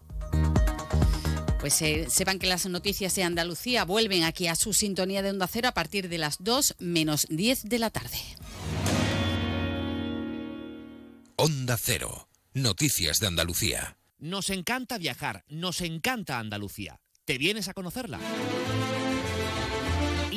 Pues 1.60 1.80
eh, 1.82 2.06
sepan 2.10 2.38
que 2.38 2.46
las 2.46 2.66
noticias 2.66 3.14
de 3.14 3.22
Andalucía 3.22 3.84
vuelven 3.84 4.24
aquí 4.24 4.46
a 4.46 4.54
su 4.54 4.72
sintonía 4.72 5.22
de 5.22 5.30
Onda 5.30 5.46
Cero 5.46 5.68
a 5.68 5.72
partir 5.72 6.08
de 6.08 6.18
las 6.18 6.36
2 6.40 6.76
menos 6.78 7.26
10 7.30 7.64
de 7.64 7.78
la 7.78 7.90
tarde. 7.90 8.18
Onda 11.36 11.76
Cero. 11.80 12.28
Noticias 12.54 13.20
de 13.20 13.26
Andalucía. 13.26 13.98
Nos 14.18 14.48
encanta 14.48 14.96
viajar, 14.96 15.44
nos 15.48 15.82
encanta 15.82 16.38
Andalucía. 16.38 17.00
¿Te 17.26 17.36
vienes 17.36 17.68
a 17.68 17.74
conocerla? 17.74 18.18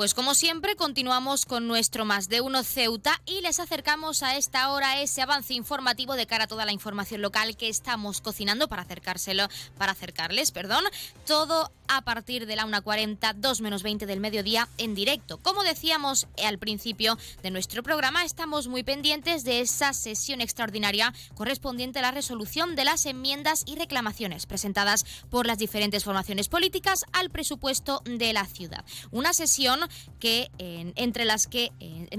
Pues 0.00 0.14
como 0.14 0.34
siempre 0.34 0.76
continuamos 0.76 1.44
con 1.44 1.68
nuestro 1.68 2.06
más 2.06 2.30
de 2.30 2.40
uno 2.40 2.64
Ceuta 2.64 3.20
y 3.26 3.42
les 3.42 3.60
acercamos 3.60 4.22
a 4.22 4.34
esta 4.38 4.72
hora 4.72 5.02
ese 5.02 5.20
avance 5.20 5.52
informativo 5.52 6.14
de 6.16 6.26
cara 6.26 6.44
a 6.44 6.46
toda 6.46 6.64
la 6.64 6.72
información 6.72 7.20
local 7.20 7.54
que 7.54 7.68
estamos 7.68 8.22
cocinando 8.22 8.66
para 8.66 8.80
acercárselo, 8.80 9.46
para 9.76 9.92
acercarles, 9.92 10.52
perdón, 10.52 10.84
todo 11.26 11.70
a 11.92 12.02
partir 12.02 12.46
de 12.46 12.54
la 12.54 12.64
1.40, 12.66 13.34
2 13.34 13.60
menos 13.60 13.82
20 13.82 14.06
del 14.06 14.20
mediodía 14.20 14.68
en 14.78 14.94
directo. 14.94 15.38
Como 15.38 15.64
decíamos 15.64 16.28
al 16.44 16.58
principio 16.58 17.18
de 17.42 17.50
nuestro 17.50 17.82
programa, 17.82 18.24
estamos 18.24 18.68
muy 18.68 18.84
pendientes 18.84 19.42
de 19.42 19.60
esa 19.60 19.92
sesión 19.92 20.40
extraordinaria 20.40 21.12
correspondiente 21.34 21.98
a 21.98 22.02
la 22.02 22.12
resolución 22.12 22.76
de 22.76 22.84
las 22.84 23.06
enmiendas 23.06 23.64
y 23.66 23.74
reclamaciones 23.74 24.46
presentadas 24.46 25.04
por 25.30 25.46
las 25.46 25.58
diferentes 25.58 26.04
formaciones 26.04 26.48
políticas 26.48 27.04
al 27.12 27.30
presupuesto 27.30 28.02
de 28.04 28.32
la 28.32 28.46
ciudad. 28.46 28.84
Una 29.10 29.32
sesión 29.32 29.80
que 30.20 30.50
entre 30.58 31.24
las 31.24 31.48
que 31.48 31.72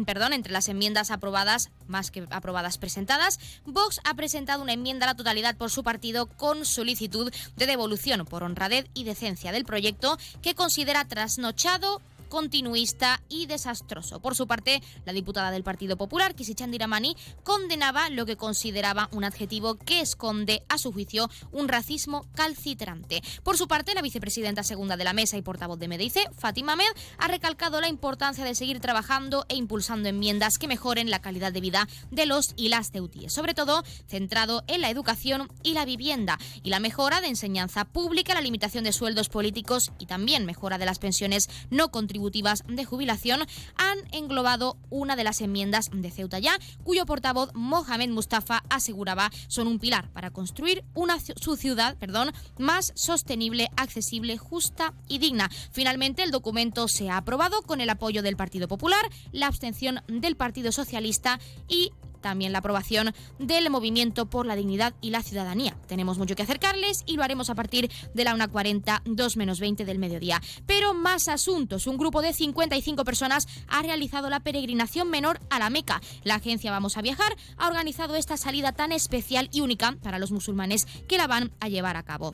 perdón, 0.06 0.34
entre 0.34 0.52
las 0.52 0.68
enmiendas 0.68 1.12
aprobadas, 1.12 1.72
más 1.92 2.10
que 2.10 2.26
aprobadas 2.32 2.80
presentadas, 2.80 3.40
Vox 3.66 4.00
ha 4.04 4.16
presentado 4.16 4.64
una 4.64 4.74
enmienda 4.74 5.06
a 5.06 5.10
la 5.10 5.16
totalidad 5.16 5.56
por 5.56 5.70
su 5.70 5.84
partido 5.84 6.26
con 6.26 6.66
solicitud 6.66 7.32
de 7.56 7.66
devolución 7.68 8.26
por 8.26 8.42
honradez 8.42 8.88
y 8.96 9.04
decencia 9.04 9.52
del 9.52 9.66
proyecto 9.66 10.18
que 10.42 10.56
considera 10.56 11.06
trasnochado 11.06 12.02
continuista 12.32 13.22
y 13.28 13.46
desastroso. 13.46 14.22
Por 14.22 14.36
su 14.36 14.48
parte, 14.48 14.82
la 15.06 15.12
diputada 15.12 15.52
del 15.52 15.66
Partido 15.66 15.98
Popular, 15.98 16.34
Kisichan 16.34 16.72
Diramani, 16.72 17.18
condenaba 17.44 18.10
lo 18.10 18.26
que 18.26 18.38
consideraba 18.38 19.10
un 19.12 19.26
adjetivo 19.26 19.76
que 19.76 20.00
esconde, 20.00 20.64
a 20.70 20.78
su 20.78 20.94
juicio, 20.94 21.30
un 21.52 21.68
racismo 21.68 22.26
calcitrante. 22.34 23.22
Por 23.44 23.58
su 23.58 23.68
parte, 23.68 23.94
la 23.94 24.02
vicepresidenta 24.02 24.64
segunda 24.64 24.96
de 24.96 25.04
la 25.04 25.12
mesa 25.12 25.36
y 25.36 25.42
portavoz 25.42 25.78
de 25.78 25.90
MDIC, 25.90 26.32
Fátima 26.34 26.78
Med, 26.78 26.86
ha 27.18 27.28
recalcado 27.28 27.82
la 27.82 27.90
importancia 27.90 28.46
de 28.46 28.56
seguir 28.56 28.80
trabajando 28.80 29.46
e 29.50 29.56
impulsando 29.56 30.08
enmiendas 30.08 30.58
que 30.58 30.70
mejoren 30.70 31.10
la 31.10 31.20
calidad 31.20 31.52
de 31.52 31.60
vida 31.60 31.90
de 32.12 32.26
los 32.26 32.54
y 32.56 32.70
las 32.70 32.92
ceutíes, 32.92 33.34
sobre 33.34 33.54
todo 33.54 33.84
centrado 34.08 34.64
en 34.68 34.80
la 34.80 34.90
educación 34.90 35.50
y 35.64 35.74
la 35.74 35.84
vivienda 35.84 36.40
y 36.64 36.70
la 36.70 36.80
mejora 36.80 37.20
de 37.20 37.28
enseñanza 37.28 37.84
pública, 37.84 38.34
la 38.34 38.42
limitación 38.42 38.86
de 38.86 38.94
sueldos 38.94 39.28
políticos 39.28 39.92
y 40.00 40.06
también 40.06 40.46
mejora 40.46 40.78
de 40.78 40.86
las 40.86 41.00
pensiones 41.00 41.50
no 41.70 41.92
contributivas 41.92 42.21
de 42.22 42.86
jubilación 42.86 43.42
han 43.78 43.98
englobado 44.12 44.78
una 44.90 45.16
de 45.16 45.24
las 45.24 45.42
enmiendas 45.42 45.90
de 45.92 46.12
Ceuta 46.12 46.40
Ya, 46.40 46.58
cuyo 46.84 47.06
portavoz 47.06 47.50
Mohamed 47.54 48.10
Mustafa 48.10 48.64
aseguraba 48.70 49.32
son 49.48 49.68
un 49.68 49.80
pilar 49.80 50.10
para 50.12 50.32
construir 50.32 50.84
una 50.94 51.18
su 51.20 51.56
ciudad, 51.56 51.98
perdón, 51.98 52.32
más 52.58 52.94
sostenible, 52.96 53.70
accesible, 53.76 54.38
justa 54.38 54.94
y 55.08 55.20
digna. 55.20 55.50
Finalmente, 55.72 56.24
el 56.24 56.32
documento 56.32 56.88
se 56.88 57.10
ha 57.10 57.18
aprobado 57.18 57.62
con 57.64 57.82
el 57.82 57.90
apoyo 57.90 58.22
del 58.22 58.38
Partido 58.38 58.68
Popular, 58.68 59.10
la 59.32 59.48
abstención 59.48 60.02
del 60.08 60.36
Partido 60.36 60.72
Socialista 60.72 61.40
y 61.68 61.92
también 62.22 62.52
la 62.52 62.60
aprobación 62.60 63.14
del 63.40 63.70
Movimiento 63.70 64.28
por 64.28 64.46
la 64.46 64.56
Dignidad 64.56 64.94
y 65.02 65.10
la 65.10 65.24
Ciudadanía. 65.24 65.76
Tenemos 65.88 66.18
mucho 66.18 66.36
que 66.36 66.44
acercarles 66.44 67.04
y 67.06 67.18
lo 67.18 67.24
haremos 67.24 67.50
a 67.50 67.56
partir 67.56 67.92
de 68.14 68.24
la 68.24 68.36
1.40, 68.36 69.02
2 69.06 69.38
menos 69.38 69.60
20 69.60 69.86
del 69.86 70.00
mediodía. 70.00 70.42
Pero 70.66 70.94
más 70.94 71.28
asuntos. 71.28 71.88
Un 71.88 71.98
grupo 71.98 72.22
de 72.22 72.34
55 72.34 73.04
personas 73.04 73.48
ha 73.68 73.82
realizado 73.82 74.30
la 74.30 74.40
peregrinación 74.40 75.10
menor 75.10 75.40
a 75.50 75.60
la 75.60 75.70
Meca. 75.70 76.02
La 76.24 76.36
agencia 76.36 76.72
Vamos 76.72 76.98
a 76.98 77.02
Viajar 77.02 77.36
ha 77.58 77.68
organizado 77.68 78.16
esta 78.16 78.38
salida 78.38 78.72
tan 78.72 78.92
especial 78.92 79.50
y 79.52 79.62
única 79.62 79.98
para 80.04 80.20
los 80.20 80.32
musulmanes 80.32 80.86
que 81.08 81.18
la 81.18 81.28
van 81.28 81.52
a 81.60 81.70
llevar 81.70 81.98
a 81.98 82.04
cabo. 82.04 82.34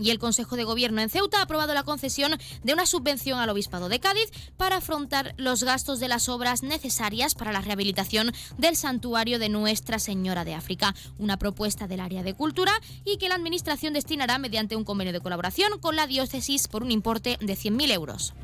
Y 0.00 0.10
el 0.10 0.18
Consejo 0.18 0.56
de 0.56 0.64
Gobierno 0.64 1.00
en 1.00 1.10
Ceuta 1.10 1.38
ha 1.38 1.42
aprobado 1.42 1.74
la 1.74 1.82
concesión 1.82 2.36
de 2.62 2.72
una 2.72 2.86
subvención 2.86 3.38
al 3.38 3.50
Obispado 3.50 3.88
de 3.88 4.00
Cádiz 4.00 4.30
para 4.56 4.76
afrontar 4.76 5.34
los 5.36 5.62
gastos 5.62 6.00
de 6.00 6.08
las 6.08 6.28
obras 6.28 6.62
necesarias 6.62 7.34
para 7.34 7.52
la 7.52 7.60
rehabilitación 7.60 8.32
del 8.58 8.76
santuario 8.76 9.38
de 9.38 9.48
Nuestra 9.48 9.98
Señora 9.98 10.44
de 10.44 10.54
África, 10.54 10.94
una 11.18 11.38
propuesta 11.38 11.86
del 11.86 12.00
área 12.00 12.22
de 12.22 12.34
cultura 12.34 12.72
y 13.04 13.16
que 13.16 13.28
la 13.28 13.36
Administración 13.36 13.94
destinará 13.94 14.38
mediante 14.38 14.76
un 14.76 14.84
convenio 14.84 15.12
de 15.12 15.20
colaboración 15.20 15.78
con 15.78 15.96
la 15.96 16.06
diócesis 16.06 16.68
por 16.68 16.82
un 16.82 16.90
importe 16.90 17.38
de 17.40 17.54
100.000 17.54 17.92
euros. 17.92 18.34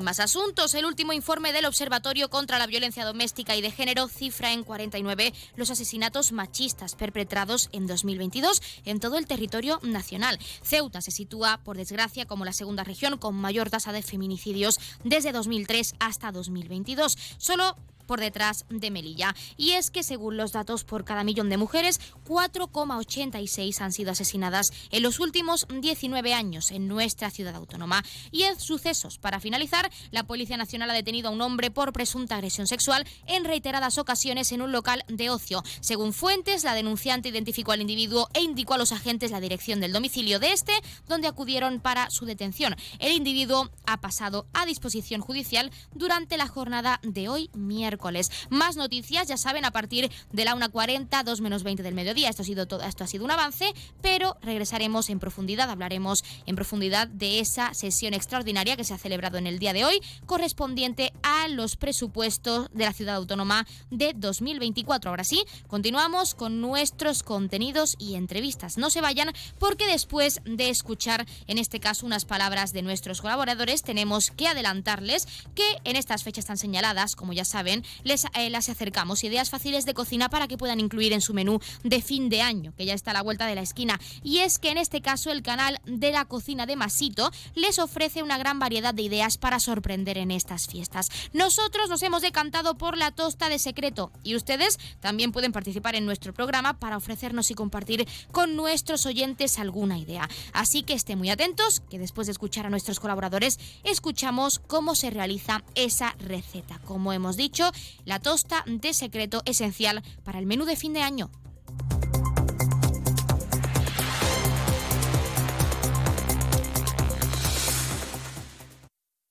Más 0.00 0.18
asuntos. 0.18 0.74
El 0.74 0.86
último 0.86 1.12
informe 1.12 1.52
del 1.52 1.66
Observatorio 1.66 2.30
contra 2.30 2.58
la 2.58 2.66
Violencia 2.66 3.04
Doméstica 3.04 3.54
y 3.54 3.60
de 3.60 3.70
Género 3.70 4.08
cifra 4.08 4.52
en 4.52 4.64
49 4.64 5.34
los 5.56 5.70
asesinatos 5.70 6.32
machistas 6.32 6.94
perpetrados 6.94 7.68
en 7.72 7.86
2022 7.86 8.62
en 8.86 8.98
todo 8.98 9.18
el 9.18 9.26
territorio 9.26 9.78
nacional. 9.82 10.38
Ceuta 10.62 11.02
se 11.02 11.10
sitúa, 11.10 11.60
por 11.64 11.76
desgracia, 11.76 12.24
como 12.24 12.46
la 12.46 12.54
segunda 12.54 12.82
región 12.82 13.18
con 13.18 13.34
mayor 13.34 13.68
tasa 13.68 13.92
de 13.92 14.02
feminicidios 14.02 14.80
desde 15.04 15.32
2003 15.32 15.94
hasta 16.00 16.32
2022. 16.32 17.18
Solo 17.36 17.76
por 18.10 18.18
detrás 18.18 18.64
de 18.68 18.90
Melilla. 18.90 19.36
Y 19.56 19.74
es 19.74 19.92
que 19.92 20.02
según 20.02 20.36
los 20.36 20.50
datos 20.50 20.82
por 20.82 21.04
cada 21.04 21.22
millón 21.22 21.48
de 21.48 21.56
mujeres, 21.56 22.00
4,86 22.26 23.80
han 23.80 23.92
sido 23.92 24.10
asesinadas 24.10 24.72
en 24.90 25.04
los 25.04 25.20
últimos 25.20 25.68
19 25.72 26.34
años 26.34 26.72
en 26.72 26.88
nuestra 26.88 27.30
ciudad 27.30 27.54
autónoma. 27.54 28.02
Y 28.32 28.42
en 28.42 28.58
sucesos, 28.58 29.18
para 29.18 29.38
finalizar, 29.38 29.88
la 30.10 30.24
Policía 30.24 30.56
Nacional 30.56 30.90
ha 30.90 30.94
detenido 30.94 31.28
a 31.28 31.30
un 31.30 31.40
hombre 31.40 31.70
por 31.70 31.92
presunta 31.92 32.34
agresión 32.34 32.66
sexual 32.66 33.06
en 33.28 33.44
reiteradas 33.44 33.96
ocasiones 33.96 34.50
en 34.50 34.62
un 34.62 34.72
local 34.72 35.04
de 35.06 35.30
ocio. 35.30 35.62
Según 35.80 36.12
fuentes, 36.12 36.64
la 36.64 36.74
denunciante 36.74 37.28
identificó 37.28 37.70
al 37.70 37.80
individuo 37.80 38.28
e 38.34 38.42
indicó 38.42 38.74
a 38.74 38.78
los 38.78 38.90
agentes 38.90 39.30
la 39.30 39.38
dirección 39.38 39.78
del 39.80 39.92
domicilio 39.92 40.40
de 40.40 40.50
este, 40.50 40.72
donde 41.06 41.28
acudieron 41.28 41.78
para 41.78 42.10
su 42.10 42.24
detención. 42.26 42.74
El 42.98 43.12
individuo 43.12 43.70
ha 43.86 44.00
pasado 44.00 44.48
a 44.52 44.66
disposición 44.66 45.20
judicial 45.20 45.70
durante 45.94 46.36
la 46.36 46.48
jornada 46.48 46.98
de 47.04 47.28
hoy, 47.28 47.50
miércoles. 47.54 47.99
Más 48.48 48.76
noticias, 48.76 49.28
ya 49.28 49.36
saben, 49.36 49.64
a 49.64 49.70
partir 49.70 50.10
de 50.32 50.44
la 50.44 50.54
1.40, 50.56 51.22
2 51.22 51.40
menos 51.40 51.62
20 51.62 51.82
del 51.82 51.94
mediodía. 51.94 52.28
Esto 52.28 52.42
ha 52.42 52.44
sido 52.44 52.66
todo, 52.66 52.82
esto 52.82 53.04
ha 53.04 53.06
sido 53.06 53.24
un 53.24 53.30
avance, 53.30 53.72
pero 54.00 54.36
regresaremos 54.42 55.10
en 55.10 55.20
profundidad, 55.20 55.70
hablaremos 55.70 56.24
en 56.46 56.56
profundidad 56.56 57.08
de 57.08 57.40
esa 57.40 57.74
sesión 57.74 58.14
extraordinaria 58.14 58.76
que 58.76 58.84
se 58.84 58.94
ha 58.94 58.98
celebrado 58.98 59.38
en 59.38 59.46
el 59.46 59.58
día 59.58 59.72
de 59.72 59.84
hoy, 59.84 60.00
correspondiente 60.26 61.12
a 61.22 61.48
los 61.48 61.76
presupuestos 61.76 62.68
de 62.72 62.84
la 62.84 62.92
ciudad 62.92 63.16
autónoma 63.16 63.66
de 63.90 64.12
2024. 64.16 65.10
Ahora 65.10 65.24
sí, 65.24 65.44
continuamos 65.66 66.34
con 66.34 66.60
nuestros 66.60 67.22
contenidos 67.22 67.96
y 67.98 68.14
entrevistas. 68.14 68.78
No 68.78 68.90
se 68.90 69.00
vayan 69.00 69.32
porque 69.58 69.86
después 69.86 70.40
de 70.44 70.70
escuchar, 70.70 71.26
en 71.46 71.58
este 71.58 71.80
caso, 71.80 72.06
unas 72.06 72.24
palabras 72.24 72.72
de 72.72 72.82
nuestros 72.82 73.20
colaboradores, 73.20 73.82
tenemos 73.82 74.30
que 74.30 74.48
adelantarles 74.48 75.26
que 75.54 75.78
en 75.84 75.96
estas 75.96 76.22
fechas 76.22 76.46
tan 76.46 76.56
señaladas, 76.56 77.16
como 77.16 77.32
ya 77.32 77.44
saben, 77.44 77.79
les 78.04 78.24
eh, 78.34 78.50
las 78.50 78.68
acercamos 78.68 79.24
ideas 79.24 79.50
fáciles 79.50 79.84
de 79.84 79.94
cocina 79.94 80.28
para 80.28 80.48
que 80.48 80.58
puedan 80.58 80.80
incluir 80.80 81.12
en 81.12 81.20
su 81.20 81.34
menú 81.34 81.60
de 81.82 82.02
fin 82.02 82.28
de 82.28 82.42
año, 82.42 82.72
que 82.76 82.86
ya 82.86 82.94
está 82.94 83.10
a 83.10 83.14
la 83.14 83.22
vuelta 83.22 83.46
de 83.46 83.54
la 83.54 83.62
esquina. 83.62 84.00
Y 84.22 84.38
es 84.38 84.58
que 84.58 84.70
en 84.70 84.78
este 84.78 85.00
caso 85.00 85.30
el 85.30 85.42
canal 85.42 85.78
de 85.84 86.12
la 86.12 86.24
cocina 86.24 86.66
de 86.66 86.76
Masito 86.76 87.30
les 87.54 87.78
ofrece 87.78 88.22
una 88.22 88.38
gran 88.38 88.58
variedad 88.58 88.94
de 88.94 89.02
ideas 89.02 89.38
para 89.38 89.60
sorprender 89.60 90.18
en 90.18 90.30
estas 90.30 90.66
fiestas. 90.66 91.08
Nosotros 91.32 91.88
nos 91.88 92.02
hemos 92.02 92.22
decantado 92.22 92.76
por 92.76 92.96
la 92.96 93.10
tosta 93.10 93.48
de 93.48 93.58
secreto 93.58 94.12
y 94.22 94.36
ustedes 94.36 94.78
también 95.00 95.32
pueden 95.32 95.52
participar 95.52 95.94
en 95.94 96.06
nuestro 96.06 96.32
programa 96.32 96.78
para 96.78 96.96
ofrecernos 96.96 97.50
y 97.50 97.54
compartir 97.54 98.06
con 98.30 98.56
nuestros 98.56 99.06
oyentes 99.06 99.58
alguna 99.58 99.98
idea. 99.98 100.28
Así 100.52 100.82
que 100.82 100.94
estén 100.94 101.18
muy 101.18 101.30
atentos, 101.30 101.80
que 101.90 101.98
después 101.98 102.26
de 102.26 102.32
escuchar 102.32 102.66
a 102.66 102.70
nuestros 102.70 103.00
colaboradores, 103.00 103.58
escuchamos 103.84 104.58
cómo 104.58 104.94
se 104.94 105.10
realiza 105.10 105.62
esa 105.74 106.14
receta. 106.18 106.78
Como 106.84 107.12
hemos 107.12 107.36
dicho, 107.36 107.69
la 108.04 108.20
tosta 108.20 108.64
de 108.66 108.94
secreto 108.94 109.42
esencial 109.44 110.02
para 110.24 110.38
el 110.38 110.46
menú 110.46 110.64
de 110.64 110.76
fin 110.76 110.92
de 110.92 111.02
año. 111.02 111.30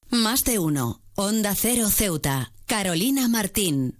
Más 0.10 0.44
de 0.44 0.60
uno. 0.60 1.02
Onda 1.16 1.54
Cero 1.56 1.90
Ceuta. 1.90 2.52
Carolina 2.66 3.28
Martín. 3.28 4.00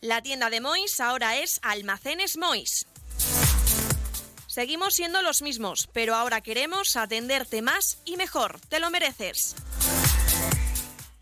La 0.00 0.22
tienda 0.22 0.50
de 0.50 0.60
Mois 0.60 1.00
ahora 1.00 1.38
es 1.38 1.60
Almacenes 1.62 2.36
Mois. 2.36 2.86
Seguimos 4.46 4.94
siendo 4.94 5.22
los 5.22 5.42
mismos, 5.42 5.88
pero 5.92 6.14
ahora 6.14 6.40
queremos 6.40 6.96
atenderte 6.96 7.62
más 7.62 7.98
y 8.04 8.16
mejor. 8.16 8.60
Te 8.68 8.80
lo 8.80 8.90
mereces. 8.90 9.56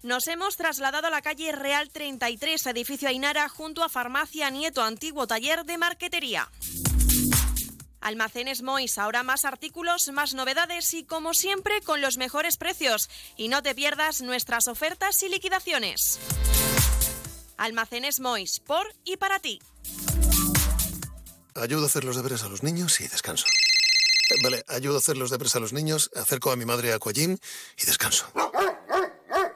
Nos 0.02 0.26
hemos 0.26 0.56
trasladado 0.56 1.06
a 1.06 1.10
la 1.10 1.22
calle 1.22 1.52
Real 1.52 1.88
33, 1.88 2.66
edificio 2.66 3.08
Ainara, 3.08 3.48
junto 3.48 3.84
a 3.84 3.88
Farmacia 3.88 4.50
Nieto, 4.50 4.82
antiguo 4.82 5.28
taller 5.28 5.64
de 5.64 5.78
marquetería. 5.78 6.50
Almacenes 8.00 8.62
Mois, 8.62 8.98
ahora 8.98 9.22
más 9.22 9.44
artículos, 9.44 10.08
más 10.12 10.34
novedades 10.34 10.92
y 10.94 11.04
como 11.04 11.34
siempre 11.34 11.80
con 11.82 12.00
los 12.00 12.16
mejores 12.16 12.56
precios. 12.56 13.08
Y 13.36 13.46
no 13.46 13.62
te 13.62 13.76
pierdas 13.76 14.22
nuestras 14.22 14.66
ofertas 14.66 15.22
y 15.22 15.28
liquidaciones. 15.28 16.18
Almacenes 17.56 18.18
Mois, 18.18 18.58
por 18.58 18.92
y 19.04 19.18
para 19.18 19.38
ti. 19.38 19.60
Ayudo 21.54 21.84
a 21.84 21.86
hacer 21.86 22.02
los 22.02 22.16
deberes 22.16 22.42
a 22.42 22.48
los 22.48 22.64
niños 22.64 23.00
y 23.00 23.06
descanso. 23.06 23.46
Eh, 24.30 24.34
Vale, 24.42 24.64
ayudo 24.66 24.96
a 24.96 24.98
hacer 24.98 25.16
los 25.16 25.30
deberes 25.30 25.54
a 25.54 25.60
los 25.60 25.72
niños, 25.72 26.10
acerco 26.16 26.50
a 26.50 26.56
mi 26.56 26.64
madre 26.64 26.92
a 26.92 26.96
Aquagym 26.96 27.38
y 27.80 27.86
descanso. 27.86 28.26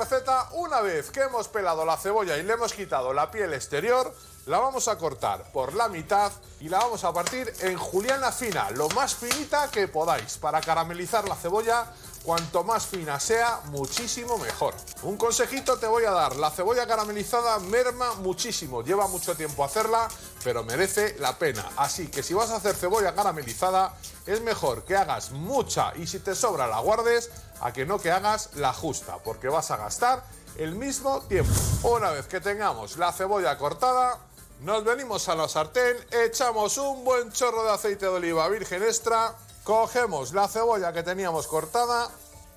Receta, 0.00 0.48
una 0.52 0.80
vez 0.80 1.10
que 1.10 1.20
hemos 1.20 1.48
pelado 1.48 1.84
la 1.84 1.98
cebolla 1.98 2.38
y 2.38 2.42
le 2.42 2.54
hemos 2.54 2.72
quitado 2.72 3.12
la 3.12 3.30
piel 3.30 3.52
exterior, 3.52 4.14
la 4.46 4.58
vamos 4.58 4.88
a 4.88 4.96
cortar 4.96 5.52
por 5.52 5.74
la 5.74 5.90
mitad 5.90 6.32
y 6.58 6.70
la 6.70 6.78
vamos 6.78 7.04
a 7.04 7.12
partir 7.12 7.52
en 7.60 7.76
juliana 7.76 8.32
fina, 8.32 8.70
lo 8.70 8.88
más 8.88 9.14
finita 9.14 9.70
que 9.70 9.88
podáis, 9.88 10.38
para 10.38 10.62
caramelizar 10.62 11.28
la 11.28 11.34
cebolla 11.36 11.84
Cuanto 12.24 12.64
más 12.64 12.86
fina 12.86 13.18
sea, 13.18 13.62
muchísimo 13.66 14.36
mejor. 14.36 14.74
Un 15.02 15.16
consejito 15.16 15.78
te 15.78 15.86
voy 15.86 16.04
a 16.04 16.10
dar, 16.10 16.36
la 16.36 16.50
cebolla 16.50 16.86
caramelizada 16.86 17.58
merma 17.60 18.12
muchísimo, 18.16 18.82
lleva 18.82 19.08
mucho 19.08 19.34
tiempo 19.34 19.64
hacerla, 19.64 20.06
pero 20.44 20.62
merece 20.62 21.16
la 21.18 21.38
pena. 21.38 21.66
Así 21.76 22.08
que 22.08 22.22
si 22.22 22.34
vas 22.34 22.50
a 22.50 22.56
hacer 22.56 22.74
cebolla 22.74 23.14
caramelizada, 23.14 23.94
es 24.26 24.42
mejor 24.42 24.84
que 24.84 24.96
hagas 24.96 25.30
mucha 25.30 25.92
y 25.96 26.06
si 26.06 26.18
te 26.18 26.34
sobra 26.34 26.66
la 26.66 26.80
guardes, 26.80 27.30
a 27.60 27.72
que 27.72 27.86
no 27.86 27.98
que 27.98 28.10
hagas 28.10 28.50
la 28.54 28.74
justa, 28.74 29.16
porque 29.24 29.48
vas 29.48 29.70
a 29.70 29.78
gastar 29.78 30.22
el 30.56 30.74
mismo 30.74 31.22
tiempo. 31.22 31.52
Una 31.82 32.10
vez 32.10 32.26
que 32.26 32.40
tengamos 32.40 32.98
la 32.98 33.12
cebolla 33.12 33.56
cortada, 33.56 34.18
nos 34.60 34.84
venimos 34.84 35.26
a 35.30 35.34
la 35.34 35.48
sartén, 35.48 35.96
echamos 36.10 36.76
un 36.76 37.02
buen 37.02 37.32
chorro 37.32 37.64
de 37.64 37.70
aceite 37.70 38.04
de 38.04 38.12
oliva 38.12 38.46
virgen 38.48 38.82
extra, 38.82 39.34
Cogemos 39.70 40.32
la 40.32 40.48
cebolla 40.48 40.92
que 40.92 41.04
teníamos 41.04 41.46
cortada 41.46 42.10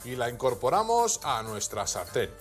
y 0.04 0.16
la 0.16 0.32
incorporamos 0.32 1.20
a 1.22 1.44
nuestra 1.44 1.86
sartén. 1.86 2.32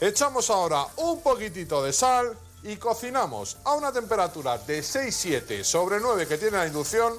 Echamos 0.00 0.50
ahora 0.50 0.84
un 0.96 1.22
poquitito 1.22 1.80
de 1.80 1.92
sal 1.92 2.36
y 2.64 2.76
cocinamos 2.76 3.58
a 3.62 3.74
una 3.74 3.92
temperatura 3.92 4.58
de 4.58 4.80
6-7 4.80 5.62
sobre 5.62 6.00
9 6.00 6.26
que 6.26 6.38
tiene 6.38 6.56
la 6.56 6.66
inducción 6.66 7.14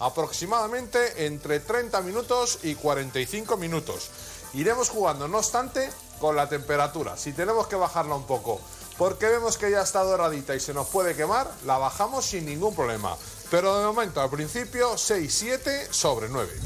aproximadamente 0.00 1.24
entre 1.24 1.60
30 1.60 2.02
minutos 2.02 2.58
y 2.62 2.74
45 2.74 3.56
minutos. 3.56 4.10
Iremos 4.52 4.90
jugando, 4.90 5.26
no 5.26 5.38
obstante, 5.38 5.88
con 6.20 6.36
la 6.36 6.46
temperatura. 6.46 7.16
Si 7.16 7.32
tenemos 7.32 7.68
que 7.68 7.76
bajarla 7.76 8.16
un 8.16 8.26
poco 8.26 8.60
porque 8.98 9.28
vemos 9.28 9.56
que 9.56 9.70
ya 9.70 9.80
está 9.80 10.02
doradita 10.02 10.54
y 10.54 10.60
se 10.60 10.74
nos 10.74 10.88
puede 10.88 11.16
quemar, 11.16 11.50
la 11.64 11.78
bajamos 11.78 12.26
sin 12.26 12.44
ningún 12.44 12.74
problema. 12.74 13.16
Pero 13.54 13.78
de 13.78 13.86
momento, 13.86 14.20
al 14.20 14.30
principio, 14.30 14.94
6-7 14.94 15.92
sobre 15.92 16.28
9. 16.28 16.60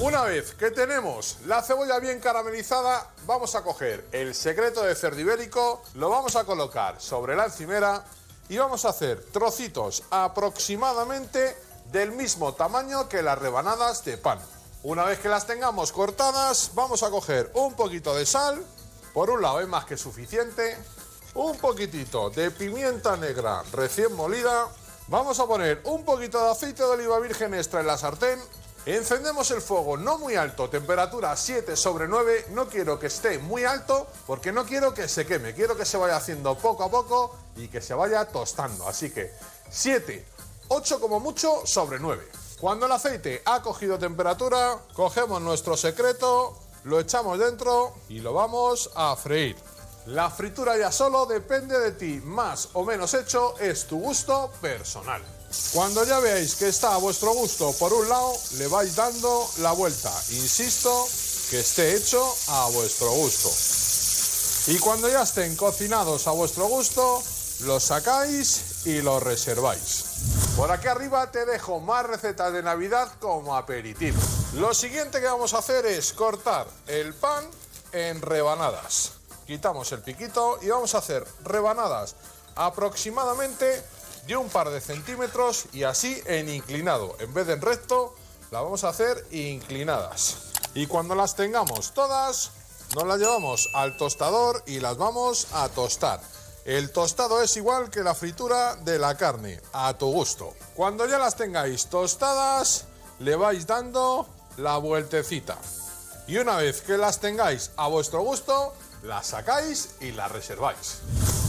Una 0.00 0.24
vez 0.24 0.52
que 0.52 0.70
tenemos 0.70 1.38
la 1.46 1.62
cebolla 1.62 1.98
bien 2.00 2.20
caramelizada, 2.20 3.10
vamos 3.24 3.54
a 3.54 3.62
coger 3.62 4.06
el 4.12 4.34
secreto 4.34 4.82
de 4.82 4.94
cerdo 4.94 5.20
ibérico, 5.20 5.82
lo 5.94 6.10
vamos 6.10 6.36
a 6.36 6.44
colocar 6.44 7.00
sobre 7.00 7.34
la 7.34 7.46
encimera 7.46 8.04
y 8.50 8.58
vamos 8.58 8.84
a 8.84 8.90
hacer 8.90 9.24
trocitos 9.32 10.02
aproximadamente 10.10 11.56
del 11.90 12.12
mismo 12.12 12.52
tamaño 12.52 13.08
que 13.08 13.22
las 13.22 13.38
rebanadas 13.38 14.04
de 14.04 14.18
pan. 14.18 14.38
Una 14.82 15.04
vez 15.04 15.20
que 15.20 15.30
las 15.30 15.46
tengamos 15.46 15.92
cortadas, 15.92 16.72
vamos 16.74 17.02
a 17.02 17.08
coger 17.08 17.50
un 17.54 17.72
poquito 17.72 18.14
de 18.14 18.26
sal, 18.26 18.62
por 19.14 19.30
un 19.30 19.40
lado 19.40 19.62
es 19.62 19.66
más 19.66 19.86
que 19.86 19.96
suficiente, 19.96 20.76
un 21.32 21.56
poquitito 21.56 22.28
de 22.28 22.50
pimienta 22.50 23.16
negra 23.16 23.62
recién 23.72 24.14
molida, 24.14 24.68
vamos 25.08 25.38
a 25.38 25.46
poner 25.46 25.80
un 25.84 26.04
poquito 26.04 26.42
de 26.42 26.50
aceite 26.50 26.82
de 26.82 26.88
oliva 26.88 27.18
virgen 27.20 27.54
extra 27.54 27.80
en 27.80 27.86
la 27.86 27.98
sartén, 27.98 28.40
encendemos 28.86 29.50
el 29.50 29.60
fuego 29.60 29.96
no 29.96 30.18
muy 30.18 30.36
alto, 30.36 30.68
temperatura 30.70 31.36
7 31.36 31.76
sobre 31.76 32.08
9, 32.08 32.46
no 32.50 32.68
quiero 32.68 32.98
que 32.98 33.08
esté 33.08 33.38
muy 33.38 33.64
alto 33.64 34.06
porque 34.26 34.52
no 34.52 34.64
quiero 34.64 34.94
que 34.94 35.08
se 35.08 35.26
queme, 35.26 35.54
quiero 35.54 35.76
que 35.76 35.84
se 35.84 35.96
vaya 35.96 36.16
haciendo 36.16 36.56
poco 36.56 36.84
a 36.84 36.90
poco 36.90 37.36
y 37.56 37.68
que 37.68 37.80
se 37.80 37.94
vaya 37.94 38.24
tostando, 38.26 38.88
así 38.88 39.10
que 39.10 39.32
7, 39.70 40.24
8 40.68 41.00
como 41.00 41.20
mucho 41.20 41.66
sobre 41.66 41.98
9. 41.98 42.26
Cuando 42.60 42.86
el 42.86 42.92
aceite 42.92 43.42
ha 43.44 43.60
cogido 43.60 43.98
temperatura, 43.98 44.78
cogemos 44.94 45.42
nuestro 45.42 45.76
secreto, 45.76 46.56
lo 46.84 47.00
echamos 47.00 47.38
dentro 47.38 47.94
y 48.08 48.20
lo 48.20 48.32
vamos 48.32 48.90
a 48.94 49.14
freír. 49.16 49.56
La 50.06 50.28
fritura 50.28 50.76
ya 50.76 50.92
solo 50.92 51.24
depende 51.24 51.78
de 51.80 51.92
ti, 51.92 52.20
más 52.24 52.68
o 52.74 52.84
menos 52.84 53.14
hecho 53.14 53.58
es 53.58 53.86
tu 53.86 53.98
gusto 53.98 54.52
personal. 54.60 55.22
Cuando 55.72 56.04
ya 56.04 56.18
veáis 56.18 56.56
que 56.56 56.68
está 56.68 56.94
a 56.94 56.98
vuestro 56.98 57.32
gusto 57.32 57.72
por 57.78 57.90
un 57.94 58.06
lado, 58.10 58.34
le 58.58 58.66
vais 58.68 58.94
dando 58.96 59.48
la 59.58 59.72
vuelta. 59.72 60.12
Insisto, 60.32 61.08
que 61.48 61.60
esté 61.60 61.96
hecho 61.96 62.22
a 62.48 62.68
vuestro 62.68 63.10
gusto. 63.12 63.48
Y 64.72 64.78
cuando 64.78 65.08
ya 65.08 65.22
estén 65.22 65.56
cocinados 65.56 66.26
a 66.26 66.32
vuestro 66.32 66.66
gusto, 66.66 67.22
los 67.60 67.84
sacáis 67.84 68.84
y 68.84 69.00
los 69.00 69.22
reserváis. 69.22 70.04
Por 70.54 70.70
aquí 70.70 70.88
arriba 70.88 71.30
te 71.30 71.46
dejo 71.46 71.80
más 71.80 72.04
recetas 72.04 72.52
de 72.52 72.62
Navidad 72.62 73.10
como 73.20 73.56
aperitivo. 73.56 74.20
Lo 74.54 74.74
siguiente 74.74 75.20
que 75.20 75.26
vamos 75.26 75.54
a 75.54 75.58
hacer 75.58 75.86
es 75.86 76.12
cortar 76.12 76.66
el 76.88 77.14
pan 77.14 77.46
en 77.92 78.20
rebanadas 78.20 79.13
quitamos 79.46 79.90
el 79.92 80.00
piquito 80.00 80.58
y 80.62 80.68
vamos 80.68 80.94
a 80.94 80.98
hacer 80.98 81.26
rebanadas 81.42 82.16
aproximadamente 82.56 83.82
de 84.26 84.36
un 84.36 84.48
par 84.48 84.70
de 84.70 84.80
centímetros 84.80 85.66
y 85.72 85.82
así 85.82 86.22
en 86.26 86.48
inclinado. 86.48 87.16
En 87.18 87.32
vez 87.34 87.46
de 87.46 87.54
en 87.54 87.60
recto, 87.60 88.14
la 88.50 88.60
vamos 88.60 88.84
a 88.84 88.88
hacer 88.88 89.26
inclinadas. 89.30 90.36
Y 90.74 90.86
cuando 90.86 91.14
las 91.14 91.36
tengamos 91.36 91.92
todas, 91.92 92.50
nos 92.94 93.06
las 93.06 93.18
llevamos 93.18 93.68
al 93.74 93.96
tostador 93.96 94.62
y 94.66 94.80
las 94.80 94.96
vamos 94.96 95.48
a 95.52 95.68
tostar. 95.68 96.20
El 96.64 96.92
tostado 96.92 97.42
es 97.42 97.56
igual 97.56 97.90
que 97.90 98.02
la 98.02 98.14
fritura 98.14 98.76
de 98.76 98.98
la 98.98 99.16
carne, 99.16 99.60
a 99.72 99.92
tu 99.98 100.10
gusto. 100.10 100.54
Cuando 100.74 101.06
ya 101.06 101.18
las 101.18 101.36
tengáis 101.36 101.86
tostadas, 101.86 102.86
le 103.18 103.36
vais 103.36 103.66
dando 103.66 104.26
la 104.56 104.78
vueltecita. 104.78 105.58
Y 106.26 106.38
una 106.38 106.56
vez 106.56 106.80
que 106.80 106.96
las 106.96 107.20
tengáis 107.20 107.70
a 107.76 107.88
vuestro 107.88 108.22
gusto, 108.22 108.72
la 109.04 109.22
sacáis 109.22 109.90
y 110.00 110.12
la 110.12 110.28
reserváis. 110.28 110.98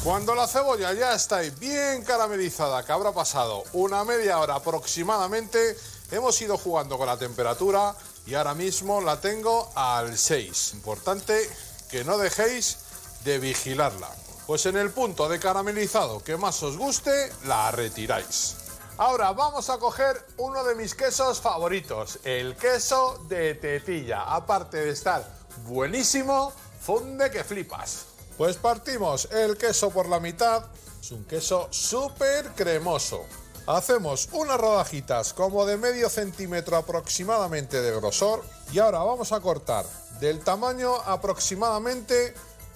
Cuando 0.03 0.35
la 0.35 0.47
cebolla 0.47 0.93
ya 0.93 1.13
está 1.15 1.39
bien 1.59 2.03
caramelizada, 2.03 2.85
que 2.85 2.91
habrá 2.91 3.11
pasado 3.11 3.63
una 3.73 4.03
media 4.03 4.39
hora 4.39 4.55
aproximadamente, 4.55 5.75
hemos 6.11 6.39
ido 6.41 6.57
jugando 6.57 6.97
con 6.97 7.07
la 7.07 7.17
temperatura 7.17 7.95
y 8.25 8.35
ahora 8.35 8.53
mismo 8.53 9.01
la 9.01 9.19
tengo 9.19 9.71
al 9.73 10.17
6. 10.17 10.73
Importante 10.73 11.49
que 11.89 12.03
no 12.03 12.17
dejéis 12.17 12.77
de 13.23 13.39
vigilarla. 13.39 14.09
Pues 14.45 14.65
en 14.67 14.77
el 14.77 14.91
punto 14.91 15.27
de 15.27 15.39
caramelizado 15.39 16.23
que 16.23 16.37
más 16.37 16.61
os 16.61 16.77
guste, 16.77 17.31
la 17.45 17.71
retiráis. 17.71 18.57
Ahora 18.97 19.31
vamos 19.31 19.69
a 19.69 19.77
coger 19.77 20.25
uno 20.37 20.63
de 20.63 20.75
mis 20.75 20.93
quesos 20.93 21.41
favoritos, 21.41 22.19
el 22.23 22.55
queso 22.55 23.17
de 23.27 23.55
tetilla. 23.55 24.23
Aparte 24.23 24.77
de 24.77 24.91
estar 24.91 25.25
buenísimo, 25.65 26.53
funde 26.85 27.31
que 27.31 27.43
flipas. 27.43 28.05
Pues 28.37 28.57
partimos 28.57 29.27
el 29.31 29.57
queso 29.57 29.89
por 29.89 30.07
la 30.07 30.19
mitad. 30.19 30.65
Es 31.01 31.11
un 31.11 31.25
queso 31.25 31.67
súper 31.71 32.51
cremoso. 32.51 33.25
Hacemos 33.65 34.29
unas 34.33 34.59
rodajitas 34.59 35.33
como 35.33 35.65
de 35.65 35.77
medio 35.77 36.09
centímetro 36.09 36.77
aproximadamente 36.77 37.81
de 37.81 37.95
grosor. 37.95 38.43
Y 38.71 38.77
ahora 38.77 38.99
vamos 38.99 39.31
a 39.31 39.39
cortar 39.39 39.85
del 40.19 40.41
tamaño 40.41 40.93
aproximadamente 40.95 42.35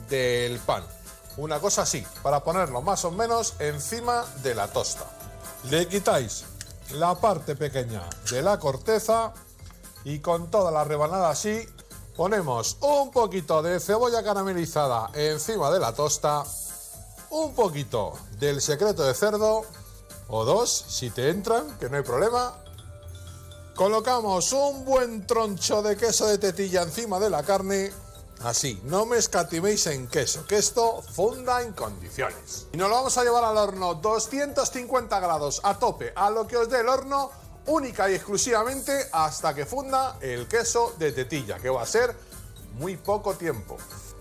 del 0.09 0.57
pan. 0.59 0.83
Una 1.37 1.59
cosa 1.59 1.83
así, 1.83 2.03
para 2.23 2.43
ponerlo 2.43 2.81
más 2.81 3.05
o 3.05 3.11
menos 3.11 3.53
encima 3.59 4.25
de 4.41 4.55
la 4.55 4.69
tosta. 4.69 5.05
Le 5.69 5.87
quitáis 5.87 6.45
la 6.93 7.13
parte 7.13 7.55
pequeña 7.55 8.09
de 8.31 8.41
la 8.41 8.57
corteza 8.57 9.33
y 10.03 10.19
con 10.19 10.49
toda 10.49 10.71
la 10.71 10.83
rebanada 10.83 11.29
así 11.29 11.67
Ponemos 12.19 12.75
un 12.81 13.11
poquito 13.11 13.61
de 13.61 13.79
cebolla 13.79 14.21
caramelizada 14.21 15.09
encima 15.13 15.71
de 15.71 15.79
la 15.79 15.93
tosta, 15.93 16.43
un 17.29 17.53
poquito 17.53 18.11
del 18.37 18.59
secreto 18.59 19.03
de 19.03 19.13
cerdo, 19.13 19.61
o 20.27 20.43
dos 20.43 20.69
si 20.69 21.11
te 21.11 21.29
entran, 21.29 21.77
que 21.79 21.89
no 21.89 21.95
hay 21.95 22.03
problema. 22.03 22.57
Colocamos 23.73 24.51
un 24.51 24.83
buen 24.83 25.25
troncho 25.27 25.81
de 25.81 25.95
queso 25.95 26.27
de 26.27 26.37
tetilla 26.37 26.81
encima 26.81 27.21
de 27.21 27.29
la 27.29 27.43
carne 27.43 27.93
Así, 28.43 28.81
no 28.83 29.05
me 29.05 29.17
escatiméis 29.17 29.87
en 29.87 30.07
queso, 30.09 30.45
que 30.45 30.57
esto 30.57 31.01
funda 31.01 31.61
en 31.61 31.71
condiciones. 31.71 32.67
Y 32.73 32.77
nos 32.77 32.89
lo 32.89 32.95
vamos 32.95 33.17
a 33.17 33.23
llevar 33.23 33.45
al 33.45 33.57
horno 33.57 33.95
250 33.95 35.19
grados 35.21 35.61
a 35.63 35.79
tope, 35.79 36.11
a 36.15 36.29
lo 36.29 36.47
que 36.47 36.57
os 36.57 36.69
dé 36.69 36.81
el 36.81 36.89
horno, 36.89 37.31
única 37.69 38.09
y 38.09 38.15
exclusivamente 38.15 39.09
hasta 39.11 39.53
que 39.53 39.65
funda 39.65 40.17
el 40.21 40.47
queso 40.47 40.95
de 40.97 41.11
tetilla, 41.11 41.59
que 41.59 41.69
va 41.69 41.83
a 41.83 41.85
ser 41.85 42.15
muy 42.73 42.97
poco 42.97 43.35
tiempo. 43.35 43.77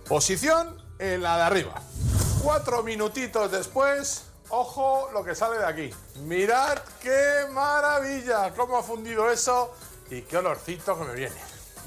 Posición 0.07 0.77
en 0.99 1.23
la 1.23 1.37
de 1.37 1.43
arriba. 1.43 1.75
Cuatro 2.43 2.83
minutitos 2.83 3.51
después, 3.51 4.25
ojo 4.51 5.09
lo 5.13 5.25
que 5.25 5.35
sale 5.35 5.59
de 5.59 5.65
aquí. 5.65 5.91
Mirad 6.21 6.79
qué 7.01 7.47
maravilla, 7.51 8.53
cómo 8.55 8.77
ha 8.77 8.83
fundido 8.83 9.31
eso 9.31 9.73
y 10.11 10.23
qué 10.23 10.37
olorcito 10.37 10.99
que 10.99 11.05
me 11.05 11.15
viene. 11.15 11.37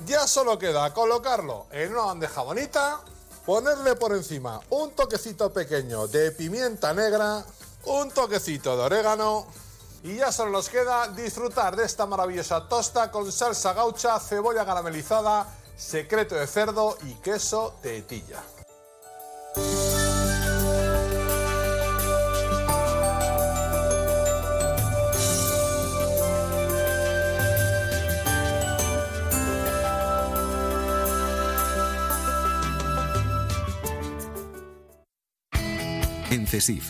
Ya 0.08 0.28
solo 0.28 0.58
queda 0.58 0.92
colocarlo 0.94 1.68
en 1.72 1.92
una 1.92 2.06
bandeja 2.06 2.42
bonita, 2.42 3.02
ponerle 3.46 3.96
por 3.96 4.14
encima 4.14 4.60
un 4.72 4.92
toquecito 4.92 5.54
pequeño 5.54 6.08
de 6.08 6.32
pimienta 6.32 6.92
negra, 6.94 7.46
un 7.86 8.10
toquecito 8.10 8.76
de 8.78 8.84
orégano 8.84 9.46
y 10.04 10.16
ya 10.16 10.32
solo 10.32 10.52
nos 10.52 10.70
queda 10.70 11.08
disfrutar 11.10 11.76
de 11.76 11.86
esta 11.86 12.06
maravillosa 12.06 12.68
tosta 12.68 13.12
con 13.12 13.32
salsa 13.32 13.74
gaucha, 13.74 14.20
cebolla 14.20 14.66
caramelizada, 14.66 15.48
secreto 15.76 16.36
de 16.36 16.48
cerdo 16.48 16.98
y 17.04 17.14
queso 17.16 17.76
de 17.84 18.02
tilla. 18.02 18.42
En 36.32 36.48
CESIF, 36.48 36.90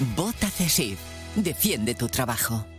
Vota 0.00 0.48
CESIF. 0.48 0.98
Defiende 1.34 1.94
tu 1.94 2.08
trabajo. 2.08 2.69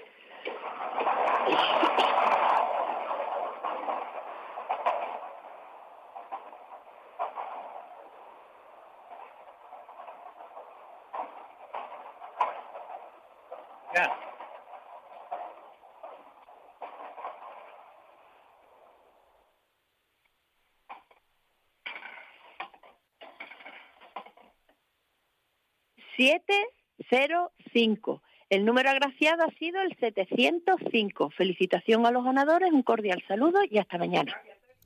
Siete 26.20 26.66
cero 27.08 27.50
cinco. 27.72 28.22
El 28.50 28.66
número 28.66 28.90
agraciado 28.90 29.42
ha 29.42 29.50
sido 29.58 29.80
el 29.80 29.96
705. 29.96 31.30
Felicitación 31.30 32.04
a 32.04 32.10
los 32.10 32.22
ganadores, 32.22 32.70
un 32.72 32.82
cordial 32.82 33.24
saludo 33.26 33.60
y 33.70 33.78
hasta 33.78 33.96
mañana. 33.96 34.38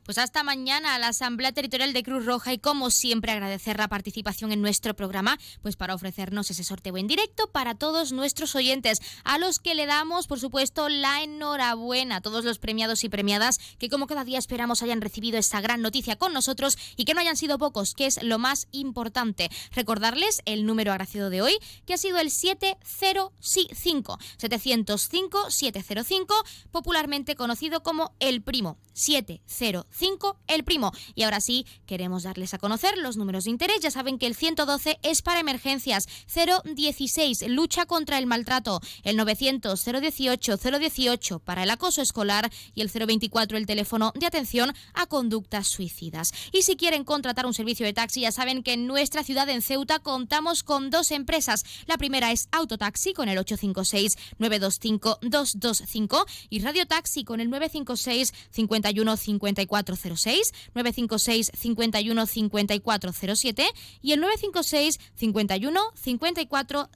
Pues 0.05 0.19
hasta 0.19 0.43
mañana 0.43 0.95
a 0.95 0.99
la 0.99 1.09
Asamblea 1.09 1.53
Territorial 1.53 1.95
de 1.95 2.03
Cruz 2.03 2.27
Roja 2.27 2.53
y 2.53 2.59
como 2.59 2.91
siempre 2.91 3.33
agradecer 3.33 3.79
la 3.79 3.89
participación 3.89 4.53
en 4.53 4.61
nuestro 4.61 4.93
programa, 4.93 5.39
pues 5.63 5.77
para 5.77 5.95
ofrecernos 5.95 6.51
ese 6.51 6.63
sorteo 6.63 6.99
en 6.99 7.07
directo 7.07 7.51
para 7.51 7.75
todos 7.75 8.13
nuestros 8.13 8.55
oyentes, 8.55 9.01
a 9.25 9.39
los 9.39 9.61
que 9.61 9.75
le 9.75 9.87
damos 9.87 10.27
por 10.27 10.39
supuesto 10.39 10.91
la 10.91 11.23
enhorabuena 11.23 12.17
a 12.17 12.21
todos 12.21 12.45
los 12.45 12.59
premiados 12.59 13.03
y 13.03 13.09
premiadas 13.09 13.59
que 13.79 13.89
como 13.89 14.07
cada 14.07 14.25
día 14.25 14.39
esperamos 14.39 14.83
hayan 14.83 15.01
recibido 15.01 15.39
esta 15.39 15.63
gran 15.63 15.81
noticia 15.81 16.17
con 16.17 16.35
nosotros 16.35 16.77
y 16.97 17.07
que 17.07 17.15
no 17.15 17.23
hayan 17.23 17.39
sido 17.39 17.57
pocos, 17.57 17.95
que 17.95 18.05
es 18.05 18.23
lo 18.23 18.39
más 18.39 18.69
importante. 18.73 19.49
Recordarles 19.73 20.43
el 20.45 20.67
número 20.67 20.93
agraciado 20.93 21.31
de 21.31 21.41
hoy, 21.41 21.57
que 21.87 21.95
ha 21.95 21.99
sido 21.99 22.19
el 22.19 22.31
705, 22.31 24.19
705 24.37 25.51
705, 25.51 26.35
popularmente 26.73 27.37
conocido 27.37 27.83
como 27.83 28.15
el 28.21 28.43
primo 28.43 28.77
705 28.93 29.94
5, 29.95 30.39
el 30.49 30.65
primo. 30.65 30.93
Y 31.15 31.23
ahora 31.23 31.41
sí, 31.41 31.67
queremos 31.87 32.25
darles 32.25 32.53
a 32.55 32.59
conocer 32.59 32.99
los 32.99 33.17
números 33.17 33.45
de 33.45 33.51
interés. 33.51 33.81
Ya 33.81 33.91
saben 33.91 34.19
que 34.19 34.27
el 34.27 34.35
112 34.35 34.99
es 35.03 35.23
para 35.23 35.41
emergencias, 35.41 36.07
016, 36.35 37.45
lucha 37.49 37.87
contra 37.87 38.19
el 38.19 38.27
maltrato, 38.27 38.81
el 39.05 39.17
900, 39.17 39.83
018, 39.85 40.57
018 40.57 41.39
para 41.39 41.63
el 41.63 41.71
acoso 41.71 42.03
escolar 42.03 42.51
y 42.75 42.81
el 42.81 42.91
024, 42.91 43.57
el 43.57 43.67
teléfono 43.67 44.11
de 44.15 44.27
atención 44.27 44.75
a 44.95 45.07
conductas 45.07 45.69
suicidas. 45.69 46.33
Y 46.53 46.63
si 46.63 46.75
quieren 46.77 47.05
contratar 47.05 47.47
un 47.47 47.55
servicio 47.55 47.87
de 47.87 47.93
taxi, 47.93 48.23
ya 48.23 48.33
saben 48.33 48.63
que 48.63 48.73
en 48.73 48.87
nuestra 48.87 49.23
ciudad, 49.23 49.47
en 49.49 49.63
Ceuta, 49.63 50.01
contamos 50.01 50.63
con 50.63 50.91
dos 50.91 51.13
empresas. 51.13 51.65
La 51.87 51.99
primera 51.99 52.33
es 52.33 52.49
Autotaxi 52.53 53.13
con 53.15 53.29
el 53.29 53.39
856-925-225 53.39 56.25
y 56.51 56.61
Radio 56.61 56.87
Taxi 56.87 57.25
con 57.25 57.41
el 57.41 57.51
956 57.51 58.33
51 58.51 59.17
54 59.17 59.84
0406 59.85 60.53
956 60.75 61.51
51 61.55 62.27
5407 62.27 63.67
y 64.03 64.13
el 64.13 64.21
956 64.21 64.99
51 65.15 65.81
54 65.95 66.89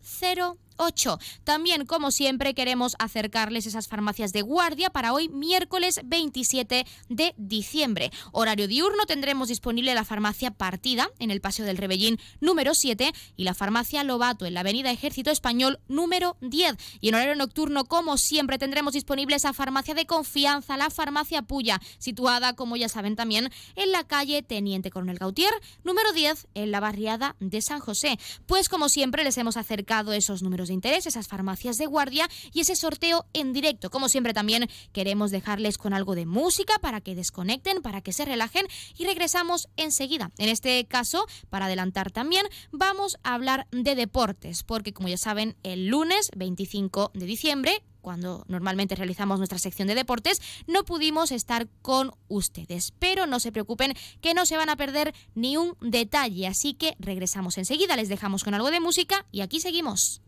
8. 0.79 1.19
También, 1.45 1.85
como 1.87 2.11
siempre, 2.11 2.55
queremos 2.55 2.97
acercarles 2.99 3.67
esas 3.67 3.89
farmacias 3.89 4.33
de 4.33 4.43
guardia 4.43 4.91
para 4.91 5.13
hoy, 5.13 5.29
miércoles 5.29 6.01
27 6.05 6.87
de 7.09 7.35
diciembre. 7.37 8.11
Horario 8.33 8.69
diurno 8.69 9.05
tendremos 9.07 9.49
disponible 9.49 9.95
la 9.95 10.05
farmacia 10.05 10.51
Partida 10.51 11.11
en 11.19 11.31
el 11.31 11.41
Paseo 11.41 11.67
del 11.67 11.77
Rebellín 11.77 12.19
número 12.41 12.75
7 12.75 13.13
y 13.37 13.45
la 13.45 13.55
farmacia 13.55 14.05
Lobato 14.05 14.47
en 14.47 14.55
la 14.55 14.61
Avenida 14.61 14.91
Ejército 14.91 15.31
Español 15.31 15.81
número 15.89 16.37
10. 16.41 16.77
Y 17.01 17.09
en 17.09 17.15
horario 17.15 17.35
nocturno, 17.35 17.85
como 17.85 18.17
siempre, 18.17 18.59
tendremos 18.59 18.95
disponible 18.95 19.37
esa 19.37 19.53
farmacia 19.53 19.95
de 19.95 20.07
confianza, 20.07 20.77
la 20.77 20.91
farmacia 20.91 21.43
Puya, 21.43 21.81
situada, 21.99 22.55
como 22.55 22.77
ya 22.77 22.89
saben 22.89 23.17
también, 23.17 23.51
en 23.77 23.93
la 23.93 24.05
calle 24.05 24.43
Teniente 24.43 24.91
Coronel 24.91 25.19
Gautier, 25.19 25.53
número 25.85 26.13
10, 26.13 26.49
en 26.55 26.71
la 26.71 26.81
barriada 26.81 27.37
de 27.41 27.61
San 27.63 27.81
José. 27.81 28.19
Pues 28.47 28.69
como 28.69 28.89
siempre, 28.89 29.25
les 29.25 29.39
hemos 29.39 29.57
acercado 29.57 30.13
esos 30.13 30.43
números 30.43 30.68
de 30.69 30.75
interés, 30.75 31.07
esas 31.07 31.29
farmacias 31.29 31.79
de 31.79 31.87
guardia 31.87 32.29
y 32.53 32.61
ese 32.61 32.77
sorteo 32.77 33.27
en 33.33 33.53
directo. 33.53 33.91
Como 33.91 34.09
siempre, 34.09 34.33
también 34.33 34.69
queremos 34.93 35.31
dejarles 35.31 35.79
con 35.79 35.93
algo 35.93 36.15
de 36.15 36.27
música 36.27 36.79
para 36.81 37.01
que 37.01 37.15
desconecten, 37.15 37.83
para 37.83 38.01
que 38.01 38.13
se 38.13 38.25
relajen 38.25 38.67
y 38.97 39.05
regresamos 39.05 39.69
enseguida. 39.77 40.31
En 40.39 40.49
este 40.49 40.87
caso, 40.87 41.27
para 41.51 41.67
adelantar 41.67 42.11
también, 42.11 42.47
vamos 42.71 43.19
a 43.23 43.35
hablar 43.35 43.67
de 43.71 43.95
deportes, 43.95 44.63
porque 44.63 44.93
como 44.93 45.09
ya 45.09 45.19
saben, 45.19 45.57
el 45.63 45.89
lunes 45.89 46.31
25 46.37 47.11
de 47.15 47.27
diciembre 47.27 47.83
cuando 48.01 48.45
normalmente 48.49 48.95
realizamos 48.95 49.39
nuestra 49.39 49.59
sección 49.59 49.87
de 49.87 49.95
deportes, 49.95 50.41
no 50.67 50.85
pudimos 50.85 51.31
estar 51.31 51.69
con 51.83 52.13
ustedes. 52.29 52.95
Pero 52.99 53.27
no 53.27 53.39
se 53.39 53.53
preocupen 53.53 53.93
que 54.23 54.33
no 54.33 54.47
se 54.47 54.57
van 54.57 54.71
a 54.71 54.77
perder 54.77 55.15
ni 55.35 55.59
un 55.59 55.77
detalle, 55.83 56.47
así 56.47 56.73
que 56.73 56.97
regresamos 56.99 57.59
enseguida, 57.59 57.97
les 57.97 58.09
dejamos 58.09 58.45
con 58.45 58.55
algo 58.55 58.71
de 58.71 58.81
música 58.81 59.27
y 59.31 59.43
aquí 59.43 59.61
seguimos. 59.61 60.23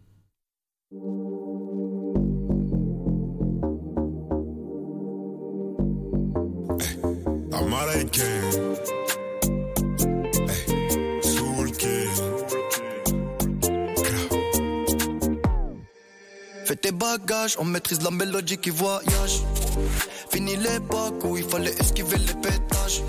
Fais 0.91 0.99
tes 16.75 16.91
bagages, 16.91 17.57
on 17.61 17.65
maîtrise 17.65 18.03
la 18.03 18.11
mélodie 18.11 18.59
qui 18.59 18.71
voyage. 18.71 19.43
Fini 20.33 20.57
l'époque 20.57 21.23
où 21.25 21.37
il 21.37 21.45
fallait 21.45 21.71
esquiver 21.79 22.19
les 22.19 22.35
pétages. 22.35 23.03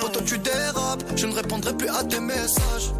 Quand 0.00 0.24
tu 0.24 0.38
dérapes, 0.38 1.04
je 1.16 1.26
ne 1.26 1.34
répondrai 1.34 1.76
plus 1.76 1.90
à 1.90 2.04
tes 2.04 2.20
messages. 2.20 2.94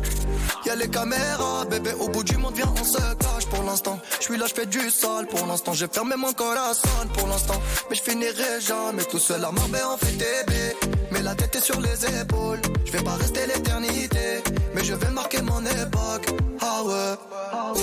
Y'a 0.65 0.77
les 0.77 0.89
caméras, 0.89 1.65
bébé, 1.69 1.91
au 1.99 2.09
bout 2.09 2.25
du 2.25 2.37
monde, 2.37 2.55
viens, 2.55 2.73
on 2.81 2.85
se 2.85 2.99
cache 2.99 3.47
pour 3.51 3.63
l'instant. 3.65 3.99
Je 4.19 4.25
suis 4.25 4.37
là, 4.37 4.47
je 4.47 4.55
fais 4.55 4.67
du 4.67 4.91
sale 4.91 5.27
pour 5.27 5.47
l'instant. 5.47 5.73
J'ai 5.73 5.89
fermé 5.89 6.15
mon 6.17 6.33
corazon 6.33 6.89
pour 7.15 7.27
l'instant. 7.29 7.61
Mais 7.91 7.97
je 7.97 8.03
finirai 8.03 8.61
jamais 8.61 9.05
tout 9.05 9.19
seul 9.19 9.45
à 9.45 9.51
Marbella, 9.51 9.91
on 9.95 9.97
fait 9.97 10.13
bébés. 10.13 10.77
Mais 11.11 11.23
la 11.23 11.35
tête 11.35 11.57
est 11.57 11.61
sur 11.61 11.81
les 11.81 12.21
épaules. 12.21 12.61
Je 12.87 12.93
vais 12.93 13.03
pas 13.03 13.17
rester 13.17 13.47
l'éternité. 13.47 14.43
Mais 14.75 14.85
je 14.85 14.95
vais 14.95 15.11
marquer 15.11 15.43
mon 15.43 15.61
époque. 15.65 16.27
Ah 16.61 16.83
ouais. 16.85 17.15
Ah 17.53 17.73
ouais. 17.75 17.83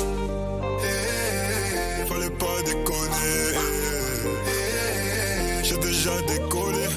Fallait 2.08 2.30
pas 2.32 2.62
déconner. 2.66 3.60
J'ai 5.64 5.78
déjà 5.78 6.22
décollé. 6.28 6.89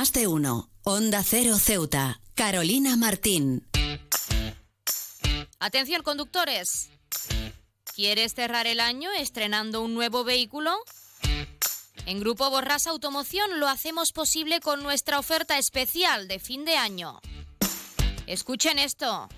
Más 0.00 0.14
de 0.14 0.26
uno. 0.26 0.70
Onda 0.82 1.22
Cero 1.22 1.58
Ceuta. 1.58 2.22
Carolina 2.34 2.96
Martín. 2.96 3.68
Atención 5.58 6.02
conductores. 6.02 6.88
¿Quieres 7.94 8.32
cerrar 8.32 8.66
el 8.66 8.80
año 8.80 9.10
estrenando 9.12 9.82
un 9.82 9.92
nuevo 9.92 10.24
vehículo? 10.24 10.74
En 12.06 12.18
Grupo 12.18 12.48
Borras 12.48 12.86
Automoción 12.86 13.60
lo 13.60 13.68
hacemos 13.68 14.12
posible 14.12 14.60
con 14.60 14.82
nuestra 14.82 15.18
oferta 15.18 15.58
especial 15.58 16.28
de 16.28 16.38
fin 16.38 16.64
de 16.64 16.78
año. 16.78 17.20
Escuchen 18.26 18.78
esto. 18.78 19.28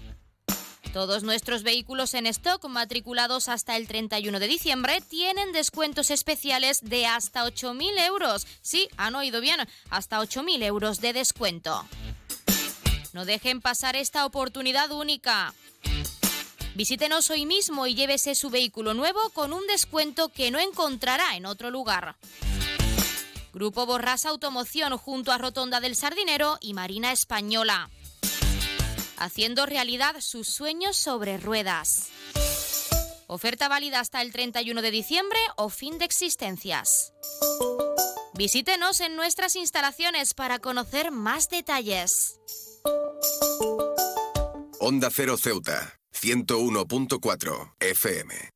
Todos 0.92 1.22
nuestros 1.22 1.62
vehículos 1.62 2.12
en 2.12 2.26
stock 2.26 2.68
matriculados 2.68 3.48
hasta 3.48 3.76
el 3.76 3.88
31 3.88 4.38
de 4.38 4.46
diciembre 4.46 5.00
tienen 5.00 5.52
descuentos 5.52 6.10
especiales 6.10 6.80
de 6.82 7.06
hasta 7.06 7.46
8.000 7.46 8.06
euros. 8.06 8.46
Sí, 8.60 8.88
han 8.98 9.14
oído 9.14 9.40
bien, 9.40 9.56
hasta 9.88 10.20
8.000 10.20 10.62
euros 10.64 11.00
de 11.00 11.14
descuento. 11.14 11.82
No 13.14 13.24
dejen 13.24 13.62
pasar 13.62 13.96
esta 13.96 14.26
oportunidad 14.26 14.90
única. 14.92 15.54
Visítenos 16.74 17.30
hoy 17.30 17.46
mismo 17.46 17.86
y 17.86 17.94
llévese 17.94 18.34
su 18.34 18.50
vehículo 18.50 18.92
nuevo 18.92 19.20
con 19.30 19.54
un 19.54 19.66
descuento 19.66 20.28
que 20.28 20.50
no 20.50 20.58
encontrará 20.58 21.36
en 21.36 21.46
otro 21.46 21.70
lugar. 21.70 22.16
Grupo 23.54 23.86
Borras 23.86 24.26
Automoción 24.26 24.96
junto 24.98 25.32
a 25.32 25.38
Rotonda 25.38 25.80
del 25.80 25.96
Sardinero 25.96 26.58
y 26.60 26.74
Marina 26.74 27.12
Española. 27.12 27.90
Haciendo 29.22 29.66
realidad 29.66 30.16
sus 30.18 30.48
sueños 30.48 30.96
sobre 30.96 31.38
ruedas. 31.38 32.08
Oferta 33.28 33.68
válida 33.68 34.00
hasta 34.00 34.20
el 34.20 34.32
31 34.32 34.82
de 34.82 34.90
diciembre 34.90 35.38
o 35.56 35.68
fin 35.68 35.96
de 35.98 36.04
existencias. 36.04 37.12
Visítenos 38.34 39.00
en 39.00 39.14
nuestras 39.14 39.54
instalaciones 39.54 40.34
para 40.34 40.58
conocer 40.58 41.12
más 41.12 41.48
detalles. 41.48 42.40
Onda 44.80 45.08
Cero 45.12 45.36
Ceuta, 45.36 46.00
101.4 46.20 47.74
FM. 47.78 48.50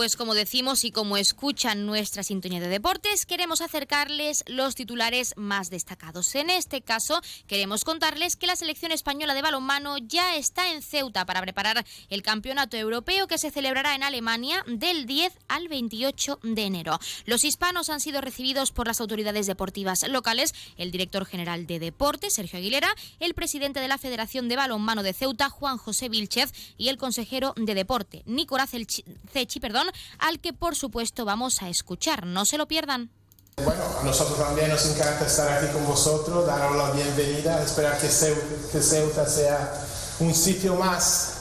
Pues 0.00 0.16
como 0.16 0.32
decimos 0.32 0.84
y 0.84 0.92
como 0.92 1.18
escuchan 1.18 1.84
nuestra 1.84 2.22
sintonía 2.22 2.58
de 2.58 2.68
deportes, 2.68 3.26
queremos 3.26 3.60
acercarles 3.60 4.44
los 4.46 4.74
titulares 4.74 5.34
más 5.36 5.68
destacados. 5.68 6.34
En 6.36 6.48
este 6.48 6.80
caso, 6.80 7.20
queremos 7.46 7.84
contarles 7.84 8.36
que 8.36 8.46
la 8.46 8.56
selección 8.56 8.92
española 8.92 9.34
de 9.34 9.42
balonmano 9.42 9.98
ya 9.98 10.36
está 10.36 10.72
en 10.72 10.80
Ceuta 10.80 11.26
para 11.26 11.42
preparar 11.42 11.84
el 12.08 12.22
campeonato 12.22 12.78
europeo 12.78 13.26
que 13.26 13.36
se 13.36 13.50
celebrará 13.50 13.94
en 13.94 14.02
Alemania 14.02 14.64
del 14.66 15.04
10 15.04 15.34
al 15.48 15.68
28 15.68 16.40
de 16.44 16.62
enero. 16.62 16.98
Los 17.26 17.44
hispanos 17.44 17.90
han 17.90 18.00
sido 18.00 18.22
recibidos 18.22 18.72
por 18.72 18.86
las 18.86 19.02
autoridades 19.02 19.46
deportivas 19.46 20.08
locales, 20.08 20.54
el 20.78 20.92
director 20.92 21.26
general 21.26 21.66
de 21.66 21.78
deportes, 21.78 22.32
Sergio 22.32 22.58
Aguilera, 22.58 22.88
el 23.18 23.34
presidente 23.34 23.80
de 23.80 23.88
la 23.88 23.98
Federación 23.98 24.48
de 24.48 24.56
Balonmano 24.56 25.02
de 25.02 25.12
Ceuta, 25.12 25.50
Juan 25.50 25.76
José 25.76 26.08
Vilchez, 26.08 26.54
y 26.78 26.88
el 26.88 26.96
consejero 26.96 27.52
de 27.58 27.74
deporte, 27.74 28.22
Nicolás 28.24 28.70
Cechi, 28.70 29.60
perdón, 29.60 29.89
al 30.18 30.40
que 30.40 30.52
por 30.52 30.76
supuesto 30.76 31.24
vamos 31.24 31.62
a 31.62 31.68
escuchar. 31.68 32.26
No 32.26 32.44
se 32.44 32.58
lo 32.58 32.66
pierdan. 32.66 33.10
Bueno, 33.56 33.82
a 34.00 34.04
nosotros 34.04 34.38
también 34.38 34.70
nos 34.70 34.86
encanta 34.86 35.26
estar 35.26 35.52
aquí 35.52 35.72
con 35.72 35.86
vosotros, 35.86 36.46
daros 36.46 36.76
la 36.76 36.90
bienvenida, 36.92 37.62
esperar 37.62 37.98
que 37.98 38.08
Ceuta, 38.08 39.26
sea 39.26 39.72
un 40.20 40.34
sitio 40.34 40.76
más 40.76 41.34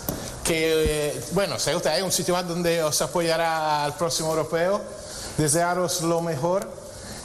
que, 0.43 1.09
eh, 1.09 1.23
bueno, 1.31 1.59
Ceuta 1.59 1.95
es 1.95 2.03
un 2.03 2.11
sitio 2.11 2.34
más 2.34 2.47
donde 2.47 2.84
os 2.84 3.01
apoyará 3.01 3.85
al 3.85 3.95
próximo 3.95 4.30
europeo. 4.30 4.81
Desearos 5.38 6.01
lo 6.01 6.21
mejor. 6.21 6.69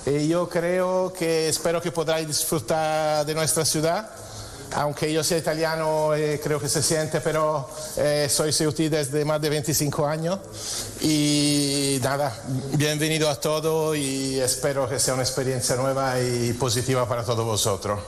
Y 0.07 0.29
yo 0.29 0.49
creo 0.49 1.13
que 1.13 1.49
espero 1.49 1.81
que 1.81 1.91
podráis 1.91 2.29
disfrutar 2.29 3.25
de 3.25 3.35
nuestra 3.35 3.65
ciudad 3.65 4.11
aunque 4.75 5.13
yo 5.13 5.23
sea 5.23 5.39
italiano, 5.39 6.15
eh, 6.15 6.41
creo 6.43 6.61
que 6.61 6.69
se 6.69 6.83
siente, 6.83 7.21
pero 7.21 7.69
eh, 7.97 8.27
soy 8.29 8.53
ceutí 8.53 8.89
desde 8.89 9.25
más 9.25 9.41
de 9.41 9.49
25 9.49 10.07
años 10.07 10.39
y 11.01 11.99
nada, 12.03 12.37
bienvenido 12.73 13.29
a 13.29 13.41
todo 13.41 13.95
y 13.95 14.39
espero 14.41 14.89
que 14.89 14.99
sea 14.99 15.15
una 15.15 15.23
experiencia 15.23 15.77
nueva 15.77 16.21
y 16.21 16.53
positiva 16.55 17.09
para 17.09 17.25
todos 17.25 17.45
vosotros. 17.45 18.01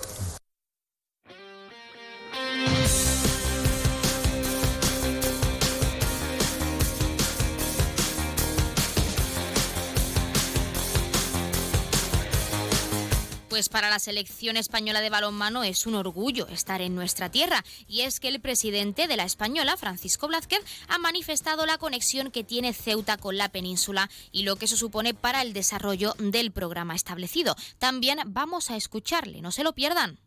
Pues 13.57 13.71
para 13.71 13.89
la 13.89 13.99
selección 13.99 14.59
española 14.59 15.01
de 15.01 15.09
balonmano 15.09 15.65
es 15.65 15.87
un 15.87 15.95
orgullo 15.95 16.47
estar 16.49 16.83
en 16.83 16.95
nuestra 16.95 17.31
tierra 17.31 17.65
y 17.89 18.03
es 18.03 18.21
que 18.21 18.29
el 18.29 18.39
presidente 18.39 19.09
de 19.09 19.17
la 19.17 19.25
española, 19.25 19.79
Francisco 19.79 20.29
Blázquez, 20.29 20.61
ha 20.89 20.99
manifestado 20.99 21.65
la 21.65 21.79
conexión 21.79 22.31
que 22.31 22.45
tiene 22.45 22.75
Ceuta 22.75 23.17
con 23.17 23.39
la 23.39 23.49
península 23.49 24.11
y 24.31 24.43
lo 24.43 24.57
que 24.57 24.67
eso 24.67 24.77
supone 24.77 25.15
para 25.15 25.41
el 25.41 25.55
desarrollo 25.55 26.15
del 26.19 26.53
programa 26.53 26.95
establecido. 26.95 27.57
También 27.79 28.19
vamos 28.27 28.71
a 28.71 28.77
escucharle, 28.77 29.41
no 29.41 29.51
se 29.51 29.65
lo 29.65 29.73
pierdan. 29.73 30.19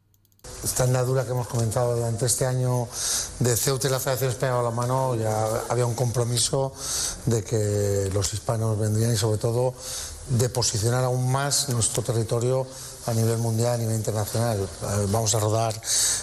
Esta 0.63 0.85
andadura 0.85 1.23
que 1.23 1.31
hemos 1.31 1.47
comentado 1.47 1.97
durante 1.97 2.25
este 2.25 2.47
año 2.47 2.87
de 3.37 3.55
Ceuta 3.55 3.89
y 3.89 3.91
la 3.91 3.99
Federación 3.99 4.31
Española 4.31 4.57
de 4.57 4.63
Balonmano 4.63 5.15
ya 5.15 5.65
había 5.69 5.85
un 5.85 5.93
compromiso 5.93 6.73
de 7.27 7.43
que 7.43 8.09
los 8.11 8.33
hispanos 8.33 8.79
vendrían 8.79 9.13
y 9.13 9.17
sobre 9.17 9.37
todo 9.37 9.75
de 10.29 10.49
posicionar 10.49 11.03
aún 11.03 11.31
más 11.31 11.69
nuestro 11.69 12.03
territorio 12.03 12.67
a 13.09 13.13
nivel 13.13 13.37
mundial, 13.39 13.73
a 13.73 13.77
nivel 13.77 13.95
internacional. 13.95 14.69
Vamos 15.09 15.33
a 15.35 15.39
rodar 15.39 15.73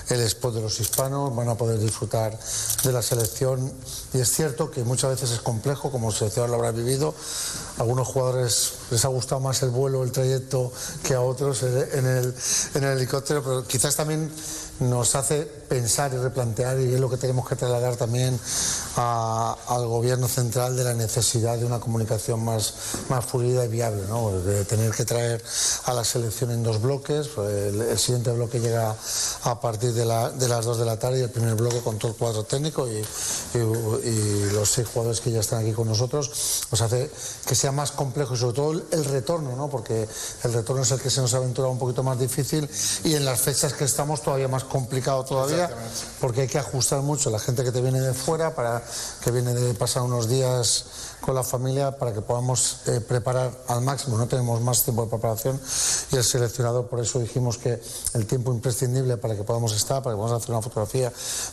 el 0.08 0.20
spot 0.20 0.54
de 0.54 0.62
los 0.62 0.78
hispanos, 0.80 1.34
van 1.34 1.48
a 1.48 1.54
poder 1.56 1.78
disfrutar 1.78 2.38
de 2.84 2.92
la 2.92 3.02
selección 3.02 3.72
y 4.14 4.20
es 4.20 4.30
cierto 4.30 4.70
que 4.70 4.84
muchas 4.84 5.10
veces 5.10 5.30
es 5.32 5.40
complejo, 5.40 5.90
como 5.90 6.12
seleccionador 6.12 6.50
lo 6.50 6.56
habrá 6.56 6.70
vivido. 6.70 7.14
algunos 7.78 8.06
jugadores 8.06 8.72
les 8.90 9.04
ha 9.04 9.08
gustado 9.08 9.40
más 9.40 9.62
el 9.62 9.70
vuelo, 9.70 10.02
el 10.02 10.12
trayecto 10.12 10.72
que 11.02 11.14
a 11.14 11.20
otros 11.20 11.62
en 11.62 12.06
en 12.74 12.84
el 12.84 12.96
helicóptero, 12.96 13.42
pero 13.42 13.66
quizás 13.66 13.96
también 13.96 14.30
nos 14.80 15.14
hace 15.14 15.42
pensar 15.42 16.12
y 16.14 16.18
replantear 16.18 16.78
y 16.80 16.94
es 16.94 17.00
lo 17.00 17.10
que 17.10 17.16
tenemos 17.16 17.48
que 17.48 17.56
trasladar 17.56 17.96
también 17.96 18.38
al 18.96 19.86
gobierno 19.86 20.28
central 20.28 20.76
de 20.76 20.84
la 20.84 20.94
necesidad 20.94 21.58
de 21.58 21.64
una 21.64 21.80
comunicación 21.80 22.44
más, 22.44 22.74
más 23.08 23.24
fluida 23.24 23.64
y 23.64 23.68
viable, 23.68 24.02
¿no? 24.08 24.30
de 24.30 24.64
tener 24.64 24.92
que 24.92 25.04
traer 25.04 25.42
a 25.84 25.92
la 25.92 26.04
selección 26.04 26.50
en 26.50 26.62
dos 26.62 26.80
bloques, 26.80 27.30
el, 27.36 27.98
siguiente 27.98 28.30
bloque 28.30 28.60
llega 28.60 28.94
a 29.42 29.60
partir 29.60 29.92
de, 29.92 30.04
de, 30.04 30.48
las 30.48 30.64
dos 30.64 30.78
de 30.78 30.84
la 30.84 30.98
tarde 30.98 31.20
y 31.20 31.22
el 31.22 31.30
primer 31.30 31.54
bloque 31.54 31.80
con 31.80 31.98
todo 31.98 32.12
el 32.12 32.16
cuadro 32.16 32.44
técnico 32.44 32.86
y, 32.88 33.04
y, 33.54 34.50
los 34.52 34.70
seis 34.70 34.86
jugadores 34.86 35.20
que 35.20 35.30
ya 35.30 35.40
están 35.40 35.62
aquí 35.62 35.72
con 35.72 35.88
nosotros, 35.88 36.30
nos 36.70 36.80
hace 36.80 37.10
que 37.46 37.54
sea 37.54 37.72
más 37.72 37.92
complejo 37.92 38.34
y 38.34 38.36
sobre 38.36 38.54
todo 38.54 38.72
el, 38.72 39.04
retorno, 39.04 39.56
¿no? 39.56 39.68
porque 39.68 40.08
el 40.44 40.52
retorno 40.52 40.82
es 40.82 40.90
el 40.90 41.00
que 41.00 41.10
se 41.10 41.20
nos 41.20 41.34
aventura 41.34 41.68
un 41.68 41.78
poquito 41.78 42.02
más 42.02 42.18
difícil 42.18 42.68
y 43.04 43.14
en 43.14 43.24
las 43.24 43.40
fechas 43.40 43.72
que 43.72 43.84
estamos 43.84 44.22
todavía 44.22 44.48
más 44.48 44.64
complicado 44.68 45.24
todavía, 45.24 45.70
porque 46.20 46.42
hay 46.42 46.48
que 46.48 46.58
ajustar 46.58 47.02
mucho 47.02 47.30
la 47.30 47.38
gente 47.38 47.64
que 47.64 47.72
te 47.72 47.80
viene 47.80 48.00
de 48.00 48.14
fuera, 48.14 48.54
para 48.54 48.82
que 49.22 49.30
viene 49.30 49.54
de 49.54 49.74
pasar 49.74 50.02
unos 50.02 50.28
días 50.28 50.84
con 51.26 51.34
la 51.34 51.42
familia, 51.42 51.90
para 51.98 52.14
que 52.14 52.22
podamos 52.22 52.82
eh, 52.86 53.00
preparar 53.00 53.50
al 53.66 53.80
máximo. 53.80 54.16
No 54.16 54.28
tenemos 54.28 54.60
más 54.60 54.84
tiempo 54.84 55.04
de 55.04 55.10
preparación 55.10 55.60
y 56.12 56.16
el 56.16 56.22
seleccionador, 56.22 56.86
por 56.86 57.00
eso 57.00 57.18
dijimos 57.18 57.58
que 57.58 57.82
el 58.14 58.26
tiempo 58.26 58.52
imprescindible 58.52 59.16
para 59.16 59.34
que 59.34 59.42
podamos 59.42 59.74
estar, 59.74 60.04
para 60.04 60.14
que 60.14 60.18
podamos 60.18 60.40
hacer 60.40 60.54
una 60.54 60.62
fotografía, 60.62 61.12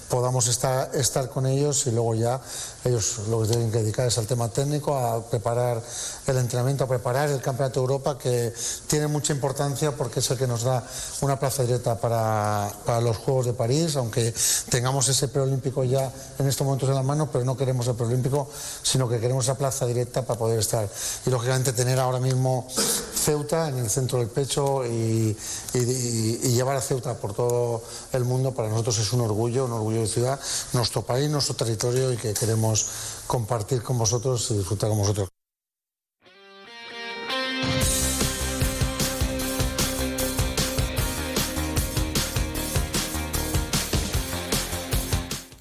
podamos 0.10 0.48
estar, 0.48 0.92
estar 0.94 1.28
con 1.30 1.48
ellos 1.48 1.88
y 1.88 1.92
luego 1.92 2.14
ya 2.14 2.40
ellos 2.86 3.22
lo 3.30 3.42
que 3.42 3.48
tienen 3.48 3.72
que 3.72 3.80
dedicar 3.80 4.08
es 4.08 4.18
al 4.20 4.28
tema 4.28 4.48
técnico, 4.50 4.96
a 4.96 5.26
preparar 5.26 5.82
el 6.28 6.38
entrenamiento, 6.38 6.84
a 6.84 6.88
preparar 6.88 7.30
el 7.30 7.42
Campeonato 7.42 7.80
de 7.80 7.84
Europa, 7.84 8.18
que 8.18 8.54
tiene 8.86 9.08
mucha 9.08 9.34
importancia 9.34 9.96
porque 9.96 10.20
es 10.20 10.30
el 10.30 10.38
que 10.38 10.46
nos 10.46 10.64
da 10.64 10.84
una 11.22 11.40
plaza 11.40 11.64
directa 11.64 11.98
para, 11.98 12.72
para 12.86 13.02
los 13.02 13.18
Juegos 13.18 13.48
de 13.48 13.54
París, 13.54 13.96
aunque 13.96 14.36
tengamos 14.70 15.08
ese 15.10 15.30
preolímpico 15.30 15.84
ya 15.84 16.12
en 16.38 16.48
estos 16.48 16.64
momentos 16.64 16.90
en 16.90 16.96
la 16.96 17.04
mano, 17.04 17.30
pero 17.32 17.44
no 17.44 17.58
queremos 17.58 17.88
el 17.88 17.96
preolímpico, 17.96 18.48
sino 18.84 19.10
que 19.10 19.20
queremos 19.20 19.46
esa 19.46 19.63
plaza 19.64 19.86
directa 19.86 20.26
para 20.26 20.38
poder 20.38 20.60
estar. 20.60 20.90
Y 21.26 21.30
lógicamente 21.30 21.72
tener 21.72 21.98
ahora 21.98 22.20
mismo 22.20 22.68
Ceuta 22.70 23.70
en 23.70 23.78
el 23.78 23.90
centro 23.90 24.20
del 24.20 24.28
pecho 24.28 24.86
y, 24.86 25.38
llevar 26.54 26.76
a 26.76 26.82
Ceuta 26.82 27.16
por 27.16 27.34
todo 27.34 27.82
el 28.12 28.26
mundo 28.26 28.54
para 28.54 28.68
nosotros 28.68 29.00
es 29.00 29.14
un 29.14 29.22
orgullo, 29.22 29.64
un 29.64 29.72
orgullo 29.72 30.02
de 30.02 30.08
ciudad, 30.08 30.38
nuestro 30.74 31.04
país, 31.04 31.30
nuestro 31.30 31.56
territorio 31.56 32.12
y 32.12 32.18
que 32.18 32.34
queremos 32.34 32.88
compartir 33.26 33.82
con 33.82 33.98
vosotros 33.98 34.52
y 34.52 34.56
disfrutar 34.56 34.90
con 34.90 34.98
vosotros. 34.98 35.43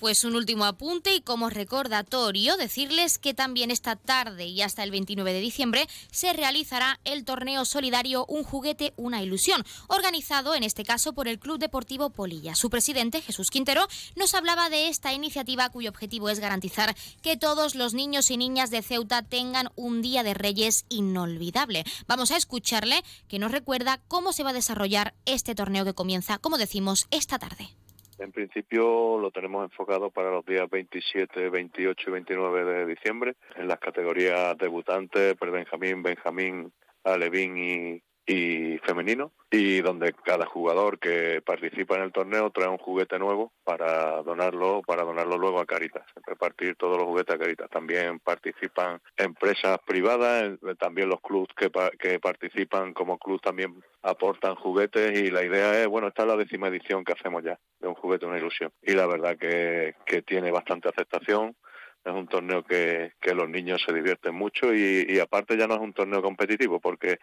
Pues 0.02 0.24
un 0.24 0.34
último 0.34 0.64
apunte 0.64 1.14
y 1.14 1.20
como 1.20 1.48
recordatorio 1.48 2.56
decirles 2.56 3.20
que 3.20 3.34
también 3.34 3.70
esta 3.70 3.94
tarde 3.94 4.46
y 4.46 4.60
hasta 4.60 4.82
el 4.82 4.90
29 4.90 5.32
de 5.32 5.38
diciembre 5.38 5.86
se 6.10 6.32
realizará 6.32 6.98
el 7.04 7.24
torneo 7.24 7.64
solidario 7.64 8.26
Un 8.26 8.42
juguete, 8.42 8.94
una 8.96 9.22
ilusión, 9.22 9.62
organizado 9.86 10.56
en 10.56 10.64
este 10.64 10.82
caso 10.82 11.12
por 11.12 11.28
el 11.28 11.38
Club 11.38 11.60
Deportivo 11.60 12.10
Polilla. 12.10 12.56
Su 12.56 12.68
presidente, 12.68 13.20
Jesús 13.22 13.48
Quintero, 13.50 13.86
nos 14.16 14.34
hablaba 14.34 14.70
de 14.70 14.88
esta 14.88 15.12
iniciativa 15.12 15.70
cuyo 15.70 15.90
objetivo 15.90 16.30
es 16.30 16.40
garantizar 16.40 16.96
que 17.22 17.36
todos 17.36 17.76
los 17.76 17.94
niños 17.94 18.28
y 18.32 18.36
niñas 18.36 18.70
de 18.70 18.82
Ceuta 18.82 19.22
tengan 19.22 19.68
un 19.76 20.02
Día 20.02 20.24
de 20.24 20.34
Reyes 20.34 20.84
inolvidable. 20.88 21.84
Vamos 22.08 22.32
a 22.32 22.36
escucharle 22.36 23.04
que 23.28 23.38
nos 23.38 23.52
recuerda 23.52 24.00
cómo 24.08 24.32
se 24.32 24.42
va 24.42 24.50
a 24.50 24.52
desarrollar 24.52 25.14
este 25.26 25.54
torneo 25.54 25.84
que 25.84 25.94
comienza, 25.94 26.38
como 26.38 26.58
decimos, 26.58 27.06
esta 27.12 27.38
tarde. 27.38 27.76
En 28.22 28.30
principio 28.30 29.18
lo 29.18 29.32
tenemos 29.32 29.64
enfocado 29.64 30.10
para 30.10 30.30
los 30.30 30.46
días 30.46 30.70
27, 30.70 31.50
28 31.50 32.08
y 32.08 32.12
29 32.12 32.64
de 32.64 32.86
diciembre 32.86 33.34
en 33.56 33.66
las 33.66 33.80
categorías 33.80 34.56
debutantes, 34.58 35.34
pre-Benjamín, 35.34 36.04
Benjamín, 36.04 36.72
Alevín 37.02 37.58
y, 37.58 38.02
y 38.26 38.78
femenino 38.78 39.32
y 39.50 39.80
donde 39.80 40.12
cada 40.12 40.46
jugador 40.46 40.98
que 40.98 41.42
participa 41.44 41.96
en 41.96 42.02
el 42.02 42.12
torneo 42.12 42.50
trae 42.50 42.68
un 42.68 42.78
juguete 42.78 43.18
nuevo 43.18 43.52
para 43.64 44.22
donarlo 44.22 44.82
para 44.86 45.02
donarlo 45.02 45.36
luego 45.38 45.60
a 45.60 45.66
Caritas 45.66 46.04
repartir 46.26 46.76
todos 46.76 46.96
los 46.98 47.06
juguetes 47.06 47.34
a 47.34 47.38
Caritas. 47.38 47.68
También 47.70 48.20
participan 48.20 49.00
empresas 49.16 49.78
privadas 49.84 50.58
también 50.78 51.08
los 51.08 51.20
clubs 51.20 51.52
que, 51.56 51.70
que 51.98 52.20
participan 52.20 52.92
como 52.92 53.18
club 53.18 53.40
también 53.40 53.82
aportan 54.02 54.54
juguetes 54.54 55.18
y 55.18 55.30
la 55.30 55.44
idea 55.44 55.82
es 55.82 55.88
bueno 55.88 56.08
esta 56.08 56.22
es 56.22 56.28
la 56.28 56.36
décima 56.36 56.68
edición 56.68 57.04
que 57.04 57.12
hacemos 57.12 57.42
ya 57.42 57.58
de 57.80 57.88
un 57.88 57.94
juguete 57.94 58.26
una 58.26 58.38
ilusión. 58.38 58.72
Y 58.82 58.92
la 58.92 59.06
verdad 59.06 59.36
que, 59.36 59.94
que 60.06 60.22
tiene 60.22 60.50
bastante 60.50 60.88
aceptación 60.88 61.56
es 62.04 62.12
un 62.12 62.26
torneo 62.26 62.64
que, 62.64 63.12
que 63.20 63.34
los 63.34 63.48
niños 63.48 63.82
se 63.86 63.92
divierten 63.92 64.34
mucho 64.34 64.74
y, 64.74 65.06
y 65.08 65.18
aparte 65.20 65.56
ya 65.56 65.66
no 65.66 65.74
es 65.74 65.80
un 65.80 65.92
torneo 65.92 66.20
competitivo 66.20 66.80
porque 66.80 67.18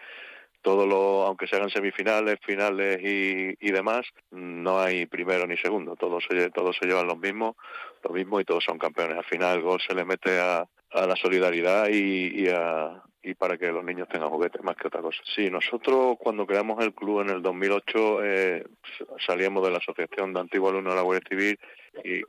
todo 0.61 0.85
lo, 0.85 1.23
aunque 1.25 1.47
se 1.47 1.55
hagan 1.55 1.69
semifinales, 1.69 2.39
finales 2.45 2.99
y, 3.01 3.55
y 3.59 3.71
demás, 3.71 4.05
no 4.31 4.79
hay 4.79 5.05
primero 5.05 5.47
ni 5.47 5.57
segundo, 5.57 5.95
todos 5.95 6.23
se, 6.29 6.49
todos 6.51 6.75
se 6.79 6.85
llevan 6.85 7.07
los 7.07 7.17
mismos, 7.17 7.55
lo 8.03 8.11
mismo 8.11 8.39
y 8.39 8.45
todos 8.45 8.63
son 8.63 8.77
campeones. 8.77 9.17
Al 9.17 9.25
final 9.25 9.57
el 9.57 9.63
gol 9.63 9.79
se 9.85 9.95
le 9.95 10.05
mete 10.05 10.39
a, 10.39 10.67
a 10.91 11.07
la 11.07 11.15
solidaridad 11.15 11.87
y, 11.89 12.43
y, 12.43 12.49
a, 12.49 13.01
y 13.21 13.33
para 13.35 13.57
que 13.57 13.71
los 13.71 13.83
niños 13.83 14.07
tengan 14.09 14.29
juguetes 14.29 14.63
más 14.63 14.75
que 14.75 14.87
otra 14.87 15.01
cosa. 15.01 15.19
Sí, 15.35 15.49
nosotros 15.49 16.17
cuando 16.19 16.45
creamos 16.45 16.83
el 16.83 16.93
club 16.93 17.21
en 17.21 17.29
el 17.29 17.41
2008 17.41 18.23
eh, 18.23 18.65
salíamos 19.25 19.63
de 19.63 19.71
la 19.71 19.77
Asociación 19.77 20.33
de 20.33 20.39
Antiguos 20.41 20.71
Alumnos 20.71 20.93
de 20.93 20.97
la 20.97 21.03
Guardia 21.03 21.29
Civil 21.29 21.59
y 22.03 22.21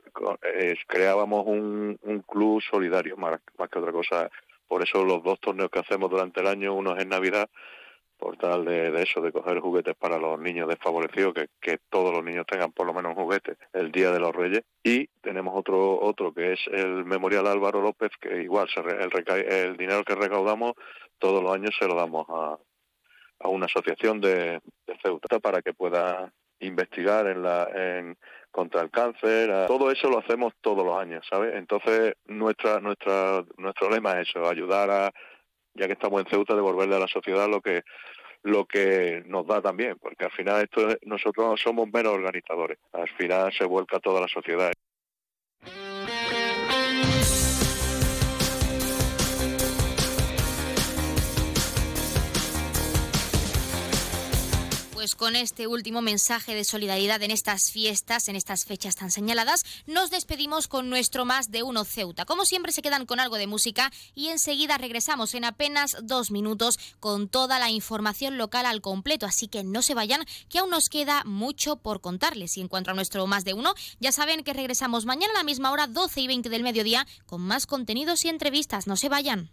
eh, 0.43 0.75
creábamos 0.87 1.45
un, 1.47 1.97
un 2.03 2.21
club 2.21 2.61
solidario 2.61 3.17
más, 3.17 3.39
más 3.57 3.69
que 3.69 3.79
otra 3.79 3.91
cosa. 3.91 4.29
Por 4.67 4.83
eso 4.83 5.03
los 5.03 5.21
dos 5.21 5.39
torneos 5.39 5.69
que 5.69 5.79
hacemos 5.79 6.09
durante 6.09 6.39
el 6.39 6.47
año, 6.47 6.73
uno 6.73 6.95
es 6.95 7.03
en 7.03 7.09
Navidad 7.09 7.49
por 8.21 8.37
tal 8.37 8.63
de, 8.65 9.01
eso, 9.01 9.19
de 9.19 9.31
coger 9.31 9.59
juguetes 9.59 9.95
para 9.95 10.19
los 10.19 10.39
niños 10.39 10.69
desfavorecidos, 10.69 11.33
que, 11.33 11.79
todos 11.89 12.13
los 12.13 12.23
niños 12.23 12.45
tengan 12.45 12.71
por 12.71 12.85
lo 12.85 12.93
menos 12.93 13.17
un 13.17 13.23
juguete 13.23 13.57
el 13.73 13.91
Día 13.91 14.11
de 14.11 14.19
los 14.19 14.31
Reyes. 14.31 14.61
Y 14.83 15.07
tenemos 15.21 15.55
otro 15.57 15.99
otro 15.99 16.31
que 16.31 16.53
es 16.53 16.59
el 16.71 17.03
Memorial 17.03 17.47
Álvaro 17.47 17.81
López, 17.81 18.11
que 18.21 18.43
igual 18.43 18.69
se 18.69 18.79
el, 18.81 19.43
el 19.51 19.75
dinero 19.75 20.03
que 20.03 20.13
recaudamos 20.13 20.73
todos 21.17 21.41
los 21.41 21.51
años 21.51 21.75
se 21.79 21.87
lo 21.87 21.95
damos 21.95 22.27
a, 22.29 22.59
a 23.39 23.47
una 23.47 23.65
asociación 23.65 24.21
de, 24.21 24.61
Ceuta 25.01 25.39
para 25.39 25.63
que 25.63 25.73
pueda 25.73 26.31
investigar 26.59 27.25
en 27.25 27.41
la 27.41 27.67
en, 27.73 28.17
contra 28.51 28.81
el 28.81 28.91
cáncer. 28.91 29.65
Todo 29.65 29.89
eso 29.89 30.09
lo 30.09 30.19
hacemos 30.19 30.53
todos 30.61 30.85
los 30.85 30.95
años, 30.95 31.25
¿sabes? 31.27 31.55
Entonces 31.55 32.13
nuestra 32.25 32.79
nuestra 32.79 33.43
nuestro 33.57 33.89
lema 33.89 34.21
es 34.21 34.29
eso, 34.29 34.47
ayudar 34.47 34.91
a 34.91 35.11
ya 35.73 35.87
que 35.87 35.93
estamos 35.93 36.21
en 36.21 36.27
Ceuta 36.27 36.55
devolverle 36.55 36.95
a 36.95 36.99
la 36.99 37.07
sociedad 37.07 37.49
lo 37.49 37.61
que 37.61 37.83
lo 38.43 38.65
que 38.65 39.23
nos 39.27 39.45
da 39.45 39.61
también, 39.61 39.97
porque 39.99 40.25
al 40.25 40.31
final 40.31 40.63
esto 40.63 40.87
nosotros 41.03 41.61
somos 41.61 41.87
menos 41.93 42.13
organizadores, 42.13 42.79
al 42.91 43.07
final 43.09 43.53
se 43.53 43.65
vuelca 43.65 43.99
toda 43.99 44.19
la 44.19 44.27
sociedad. 44.27 44.71
Pues 55.01 55.15
con 55.15 55.35
este 55.35 55.65
último 55.65 56.03
mensaje 56.03 56.53
de 56.53 56.63
solidaridad 56.63 57.23
en 57.23 57.31
estas 57.31 57.71
fiestas, 57.71 58.27
en 58.27 58.35
estas 58.35 58.65
fechas 58.65 58.95
tan 58.95 59.09
señaladas, 59.09 59.63
nos 59.87 60.11
despedimos 60.11 60.67
con 60.67 60.91
nuestro 60.91 61.25
más 61.25 61.49
de 61.49 61.63
uno 61.63 61.85
Ceuta. 61.85 62.25
Como 62.25 62.45
siempre 62.45 62.71
se 62.71 62.83
quedan 62.83 63.07
con 63.07 63.19
algo 63.19 63.37
de 63.37 63.47
música 63.47 63.91
y 64.13 64.27
enseguida 64.27 64.77
regresamos 64.77 65.33
en 65.33 65.43
apenas 65.43 65.97
dos 66.03 66.29
minutos 66.29 66.77
con 66.99 67.29
toda 67.29 67.57
la 67.57 67.71
información 67.71 68.37
local 68.37 68.67
al 68.67 68.81
completo. 68.81 69.25
Así 69.25 69.47
que 69.47 69.63
no 69.63 69.81
se 69.81 69.95
vayan, 69.95 70.23
que 70.49 70.59
aún 70.59 70.69
nos 70.69 70.87
queda 70.87 71.23
mucho 71.23 71.77
por 71.77 71.99
contarles. 71.99 72.55
Y 72.57 72.61
en 72.61 72.67
cuanto 72.67 72.91
a 72.91 72.93
nuestro 72.93 73.25
más 73.25 73.43
de 73.43 73.55
uno, 73.55 73.73
ya 73.99 74.11
saben 74.11 74.43
que 74.43 74.53
regresamos 74.53 75.07
mañana 75.07 75.33
a 75.33 75.37
la 75.37 75.43
misma 75.43 75.71
hora, 75.71 75.87
12 75.87 76.21
y 76.21 76.27
20 76.27 76.49
del 76.49 76.61
mediodía, 76.61 77.07
con 77.25 77.41
más 77.41 77.65
contenidos 77.65 78.23
y 78.25 78.29
entrevistas. 78.29 78.85
No 78.85 78.95
se 78.95 79.09
vayan. 79.09 79.49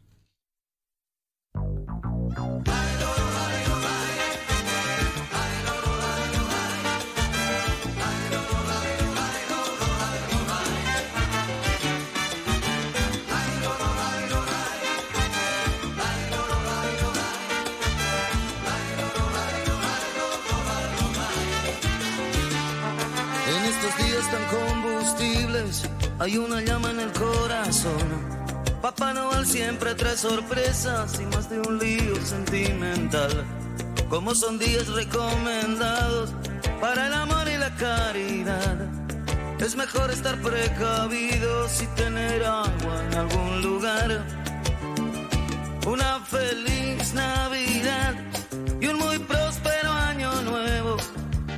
Hay 26.21 26.37
una 26.37 26.61
llama 26.61 26.91
en 26.91 27.01
el 27.01 27.13
corazón. 27.13 28.39
Papá 28.83 29.15
Noel 29.15 29.47
siempre 29.47 29.95
trae 29.95 30.17
sorpresas 30.17 31.19
y 31.21 31.27
más 31.27 31.49
de 31.49 31.61
un 31.61 31.79
lío 31.79 32.17
sentimental. 32.25 33.45
Como 34.09 34.35
son 34.35 34.59
días 34.59 34.89
recomendados 34.89 36.33
para 36.81 37.07
el 37.07 37.15
amor 37.15 37.49
y 37.49 37.57
la 37.57 37.75
caridad. 37.77 38.77
Es 39.61 39.77
mejor 39.77 40.11
estar 40.11 40.41
precavidos 40.41 41.83
y 41.83 41.87
tener 41.89 42.45
agua 42.45 43.05
en 43.11 43.15
algún 43.15 43.63
lugar. 43.63 44.25
Una 45.87 46.21
feliz 46.21 47.15
Navidad 47.15 48.15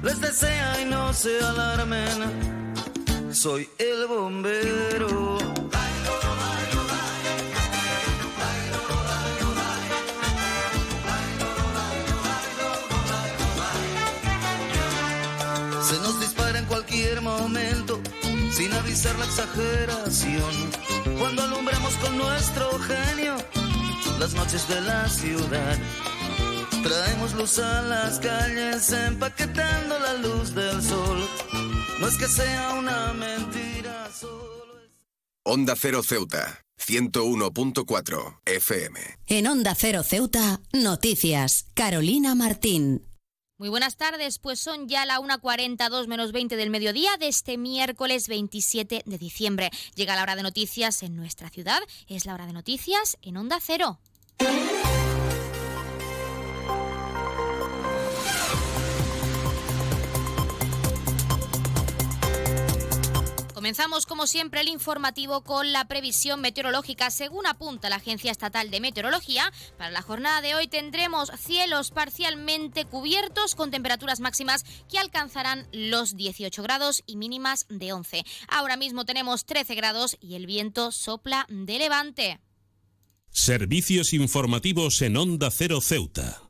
Les 0.03 0.21
desea 0.21 0.81
y 0.81 0.85
no 0.87 1.13
se 1.13 1.39
alarmen 1.41 2.51
soy 3.33 3.69
el 3.79 4.07
bombero. 4.07 5.39
Se 15.83 15.97
nos 16.01 16.21
dispara 16.21 16.59
en 16.59 16.65
cualquier 16.67 17.23
momento, 17.23 18.01
sin 18.51 18.73
avisar 18.73 19.19
la 19.19 19.25
exageración. 19.25 20.43
Cuando 21.19 21.45
alumbramos 21.45 21.95
con 21.95 22.19
nuestro 22.19 22.79
genio 22.81 23.37
las 24.19 24.35
noches 24.35 24.69
de 24.69 24.81
la 24.83 25.09
ciudad. 25.09 25.79
Traemos 26.83 27.35
luz 27.35 27.59
a 27.59 27.83
las 27.83 28.19
calles, 28.19 28.91
empaquetando 28.93 29.99
la 29.99 30.15
luz 30.15 30.55
del 30.55 30.83
sol 30.83 31.29
no 32.01 32.09
es 32.09 32.17
que 32.17 32.29
sea 32.29 32.77
una 32.79 33.13
mentira, 33.13 34.11
solo 34.19 34.81
es... 34.81 34.91
Onda 35.45 35.75
Cero 35.77 36.03
Ceuta, 36.03 36.65
101.4 36.79 38.41
FM. 38.47 39.01
En 39.27 39.47
Onda 39.47 39.75
Cero 39.75 40.03
Ceuta, 40.03 40.61
noticias. 40.73 41.67
Carolina 41.75 42.35
Martín. 42.35 43.07
Muy 43.59 43.69
buenas 43.69 43.99
tardes, 43.99 44.39
pues 44.39 44.59
son 44.59 44.89
ya 44.89 45.05
la 45.05 45.19
1.42 45.19 46.07
menos 46.07 46.33
20 46.33 46.57
del 46.57 46.71
mediodía 46.71 47.19
de 47.19 47.29
este 47.29 47.59
miércoles 47.59 48.27
27 48.27 49.03
de 49.05 49.19
diciembre. 49.19 49.71
Llega 49.95 50.17
la 50.17 50.23
hora 50.23 50.37
de 50.37 50.43
noticias 50.43 51.03
en 51.03 51.17
nuestra 51.17 51.51
ciudad, 51.51 51.81
es 52.09 52.25
la 52.25 52.33
hora 52.33 52.47
de 52.47 52.55
noticias 52.55 53.19
en 53.21 53.37
Onda 53.37 53.59
Cero. 53.61 53.99
Comenzamos 63.71 64.05
como 64.05 64.27
siempre 64.27 64.63
el 64.63 64.69
informativo 64.69 65.45
con 65.45 65.73
la 65.73 65.87
previsión 65.87 66.41
meteorológica. 66.41 67.09
Según 67.13 67.47
apunta 67.47 67.89
la 67.89 67.97
Agencia 67.97 68.33
Estatal 68.33 68.69
de 68.69 68.81
Meteorología, 68.81 69.53
para 69.79 69.93
la 69.93 70.03
jornada 70.03 70.41
de 70.41 70.57
hoy 70.57 70.67
tendremos 70.67 71.31
cielos 71.39 71.93
parcialmente 71.93 72.85
cubiertos 72.85 73.55
con 73.55 73.71
temperaturas 73.71 74.19
máximas 74.19 74.65
que 74.91 74.99
alcanzarán 74.99 75.69
los 75.71 76.17
18 76.17 76.65
grados 76.65 77.05
y 77.07 77.15
mínimas 77.15 77.67
de 77.69 77.93
11. 77.93 78.25
Ahora 78.49 78.77
mismo 78.77 79.05
tenemos 79.05 79.45
13 79.45 79.77
grados 79.77 80.17
y 80.21 80.35
el 80.35 80.47
viento 80.47 80.91
sopla 80.91 81.47
de 81.49 81.79
levante. 81.79 82.41
Servicios 83.31 84.13
informativos 84.15 85.01
en 85.01 85.17
Onda 85.17 85.49
Cero 85.53 85.81
Ceuta. 85.81 86.50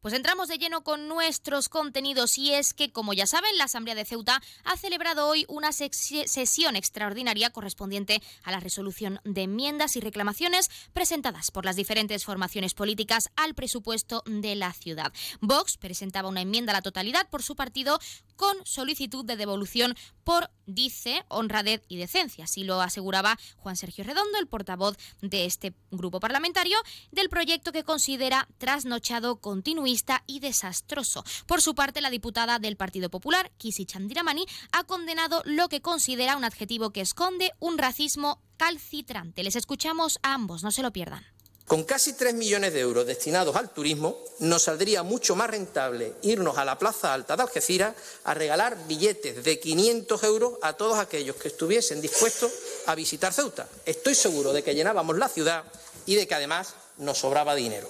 Pues 0.00 0.14
entramos 0.14 0.46
de 0.46 0.58
lleno 0.58 0.84
con 0.84 1.08
nuestros 1.08 1.68
contenidos 1.68 2.38
y 2.38 2.54
es 2.54 2.72
que, 2.72 2.92
como 2.92 3.14
ya 3.14 3.26
saben, 3.26 3.58
la 3.58 3.64
Asamblea 3.64 3.96
de 3.96 4.04
Ceuta 4.04 4.40
ha 4.62 4.76
celebrado 4.76 5.26
hoy 5.26 5.44
una 5.48 5.72
sesión 5.72 6.76
extraordinaria 6.76 7.50
correspondiente 7.50 8.22
a 8.44 8.52
la 8.52 8.60
resolución 8.60 9.20
de 9.24 9.42
enmiendas 9.42 9.96
y 9.96 10.00
reclamaciones 10.00 10.70
presentadas 10.92 11.50
por 11.50 11.64
las 11.64 11.74
diferentes 11.74 12.24
formaciones 12.24 12.74
políticas 12.74 13.30
al 13.34 13.56
presupuesto 13.56 14.22
de 14.24 14.54
la 14.54 14.72
ciudad. 14.72 15.12
Vox 15.40 15.76
presentaba 15.78 16.28
una 16.28 16.42
enmienda 16.42 16.70
a 16.70 16.76
la 16.76 16.82
totalidad 16.82 17.28
por 17.28 17.42
su 17.42 17.56
partido 17.56 17.98
con 18.38 18.56
solicitud 18.64 19.24
de 19.24 19.36
devolución 19.36 19.96
por, 20.22 20.50
dice, 20.64 21.24
honradez 21.26 21.82
y 21.88 21.96
decencia. 21.96 22.44
Así 22.44 22.62
lo 22.62 22.80
aseguraba 22.80 23.36
Juan 23.56 23.76
Sergio 23.76 24.04
Redondo, 24.04 24.38
el 24.38 24.46
portavoz 24.46 24.96
de 25.20 25.44
este 25.44 25.74
grupo 25.90 26.20
parlamentario, 26.20 26.78
del 27.10 27.28
proyecto 27.28 27.72
que 27.72 27.82
considera 27.82 28.48
trasnochado, 28.58 29.40
continuista 29.40 30.22
y 30.28 30.38
desastroso. 30.38 31.24
Por 31.46 31.60
su 31.60 31.74
parte, 31.74 32.00
la 32.00 32.10
diputada 32.10 32.60
del 32.60 32.76
Partido 32.76 33.10
Popular, 33.10 33.50
Kisi 33.58 33.86
Chandiramani, 33.86 34.46
ha 34.70 34.84
condenado 34.84 35.42
lo 35.44 35.68
que 35.68 35.82
considera 35.82 36.36
un 36.36 36.44
adjetivo 36.44 36.90
que 36.90 37.00
esconde 37.00 37.52
un 37.58 37.76
racismo 37.76 38.40
calcitrante. 38.56 39.42
Les 39.42 39.56
escuchamos 39.56 40.20
a 40.22 40.34
ambos, 40.34 40.62
no 40.62 40.70
se 40.70 40.82
lo 40.82 40.92
pierdan. 40.92 41.24
Con 41.68 41.84
casi 41.84 42.14
3 42.14 42.32
millones 42.32 42.72
de 42.72 42.80
euros 42.80 43.06
destinados 43.06 43.54
al 43.54 43.68
turismo, 43.68 44.18
nos 44.38 44.62
saldría 44.62 45.02
mucho 45.02 45.36
más 45.36 45.50
rentable 45.50 46.14
irnos 46.22 46.56
a 46.56 46.64
la 46.64 46.78
Plaza 46.78 47.12
Alta 47.12 47.36
de 47.36 47.42
Algeciras 47.42 47.94
a 48.24 48.32
regalar 48.32 48.88
billetes 48.88 49.44
de 49.44 49.60
500 49.60 50.22
euros 50.22 50.54
a 50.62 50.72
todos 50.72 50.98
aquellos 50.98 51.36
que 51.36 51.48
estuviesen 51.48 52.00
dispuestos 52.00 52.50
a 52.86 52.94
visitar 52.94 53.34
Ceuta. 53.34 53.68
Estoy 53.84 54.14
seguro 54.14 54.54
de 54.54 54.62
que 54.62 54.74
llenábamos 54.74 55.18
la 55.18 55.28
ciudad 55.28 55.62
y 56.06 56.14
de 56.14 56.26
que 56.26 56.34
además 56.34 56.72
nos 56.96 57.18
sobraba 57.18 57.54
dinero. 57.54 57.88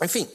En 0.00 0.08
fin, 0.08 0.28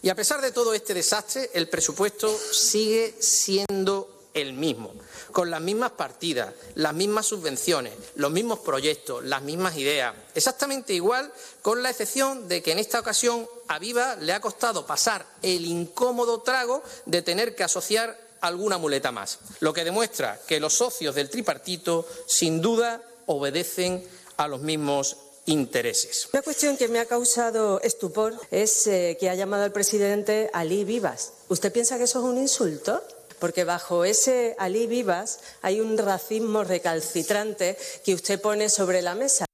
y 0.00 0.08
a 0.08 0.14
pesar 0.14 0.40
de 0.40 0.52
todo 0.52 0.72
este 0.72 0.94
desastre, 0.94 1.50
el 1.52 1.68
presupuesto 1.68 2.34
sigue 2.50 3.14
siendo 3.20 4.19
el 4.34 4.52
mismo, 4.52 4.92
con 5.32 5.50
las 5.50 5.60
mismas 5.60 5.92
partidas, 5.92 6.54
las 6.74 6.94
mismas 6.94 7.26
subvenciones, 7.26 7.92
los 8.14 8.30
mismos 8.30 8.60
proyectos, 8.60 9.24
las 9.24 9.42
mismas 9.42 9.76
ideas. 9.76 10.14
Exactamente 10.34 10.92
igual, 10.92 11.32
con 11.62 11.82
la 11.82 11.90
excepción 11.90 12.48
de 12.48 12.62
que 12.62 12.72
en 12.72 12.78
esta 12.78 13.00
ocasión 13.00 13.46
a 13.68 13.78
Viva 13.78 14.16
le 14.16 14.32
ha 14.32 14.40
costado 14.40 14.86
pasar 14.86 15.26
el 15.42 15.64
incómodo 15.66 16.42
trago 16.42 16.82
de 17.06 17.22
tener 17.22 17.54
que 17.54 17.64
asociar 17.64 18.18
alguna 18.40 18.78
muleta 18.78 19.12
más, 19.12 19.38
lo 19.60 19.72
que 19.72 19.84
demuestra 19.84 20.40
que 20.46 20.60
los 20.60 20.74
socios 20.74 21.14
del 21.14 21.28
tripartito 21.28 22.06
sin 22.26 22.60
duda 22.60 23.02
obedecen 23.26 24.06
a 24.36 24.48
los 24.48 24.60
mismos 24.60 25.16
intereses. 25.46 26.28
Una 26.32 26.42
cuestión 26.42 26.76
que 26.76 26.88
me 26.88 27.00
ha 27.00 27.06
causado 27.06 27.80
estupor 27.82 28.34
es 28.50 28.86
eh, 28.86 29.16
que 29.18 29.28
ha 29.28 29.34
llamado 29.34 29.64
al 29.64 29.72
presidente 29.72 30.50
Ali 30.52 30.84
Vivas. 30.84 31.32
¿Usted 31.48 31.72
piensa 31.72 31.98
que 31.98 32.04
eso 32.04 32.20
es 32.20 32.24
un 32.24 32.38
insulto? 32.38 33.02
Porque 33.40 33.64
bajo 33.64 34.04
ese 34.04 34.54
Ali 34.58 34.86
Vivas 34.86 35.40
hay 35.62 35.80
un 35.80 35.98
racismo 35.98 36.62
recalcitrante 36.62 37.76
que 38.04 38.14
usted 38.14 38.40
pone 38.40 38.68
sobre 38.68 39.02
la 39.02 39.14
mesa. 39.14 39.46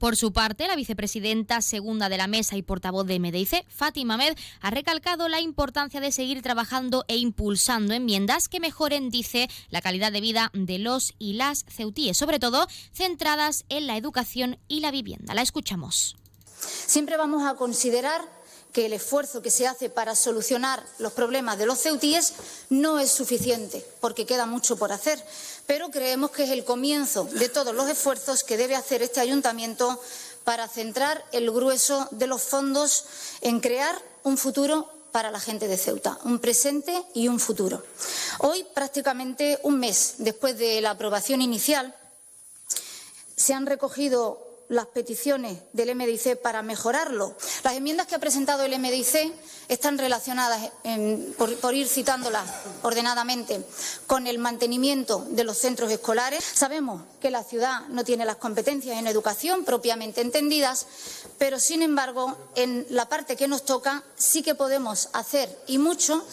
Por 0.00 0.16
su 0.16 0.32
parte, 0.32 0.66
la 0.66 0.76
vicepresidenta 0.76 1.60
segunda 1.60 2.08
de 2.08 2.16
la 2.16 2.26
mesa 2.26 2.56
y 2.56 2.62
portavoz 2.62 3.06
de 3.06 3.18
MDIC, 3.18 3.66
Fátima 3.68 4.16
Med, 4.16 4.34
ha 4.62 4.70
recalcado 4.70 5.28
la 5.28 5.40
importancia 5.40 6.00
de 6.00 6.10
seguir 6.10 6.40
trabajando 6.40 7.04
e 7.06 7.18
impulsando 7.18 7.92
enmiendas 7.92 8.48
que 8.48 8.60
mejoren, 8.60 9.10
dice, 9.10 9.50
la 9.68 9.82
calidad 9.82 10.10
de 10.10 10.22
vida 10.22 10.50
de 10.54 10.78
los 10.78 11.12
y 11.18 11.34
las 11.34 11.66
ceutíes, 11.68 12.16
sobre 12.16 12.38
todo 12.38 12.66
centradas 12.94 13.66
en 13.68 13.86
la 13.86 13.98
educación 13.98 14.58
y 14.68 14.80
la 14.80 14.90
vivienda. 14.90 15.34
La 15.34 15.42
escuchamos. 15.42 16.16
Siempre 16.58 17.18
vamos 17.18 17.42
a 17.46 17.54
considerar 17.56 18.22
que 18.72 18.86
el 18.86 18.92
esfuerzo 18.92 19.42
que 19.42 19.50
se 19.50 19.66
hace 19.66 19.90
para 19.90 20.14
solucionar 20.14 20.84
los 20.98 21.12
problemas 21.12 21.58
de 21.58 21.66
los 21.66 21.78
ceutíes 21.78 22.34
no 22.68 22.98
es 22.98 23.10
suficiente, 23.10 23.84
porque 24.00 24.26
queda 24.26 24.46
mucho 24.46 24.76
por 24.76 24.92
hacer, 24.92 25.22
pero 25.66 25.90
creemos 25.90 26.30
que 26.30 26.44
es 26.44 26.50
el 26.50 26.64
comienzo 26.64 27.24
de 27.24 27.48
todos 27.48 27.74
los 27.74 27.88
esfuerzos 27.88 28.44
que 28.44 28.56
debe 28.56 28.76
hacer 28.76 29.02
este 29.02 29.20
ayuntamiento 29.20 30.00
para 30.44 30.68
centrar 30.68 31.24
el 31.32 31.50
grueso 31.50 32.08
de 32.12 32.26
los 32.26 32.42
fondos 32.42 33.04
en 33.40 33.60
crear 33.60 34.00
un 34.22 34.36
futuro 34.36 34.88
para 35.12 35.30
la 35.30 35.40
gente 35.40 35.68
de 35.68 35.76
Ceuta, 35.76 36.18
un 36.24 36.38
presente 36.38 37.04
y 37.14 37.28
un 37.28 37.40
futuro. 37.40 37.82
Hoy, 38.38 38.64
prácticamente 38.74 39.58
un 39.64 39.78
mes 39.78 40.14
después 40.18 40.56
de 40.56 40.80
la 40.80 40.90
aprobación 40.90 41.42
inicial, 41.42 41.94
se 43.36 43.54
han 43.54 43.66
recogido 43.66 44.49
las 44.70 44.86
peticiones 44.86 45.58
del 45.72 45.94
MDIC 45.94 46.40
para 46.40 46.62
mejorarlo. 46.62 47.36
Las 47.64 47.74
enmiendas 47.74 48.06
que 48.06 48.14
ha 48.14 48.20
presentado 48.20 48.62
el 48.62 48.78
MDIC 48.78 49.32
están 49.68 49.98
relacionadas, 49.98 50.70
por, 51.36 51.74
ir 51.74 51.88
citándolas 51.88 52.48
ordenadamente, 52.82 53.62
con 54.06 54.26
el 54.26 54.38
mantenimiento 54.38 55.26
de 55.30 55.44
los 55.44 55.58
centros 55.58 55.90
escolares. 55.90 56.44
Sabemos 56.44 57.02
que 57.20 57.30
la 57.30 57.42
ciudad 57.42 57.86
no 57.88 58.04
tiene 58.04 58.24
las 58.24 58.36
competencias 58.36 58.96
en 58.96 59.08
educación 59.08 59.64
propiamente 59.64 60.20
entendidas, 60.20 60.86
pero, 61.36 61.58
sin 61.58 61.82
embargo, 61.82 62.36
en 62.54 62.86
la 62.90 63.08
parte 63.08 63.36
que 63.36 63.48
nos 63.48 63.64
toca 63.64 64.04
sí 64.16 64.42
que 64.42 64.54
podemos 64.54 65.08
hacer 65.12 65.54
y 65.66 65.78
mucho. 65.78 66.24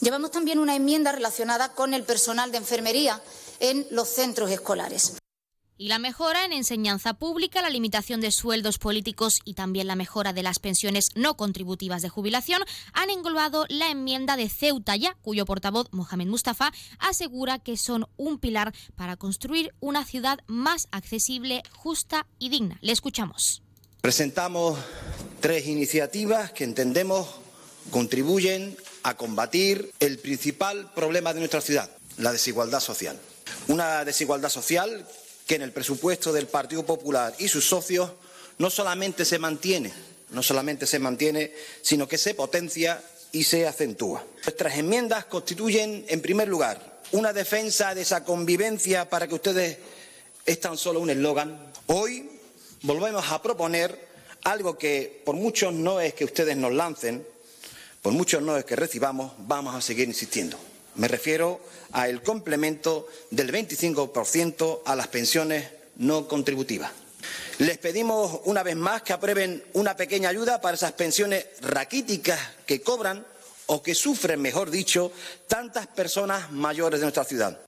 Llevamos 0.00 0.30
también 0.30 0.60
una 0.60 0.76
enmienda 0.76 1.10
relacionada 1.10 1.70
con 1.70 1.92
el 1.92 2.04
personal 2.04 2.52
de 2.52 2.58
enfermería 2.58 3.20
en 3.58 3.86
los 3.90 4.08
centros 4.08 4.50
escolares 4.50 5.19
y 5.80 5.88
la 5.88 5.98
mejora 5.98 6.44
en 6.44 6.52
enseñanza 6.52 7.14
pública, 7.14 7.62
la 7.62 7.70
limitación 7.70 8.20
de 8.20 8.30
sueldos 8.32 8.76
políticos 8.76 9.40
y 9.46 9.54
también 9.54 9.86
la 9.86 9.96
mejora 9.96 10.34
de 10.34 10.42
las 10.42 10.58
pensiones 10.58 11.08
no 11.14 11.38
contributivas 11.38 12.02
de 12.02 12.10
jubilación 12.10 12.62
han 12.92 13.08
englobado 13.08 13.64
la 13.70 13.90
enmienda 13.90 14.36
de 14.36 14.50
Ceuta 14.50 14.94
ya, 14.96 15.16
cuyo 15.22 15.46
portavoz 15.46 15.86
Mohamed 15.90 16.26
Mustafa 16.26 16.70
asegura 16.98 17.60
que 17.60 17.78
son 17.78 18.06
un 18.18 18.38
pilar 18.38 18.74
para 18.94 19.16
construir 19.16 19.72
una 19.80 20.04
ciudad 20.04 20.40
más 20.46 20.86
accesible, 20.90 21.62
justa 21.72 22.26
y 22.38 22.50
digna. 22.50 22.76
Le 22.82 22.92
escuchamos. 22.92 23.62
Presentamos 24.02 24.78
tres 25.40 25.66
iniciativas 25.66 26.52
que 26.52 26.64
entendemos 26.64 27.26
contribuyen 27.90 28.76
a 29.02 29.16
combatir 29.16 29.90
el 29.98 30.18
principal 30.18 30.92
problema 30.94 31.32
de 31.32 31.38
nuestra 31.38 31.62
ciudad, 31.62 31.90
la 32.18 32.32
desigualdad 32.32 32.80
social. 32.80 33.18
Una 33.68 34.04
desigualdad 34.04 34.50
social 34.50 35.06
que 35.50 35.56
en 35.56 35.62
el 35.62 35.72
presupuesto 35.72 36.32
del 36.32 36.46
Partido 36.46 36.86
Popular 36.86 37.34
y 37.40 37.48
sus 37.48 37.68
socios 37.68 38.08
no 38.58 38.70
solamente 38.70 39.24
se 39.24 39.36
mantiene, 39.40 39.92
no 40.30 40.44
solamente 40.44 40.86
se 40.86 41.00
mantiene, 41.00 41.50
sino 41.82 42.06
que 42.06 42.18
se 42.18 42.34
potencia 42.34 43.02
y 43.32 43.42
se 43.42 43.66
acentúa. 43.66 44.24
Nuestras 44.44 44.78
enmiendas 44.78 45.24
constituyen, 45.24 46.04
en 46.06 46.20
primer 46.20 46.46
lugar, 46.46 47.00
una 47.10 47.32
defensa 47.32 47.96
de 47.96 48.02
esa 48.02 48.22
convivencia 48.22 49.10
para 49.10 49.26
que 49.26 49.34
ustedes 49.34 49.78
es 50.46 50.60
tan 50.60 50.78
solo 50.78 51.00
un 51.00 51.10
eslogan. 51.10 51.72
Hoy 51.88 52.30
volvemos 52.82 53.28
a 53.28 53.42
proponer 53.42 54.06
algo 54.44 54.78
que 54.78 55.20
por 55.24 55.34
muchos 55.34 55.74
no 55.74 56.00
es 56.00 56.14
que 56.14 56.26
ustedes 56.26 56.56
nos 56.56 56.72
lancen, 56.72 57.26
por 58.02 58.12
muchos 58.12 58.40
no 58.40 58.56
es 58.56 58.64
que 58.64 58.76
recibamos, 58.76 59.32
vamos 59.38 59.74
a 59.74 59.80
seguir 59.80 60.06
insistiendo. 60.06 60.69
Me 60.96 61.08
refiero 61.08 61.60
al 61.92 62.22
complemento 62.22 63.08
del 63.30 63.52
25% 63.52 64.80
a 64.84 64.96
las 64.96 65.08
pensiones 65.08 65.68
no 65.96 66.26
contributivas. 66.26 66.92
Les 67.58 67.78
pedimos 67.78 68.40
una 68.44 68.62
vez 68.62 68.76
más 68.76 69.02
que 69.02 69.12
aprueben 69.12 69.62
una 69.74 69.96
pequeña 69.96 70.30
ayuda 70.30 70.60
para 70.60 70.76
esas 70.76 70.92
pensiones 70.92 71.46
raquíticas 71.60 72.40
que 72.66 72.80
cobran 72.80 73.26
o 73.66 73.82
que 73.82 73.94
sufren, 73.94 74.40
mejor 74.40 74.70
dicho, 74.70 75.12
tantas 75.46 75.86
personas 75.86 76.50
mayores 76.50 77.00
de 77.00 77.04
nuestra 77.04 77.24
ciudad. 77.24 77.60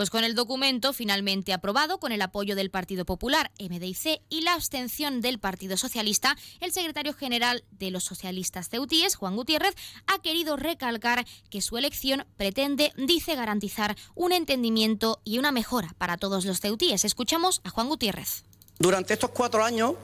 Pues 0.00 0.08
con 0.08 0.24
el 0.24 0.34
documento 0.34 0.94
finalmente 0.94 1.52
aprobado, 1.52 2.00
con 2.00 2.10
el 2.10 2.22
apoyo 2.22 2.56
del 2.56 2.70
Partido 2.70 3.04
Popular, 3.04 3.50
MDIC 3.60 4.22
y 4.30 4.40
la 4.40 4.54
abstención 4.54 5.20
del 5.20 5.38
Partido 5.38 5.76
Socialista, 5.76 6.38
el 6.60 6.72
secretario 6.72 7.12
general 7.12 7.64
de 7.72 7.90
los 7.90 8.04
socialistas 8.04 8.70
ceutíes, 8.70 9.14
Juan 9.14 9.36
Gutiérrez, 9.36 9.74
ha 10.06 10.18
querido 10.22 10.56
recalcar 10.56 11.26
que 11.50 11.60
su 11.60 11.76
elección 11.76 12.24
pretende, 12.38 12.94
dice, 12.96 13.34
garantizar 13.34 13.94
un 14.14 14.32
entendimiento 14.32 15.20
y 15.22 15.36
una 15.36 15.52
mejora 15.52 15.94
para 15.98 16.16
todos 16.16 16.46
los 16.46 16.60
ceutíes. 16.60 17.04
Escuchamos 17.04 17.60
a 17.64 17.68
Juan 17.68 17.90
Gutiérrez. 17.90 18.44
Durante 18.78 19.12
estos 19.12 19.32
cuatro 19.32 19.62
años, 19.62 19.96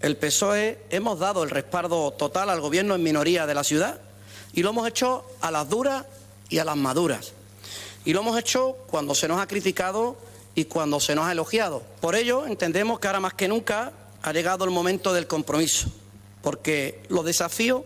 el 0.00 0.16
PSOE 0.16 0.84
hemos 0.90 1.20
dado 1.20 1.44
el 1.44 1.50
respaldo 1.50 2.10
total 2.10 2.50
al 2.50 2.60
gobierno 2.60 2.96
en 2.96 3.04
minoría 3.04 3.46
de 3.46 3.54
la 3.54 3.62
ciudad 3.62 4.00
y 4.52 4.64
lo 4.64 4.70
hemos 4.70 4.88
hecho 4.88 5.24
a 5.40 5.52
las 5.52 5.70
duras 5.70 6.06
y 6.48 6.58
a 6.58 6.64
las 6.64 6.76
maduras 6.76 7.34
y 8.08 8.14
lo 8.14 8.20
hemos 8.20 8.38
hecho 8.38 8.74
cuando 8.86 9.14
se 9.14 9.28
nos 9.28 9.38
ha 9.38 9.46
criticado 9.46 10.16
y 10.54 10.64
cuando 10.64 10.98
se 10.98 11.14
nos 11.14 11.26
ha 11.26 11.32
elogiado. 11.32 11.82
Por 12.00 12.14
ello, 12.14 12.46
entendemos 12.46 12.98
que 12.98 13.06
ahora 13.06 13.20
más 13.20 13.34
que 13.34 13.48
nunca 13.48 13.92
ha 14.22 14.32
llegado 14.32 14.64
el 14.64 14.70
momento 14.70 15.12
del 15.12 15.26
compromiso, 15.26 15.90
porque 16.40 17.02
los 17.10 17.26
desafíos 17.26 17.82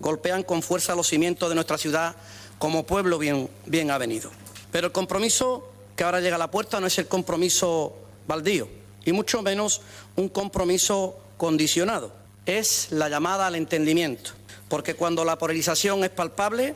golpean 0.00 0.42
con 0.42 0.62
fuerza 0.62 0.96
los 0.96 1.06
cimientos 1.06 1.48
de 1.48 1.54
nuestra 1.54 1.78
ciudad 1.78 2.16
como 2.58 2.84
pueblo 2.84 3.16
bien, 3.16 3.48
bien 3.64 3.96
venido. 3.96 4.32
Pero 4.72 4.88
el 4.88 4.92
compromiso 4.92 5.70
que 5.94 6.02
ahora 6.02 6.20
llega 6.20 6.34
a 6.34 6.40
la 6.40 6.50
puerta 6.50 6.80
no 6.80 6.88
es 6.88 6.98
el 6.98 7.06
compromiso 7.06 7.94
baldío, 8.26 8.66
y 9.04 9.12
mucho 9.12 9.40
menos 9.40 9.82
un 10.16 10.30
compromiso 10.30 11.16
condicionado. 11.36 12.10
Es 12.44 12.88
la 12.90 13.08
llamada 13.08 13.46
al 13.46 13.54
entendimiento, 13.54 14.32
porque 14.68 14.94
cuando 14.96 15.24
la 15.24 15.38
polarización 15.38 16.02
es 16.02 16.10
palpable, 16.10 16.74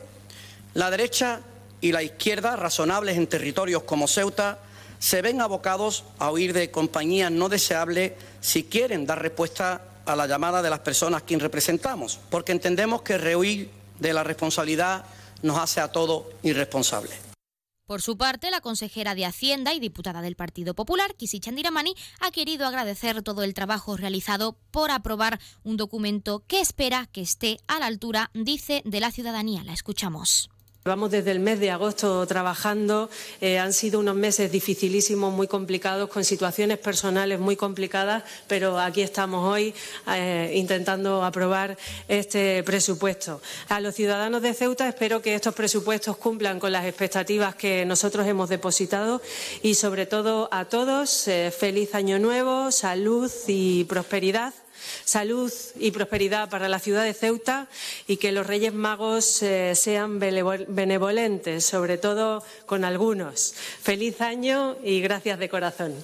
la 0.75 0.93
derecha 0.93 1.41
y 1.85 1.93
la 1.93 2.03
izquierda, 2.03 2.57
razonables 2.57 3.19
en 3.19 3.27
territorios 3.27 3.83
como 3.83 4.09
Ceuta, 4.09 4.59
se 4.99 5.21
ven 5.21 5.43
abocados 5.43 6.05
a 6.19 6.31
huir 6.31 6.55
de 6.55 6.71
compañías 6.71 7.31
no 7.31 7.51
deseables 7.51 8.13
si 8.41 8.65
quieren 8.65 9.05
dar 9.05 9.21
respuesta 9.21 9.83
a 10.07 10.17
la 10.17 10.27
llamada 10.27 10.63
de 10.63 10.71
las 10.71 10.79
personas 10.79 11.21
a 11.21 11.27
quien 11.27 11.41
representamos, 11.41 12.19
porque 12.31 12.53
entendemos 12.53 13.03
que 13.03 13.19
rehuir 13.19 13.71
de 13.99 14.15
la 14.15 14.25
responsabilidad 14.25 15.05
nos 15.43 15.59
hace 15.59 15.83
a 15.83 15.93
todos 15.93 16.25
irresponsables. 16.43 17.19
Por 17.85 18.01
su 18.01 18.17
parte, 18.17 18.51
la 18.51 18.63
consejera 18.63 19.15
de 19.15 19.27
Hacienda 19.27 19.75
y 19.75 19.79
diputada 19.79 20.23
del 20.23 20.37
Partido 20.37 20.73
Popular, 20.73 21.15
Kisi 21.17 21.39
Chandiramani, 21.39 21.95
ha 22.21 22.31
querido 22.31 22.67
agradecer 22.67 23.21
todo 23.21 23.43
el 23.43 23.53
trabajo 23.53 23.99
realizado 23.99 24.57
por 24.71 24.91
aprobar 24.91 25.39
un 25.65 25.77
documento 25.77 26.45
que 26.47 26.63
espera 26.63 27.11
que 27.13 27.21
esté 27.21 27.59
a 27.67 27.79
la 27.79 27.85
altura, 27.85 28.31
dice, 28.33 28.81
de 28.87 29.01
la 29.01 29.11
ciudadanía. 29.11 29.65
La 29.65 29.75
escuchamos. 29.75 30.49
Vamos 30.87 31.11
desde 31.11 31.31
el 31.31 31.41
mes 31.41 31.61
de 31.61 31.71
agosto 31.71 32.27
trabajando. 32.27 33.09
Eh, 33.41 33.59
han 33.59 33.73
sido 33.73 34.01
unos 34.01 34.17
meses 34.17 34.53
dificilísimos, 34.53 35.33
muy 35.33 35.49
complicados, 35.49 36.11
con 36.11 36.25
situaciones 36.25 36.77
personales 36.77 37.41
muy 37.41 37.57
complicadas, 37.57 38.23
pero 38.49 38.79
aquí 38.79 39.01
estamos 39.01 39.51
hoy 39.51 39.73
eh, 40.09 40.53
intentando 40.55 41.25
aprobar 41.25 41.79
este 42.07 42.63
presupuesto. 42.65 43.41
A 43.71 43.81
los 43.81 43.95
ciudadanos 43.95 44.43
de 44.43 44.53
Ceuta 44.53 44.87
espero 44.87 45.23
que 45.23 45.35
estos 45.35 45.55
presupuestos 45.55 46.19
cumplan 46.19 46.61
con 46.61 46.71
las 46.71 46.85
expectativas 46.85 47.55
que 47.55 47.87
nosotros 47.87 48.27
hemos 48.27 48.51
depositado 48.51 49.23
y, 49.63 49.77
sobre 49.77 50.05
todo, 50.05 50.51
a 50.53 50.67
todos, 50.67 51.29
eh, 51.29 51.51
feliz 51.51 51.95
año 51.95 52.19
nuevo, 52.19 52.71
salud 52.71 53.33
y 53.47 53.85
prosperidad 53.85 54.53
salud 55.05 55.53
y 55.77 55.91
prosperidad 55.91 56.49
para 56.49 56.69
la 56.69 56.79
ciudad 56.79 57.05
de 57.05 57.15
Ceuta 57.15 57.69
y 58.07 58.17
que 58.17 58.33
los 58.33 58.47
Reyes 58.47 58.75
Magos 58.75 59.43
eh, 59.43 59.75
sean 59.75 60.19
benevolentes, 60.19 61.65
sobre 61.65 61.99
todo 61.99 62.43
con 62.67 62.85
algunos. 62.85 63.55
Feliz 63.55 64.21
año 64.21 64.77
y 64.83 65.01
gracias 65.01 65.39
de 65.39 65.49
corazón. 65.49 65.95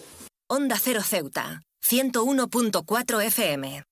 Onda 0.48 0.78
Cero 0.82 1.02
Ceuta, 1.02 1.62
101.4 1.82 3.24
FM. 3.24 3.89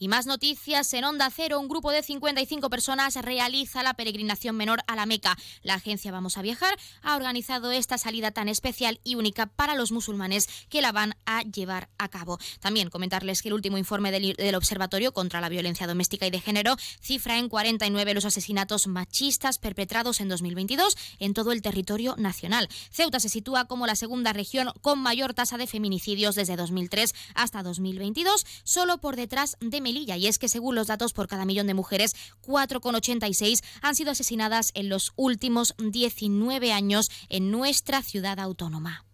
Y 0.00 0.06
más 0.06 0.26
noticias 0.26 0.92
en 0.94 1.04
Onda 1.04 1.28
Cero. 1.34 1.58
Un 1.58 1.66
grupo 1.68 1.90
de 1.90 2.04
55 2.04 2.70
personas 2.70 3.16
realiza 3.16 3.82
la 3.82 3.94
peregrinación 3.94 4.56
menor 4.56 4.80
a 4.86 4.94
la 4.94 5.06
Meca. 5.06 5.36
La 5.62 5.74
agencia 5.74 6.12
Vamos 6.12 6.38
a 6.38 6.42
Viajar 6.42 6.78
ha 7.02 7.16
organizado 7.16 7.72
esta 7.72 7.98
salida 7.98 8.30
tan 8.30 8.48
especial 8.48 9.00
y 9.02 9.16
única 9.16 9.46
para 9.46 9.74
los 9.74 9.90
musulmanes 9.90 10.48
que 10.68 10.82
la 10.82 10.92
van 10.92 11.16
a 11.26 11.42
llevar 11.42 11.88
a 11.98 12.08
cabo. 12.08 12.38
También 12.60 12.90
comentarles 12.90 13.42
que 13.42 13.48
el 13.48 13.54
último 13.54 13.76
informe 13.76 14.12
del, 14.12 14.34
del 14.34 14.54
Observatorio 14.54 15.12
contra 15.12 15.40
la 15.40 15.48
Violencia 15.48 15.88
Doméstica 15.88 16.26
y 16.26 16.30
de 16.30 16.40
Género 16.40 16.76
cifra 17.00 17.38
en 17.38 17.48
49 17.48 18.14
los 18.14 18.24
asesinatos 18.24 18.86
machistas 18.86 19.58
perpetrados 19.58 20.20
en 20.20 20.28
2022 20.28 20.96
en 21.18 21.34
todo 21.34 21.50
el 21.50 21.60
territorio 21.60 22.14
nacional. 22.16 22.68
Ceuta 22.92 23.18
se 23.18 23.28
sitúa 23.28 23.64
como 23.64 23.86
la 23.86 23.96
segunda 23.96 24.32
región 24.32 24.72
con 24.80 25.00
mayor 25.00 25.34
tasa 25.34 25.58
de 25.58 25.66
feminicidios 25.66 26.36
desde 26.36 26.54
2003 26.54 27.14
hasta 27.34 27.64
2022, 27.64 28.46
solo 28.62 28.98
por 28.98 29.16
detrás 29.16 29.56
de 29.60 29.80
y 29.96 30.26
es 30.26 30.38
que 30.38 30.48
según 30.48 30.74
los 30.74 30.86
datos 30.86 31.12
por 31.12 31.28
cada 31.28 31.44
millón 31.44 31.66
de 31.66 31.74
mujeres, 31.74 32.14
4,86 32.42 33.62
han 33.82 33.94
sido 33.94 34.10
asesinadas 34.10 34.70
en 34.74 34.88
los 34.88 35.12
últimos 35.16 35.74
19 35.78 36.72
años 36.72 37.10
en 37.28 37.50
nuestra 37.50 38.02
ciudad 38.02 38.38
autónoma. 38.38 39.04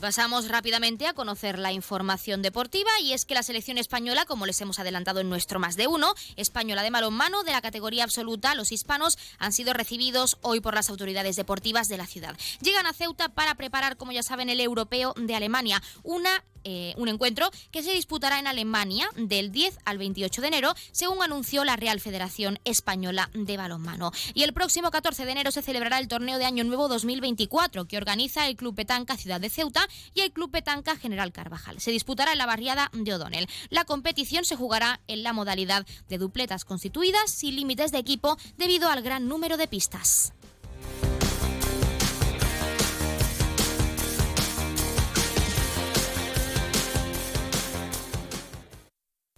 Pasamos 0.00 0.48
rápidamente 0.48 1.06
a 1.06 1.14
conocer 1.14 1.58
la 1.58 1.72
información 1.72 2.42
deportiva 2.42 2.90
y 3.02 3.12
es 3.12 3.24
que 3.24 3.34
la 3.34 3.42
selección 3.42 3.78
española, 3.78 4.24
como 4.24 4.46
les 4.46 4.60
hemos 4.60 4.78
adelantado 4.78 5.20
en 5.20 5.28
nuestro 5.28 5.60
más 5.60 5.76
de 5.76 5.86
uno, 5.86 6.14
española 6.36 6.82
de 6.82 6.90
mano 6.90 7.42
de 7.42 7.52
la 7.52 7.62
categoría 7.62 8.04
absoluta, 8.04 8.54
los 8.54 8.72
hispanos 8.72 9.18
han 9.38 9.52
sido 9.52 9.72
recibidos 9.72 10.38
hoy 10.42 10.60
por 10.60 10.74
las 10.74 10.90
autoridades 10.90 11.36
deportivas 11.36 11.88
de 11.88 11.98
la 11.98 12.06
ciudad. 12.06 12.36
Llegan 12.60 12.86
a 12.86 12.92
Ceuta 12.92 13.28
para 13.28 13.54
preparar, 13.54 13.96
como 13.96 14.12
ya 14.12 14.22
saben, 14.22 14.50
el 14.50 14.60
europeo 14.60 15.14
de 15.16 15.34
Alemania, 15.34 15.82
una 16.02 16.42
eh, 16.64 16.92
un 16.96 17.08
encuentro 17.08 17.50
que 17.70 17.82
se 17.82 17.92
disputará 17.92 18.38
en 18.38 18.46
Alemania 18.46 19.08
del 19.16 19.50
10 19.50 19.78
al 19.84 19.98
28 19.98 20.42
de 20.42 20.48
enero, 20.48 20.74
según 20.92 21.22
anunció 21.22 21.64
la 21.64 21.76
Real 21.76 22.00
Federación 22.00 22.58
Española 22.64 23.30
de 23.32 23.56
Balonmano. 23.56 24.12
Y 24.34 24.42
el 24.42 24.52
próximo 24.52 24.90
14 24.90 25.24
de 25.24 25.32
enero 25.32 25.52
se 25.52 25.62
celebrará 25.62 25.98
el 25.98 26.08
torneo 26.08 26.38
de 26.38 26.44
Año 26.44 26.64
Nuevo 26.64 26.88
2024, 26.88 27.86
que 27.86 27.96
organiza 27.96 28.46
el 28.46 28.56
Club 28.56 28.74
Petanca 28.74 29.16
Ciudad 29.16 29.40
de 29.40 29.48
Ceuta 29.48 29.88
y 30.14 30.20
el 30.20 30.32
Club 30.32 30.50
Petanca 30.50 30.96
General 30.96 31.32
Carvajal. 31.32 31.80
Se 31.80 31.90
disputará 31.90 32.32
en 32.32 32.38
la 32.38 32.46
barriada 32.46 32.90
de 32.92 33.14
O'Donnell. 33.14 33.48
La 33.68 33.84
competición 33.84 34.44
se 34.44 34.56
jugará 34.56 35.00
en 35.06 35.22
la 35.22 35.32
modalidad 35.32 35.86
de 36.08 36.18
dupletas 36.18 36.64
constituidas 36.64 37.30
sin 37.30 37.56
límites 37.56 37.92
de 37.92 37.98
equipo 37.98 38.36
debido 38.56 38.88
al 38.88 39.02
gran 39.02 39.28
número 39.28 39.56
de 39.56 39.68
pistas. 39.68 40.32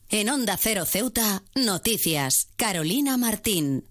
En 0.09 0.29
Onda 0.29 0.59
Cero 0.59 0.85
Ceuta, 0.85 1.43
noticias. 1.55 2.49
Carolina 2.57 3.17
Martín. 3.17 3.89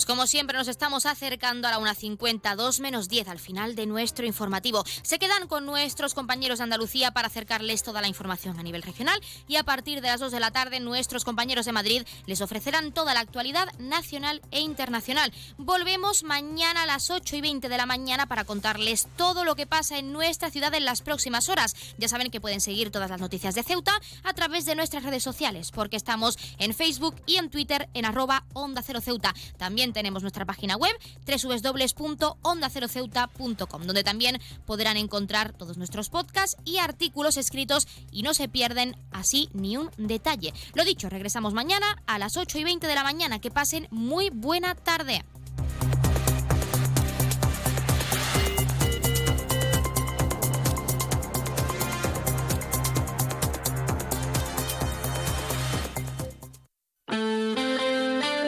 Pues 0.00 0.06
como 0.06 0.26
siempre 0.26 0.56
nos 0.56 0.68
estamos 0.68 1.04
acercando 1.04 1.68
a 1.68 1.72
la 1.72 1.78
1.50, 1.78 2.56
2 2.56 2.80
menos 2.80 3.10
10 3.10 3.28
al 3.28 3.38
final 3.38 3.74
de 3.74 3.84
nuestro 3.84 4.24
informativo. 4.24 4.82
Se 5.02 5.18
quedan 5.18 5.46
con 5.46 5.66
nuestros 5.66 6.14
compañeros 6.14 6.56
de 6.56 6.62
Andalucía 6.62 7.10
para 7.10 7.26
acercarles 7.26 7.82
toda 7.82 8.00
la 8.00 8.08
información 8.08 8.58
a 8.58 8.62
nivel 8.62 8.80
regional 8.80 9.20
y 9.46 9.56
a 9.56 9.62
partir 9.62 10.00
de 10.00 10.08
las 10.08 10.18
2 10.18 10.32
de 10.32 10.40
la 10.40 10.52
tarde 10.52 10.80
nuestros 10.80 11.26
compañeros 11.26 11.66
de 11.66 11.72
Madrid 11.72 12.06
les 12.24 12.40
ofrecerán 12.40 12.92
toda 12.92 13.12
la 13.12 13.20
actualidad 13.20 13.68
nacional 13.78 14.40
e 14.50 14.60
internacional. 14.60 15.34
Volvemos 15.58 16.22
mañana 16.22 16.84
a 16.84 16.86
las 16.86 17.10
8 17.10 17.36
y 17.36 17.42
20 17.42 17.68
de 17.68 17.76
la 17.76 17.84
mañana 17.84 18.24
para 18.24 18.44
contarles 18.44 19.06
todo 19.18 19.44
lo 19.44 19.54
que 19.54 19.66
pasa 19.66 19.98
en 19.98 20.14
nuestra 20.14 20.50
ciudad 20.50 20.72
en 20.72 20.86
las 20.86 21.02
próximas 21.02 21.50
horas. 21.50 21.76
Ya 21.98 22.08
saben 22.08 22.30
que 22.30 22.40
pueden 22.40 22.62
seguir 22.62 22.90
todas 22.90 23.10
las 23.10 23.20
noticias 23.20 23.54
de 23.54 23.64
Ceuta 23.64 24.00
a 24.24 24.32
través 24.32 24.64
de 24.64 24.76
nuestras 24.76 25.02
redes 25.02 25.22
sociales 25.22 25.70
porque 25.70 25.98
estamos 25.98 26.38
en 26.56 26.72
Facebook 26.72 27.16
y 27.26 27.36
en 27.36 27.50
Twitter 27.50 27.90
en 27.92 28.06
arroba 28.06 28.46
Onda 28.54 28.80
Cero 28.82 29.02
Ceuta. 29.02 29.34
También 29.58 29.89
tenemos 29.92 30.22
nuestra 30.22 30.44
página 30.44 30.76
web 30.76 30.94
www.ondaceroceuta.com, 31.26 33.82
donde 33.82 34.04
también 34.04 34.40
podrán 34.66 34.96
encontrar 34.96 35.52
todos 35.52 35.76
nuestros 35.76 36.08
podcasts 36.08 36.56
y 36.64 36.78
artículos 36.78 37.36
escritos 37.36 37.86
y 38.10 38.22
no 38.22 38.34
se 38.34 38.48
pierden 38.48 38.96
así 39.10 39.48
ni 39.52 39.76
un 39.76 39.90
detalle. 39.96 40.52
Lo 40.74 40.84
dicho, 40.84 41.08
regresamos 41.08 41.54
mañana 41.54 42.02
a 42.06 42.18
las 42.18 42.36
8 42.36 42.58
y 42.58 42.64
20 42.64 42.86
de 42.86 42.94
la 42.94 43.02
mañana. 43.02 43.40
Que 43.40 43.50
pasen 43.50 43.88
muy 43.90 44.30
buena 44.30 44.74
tarde. 44.74 45.24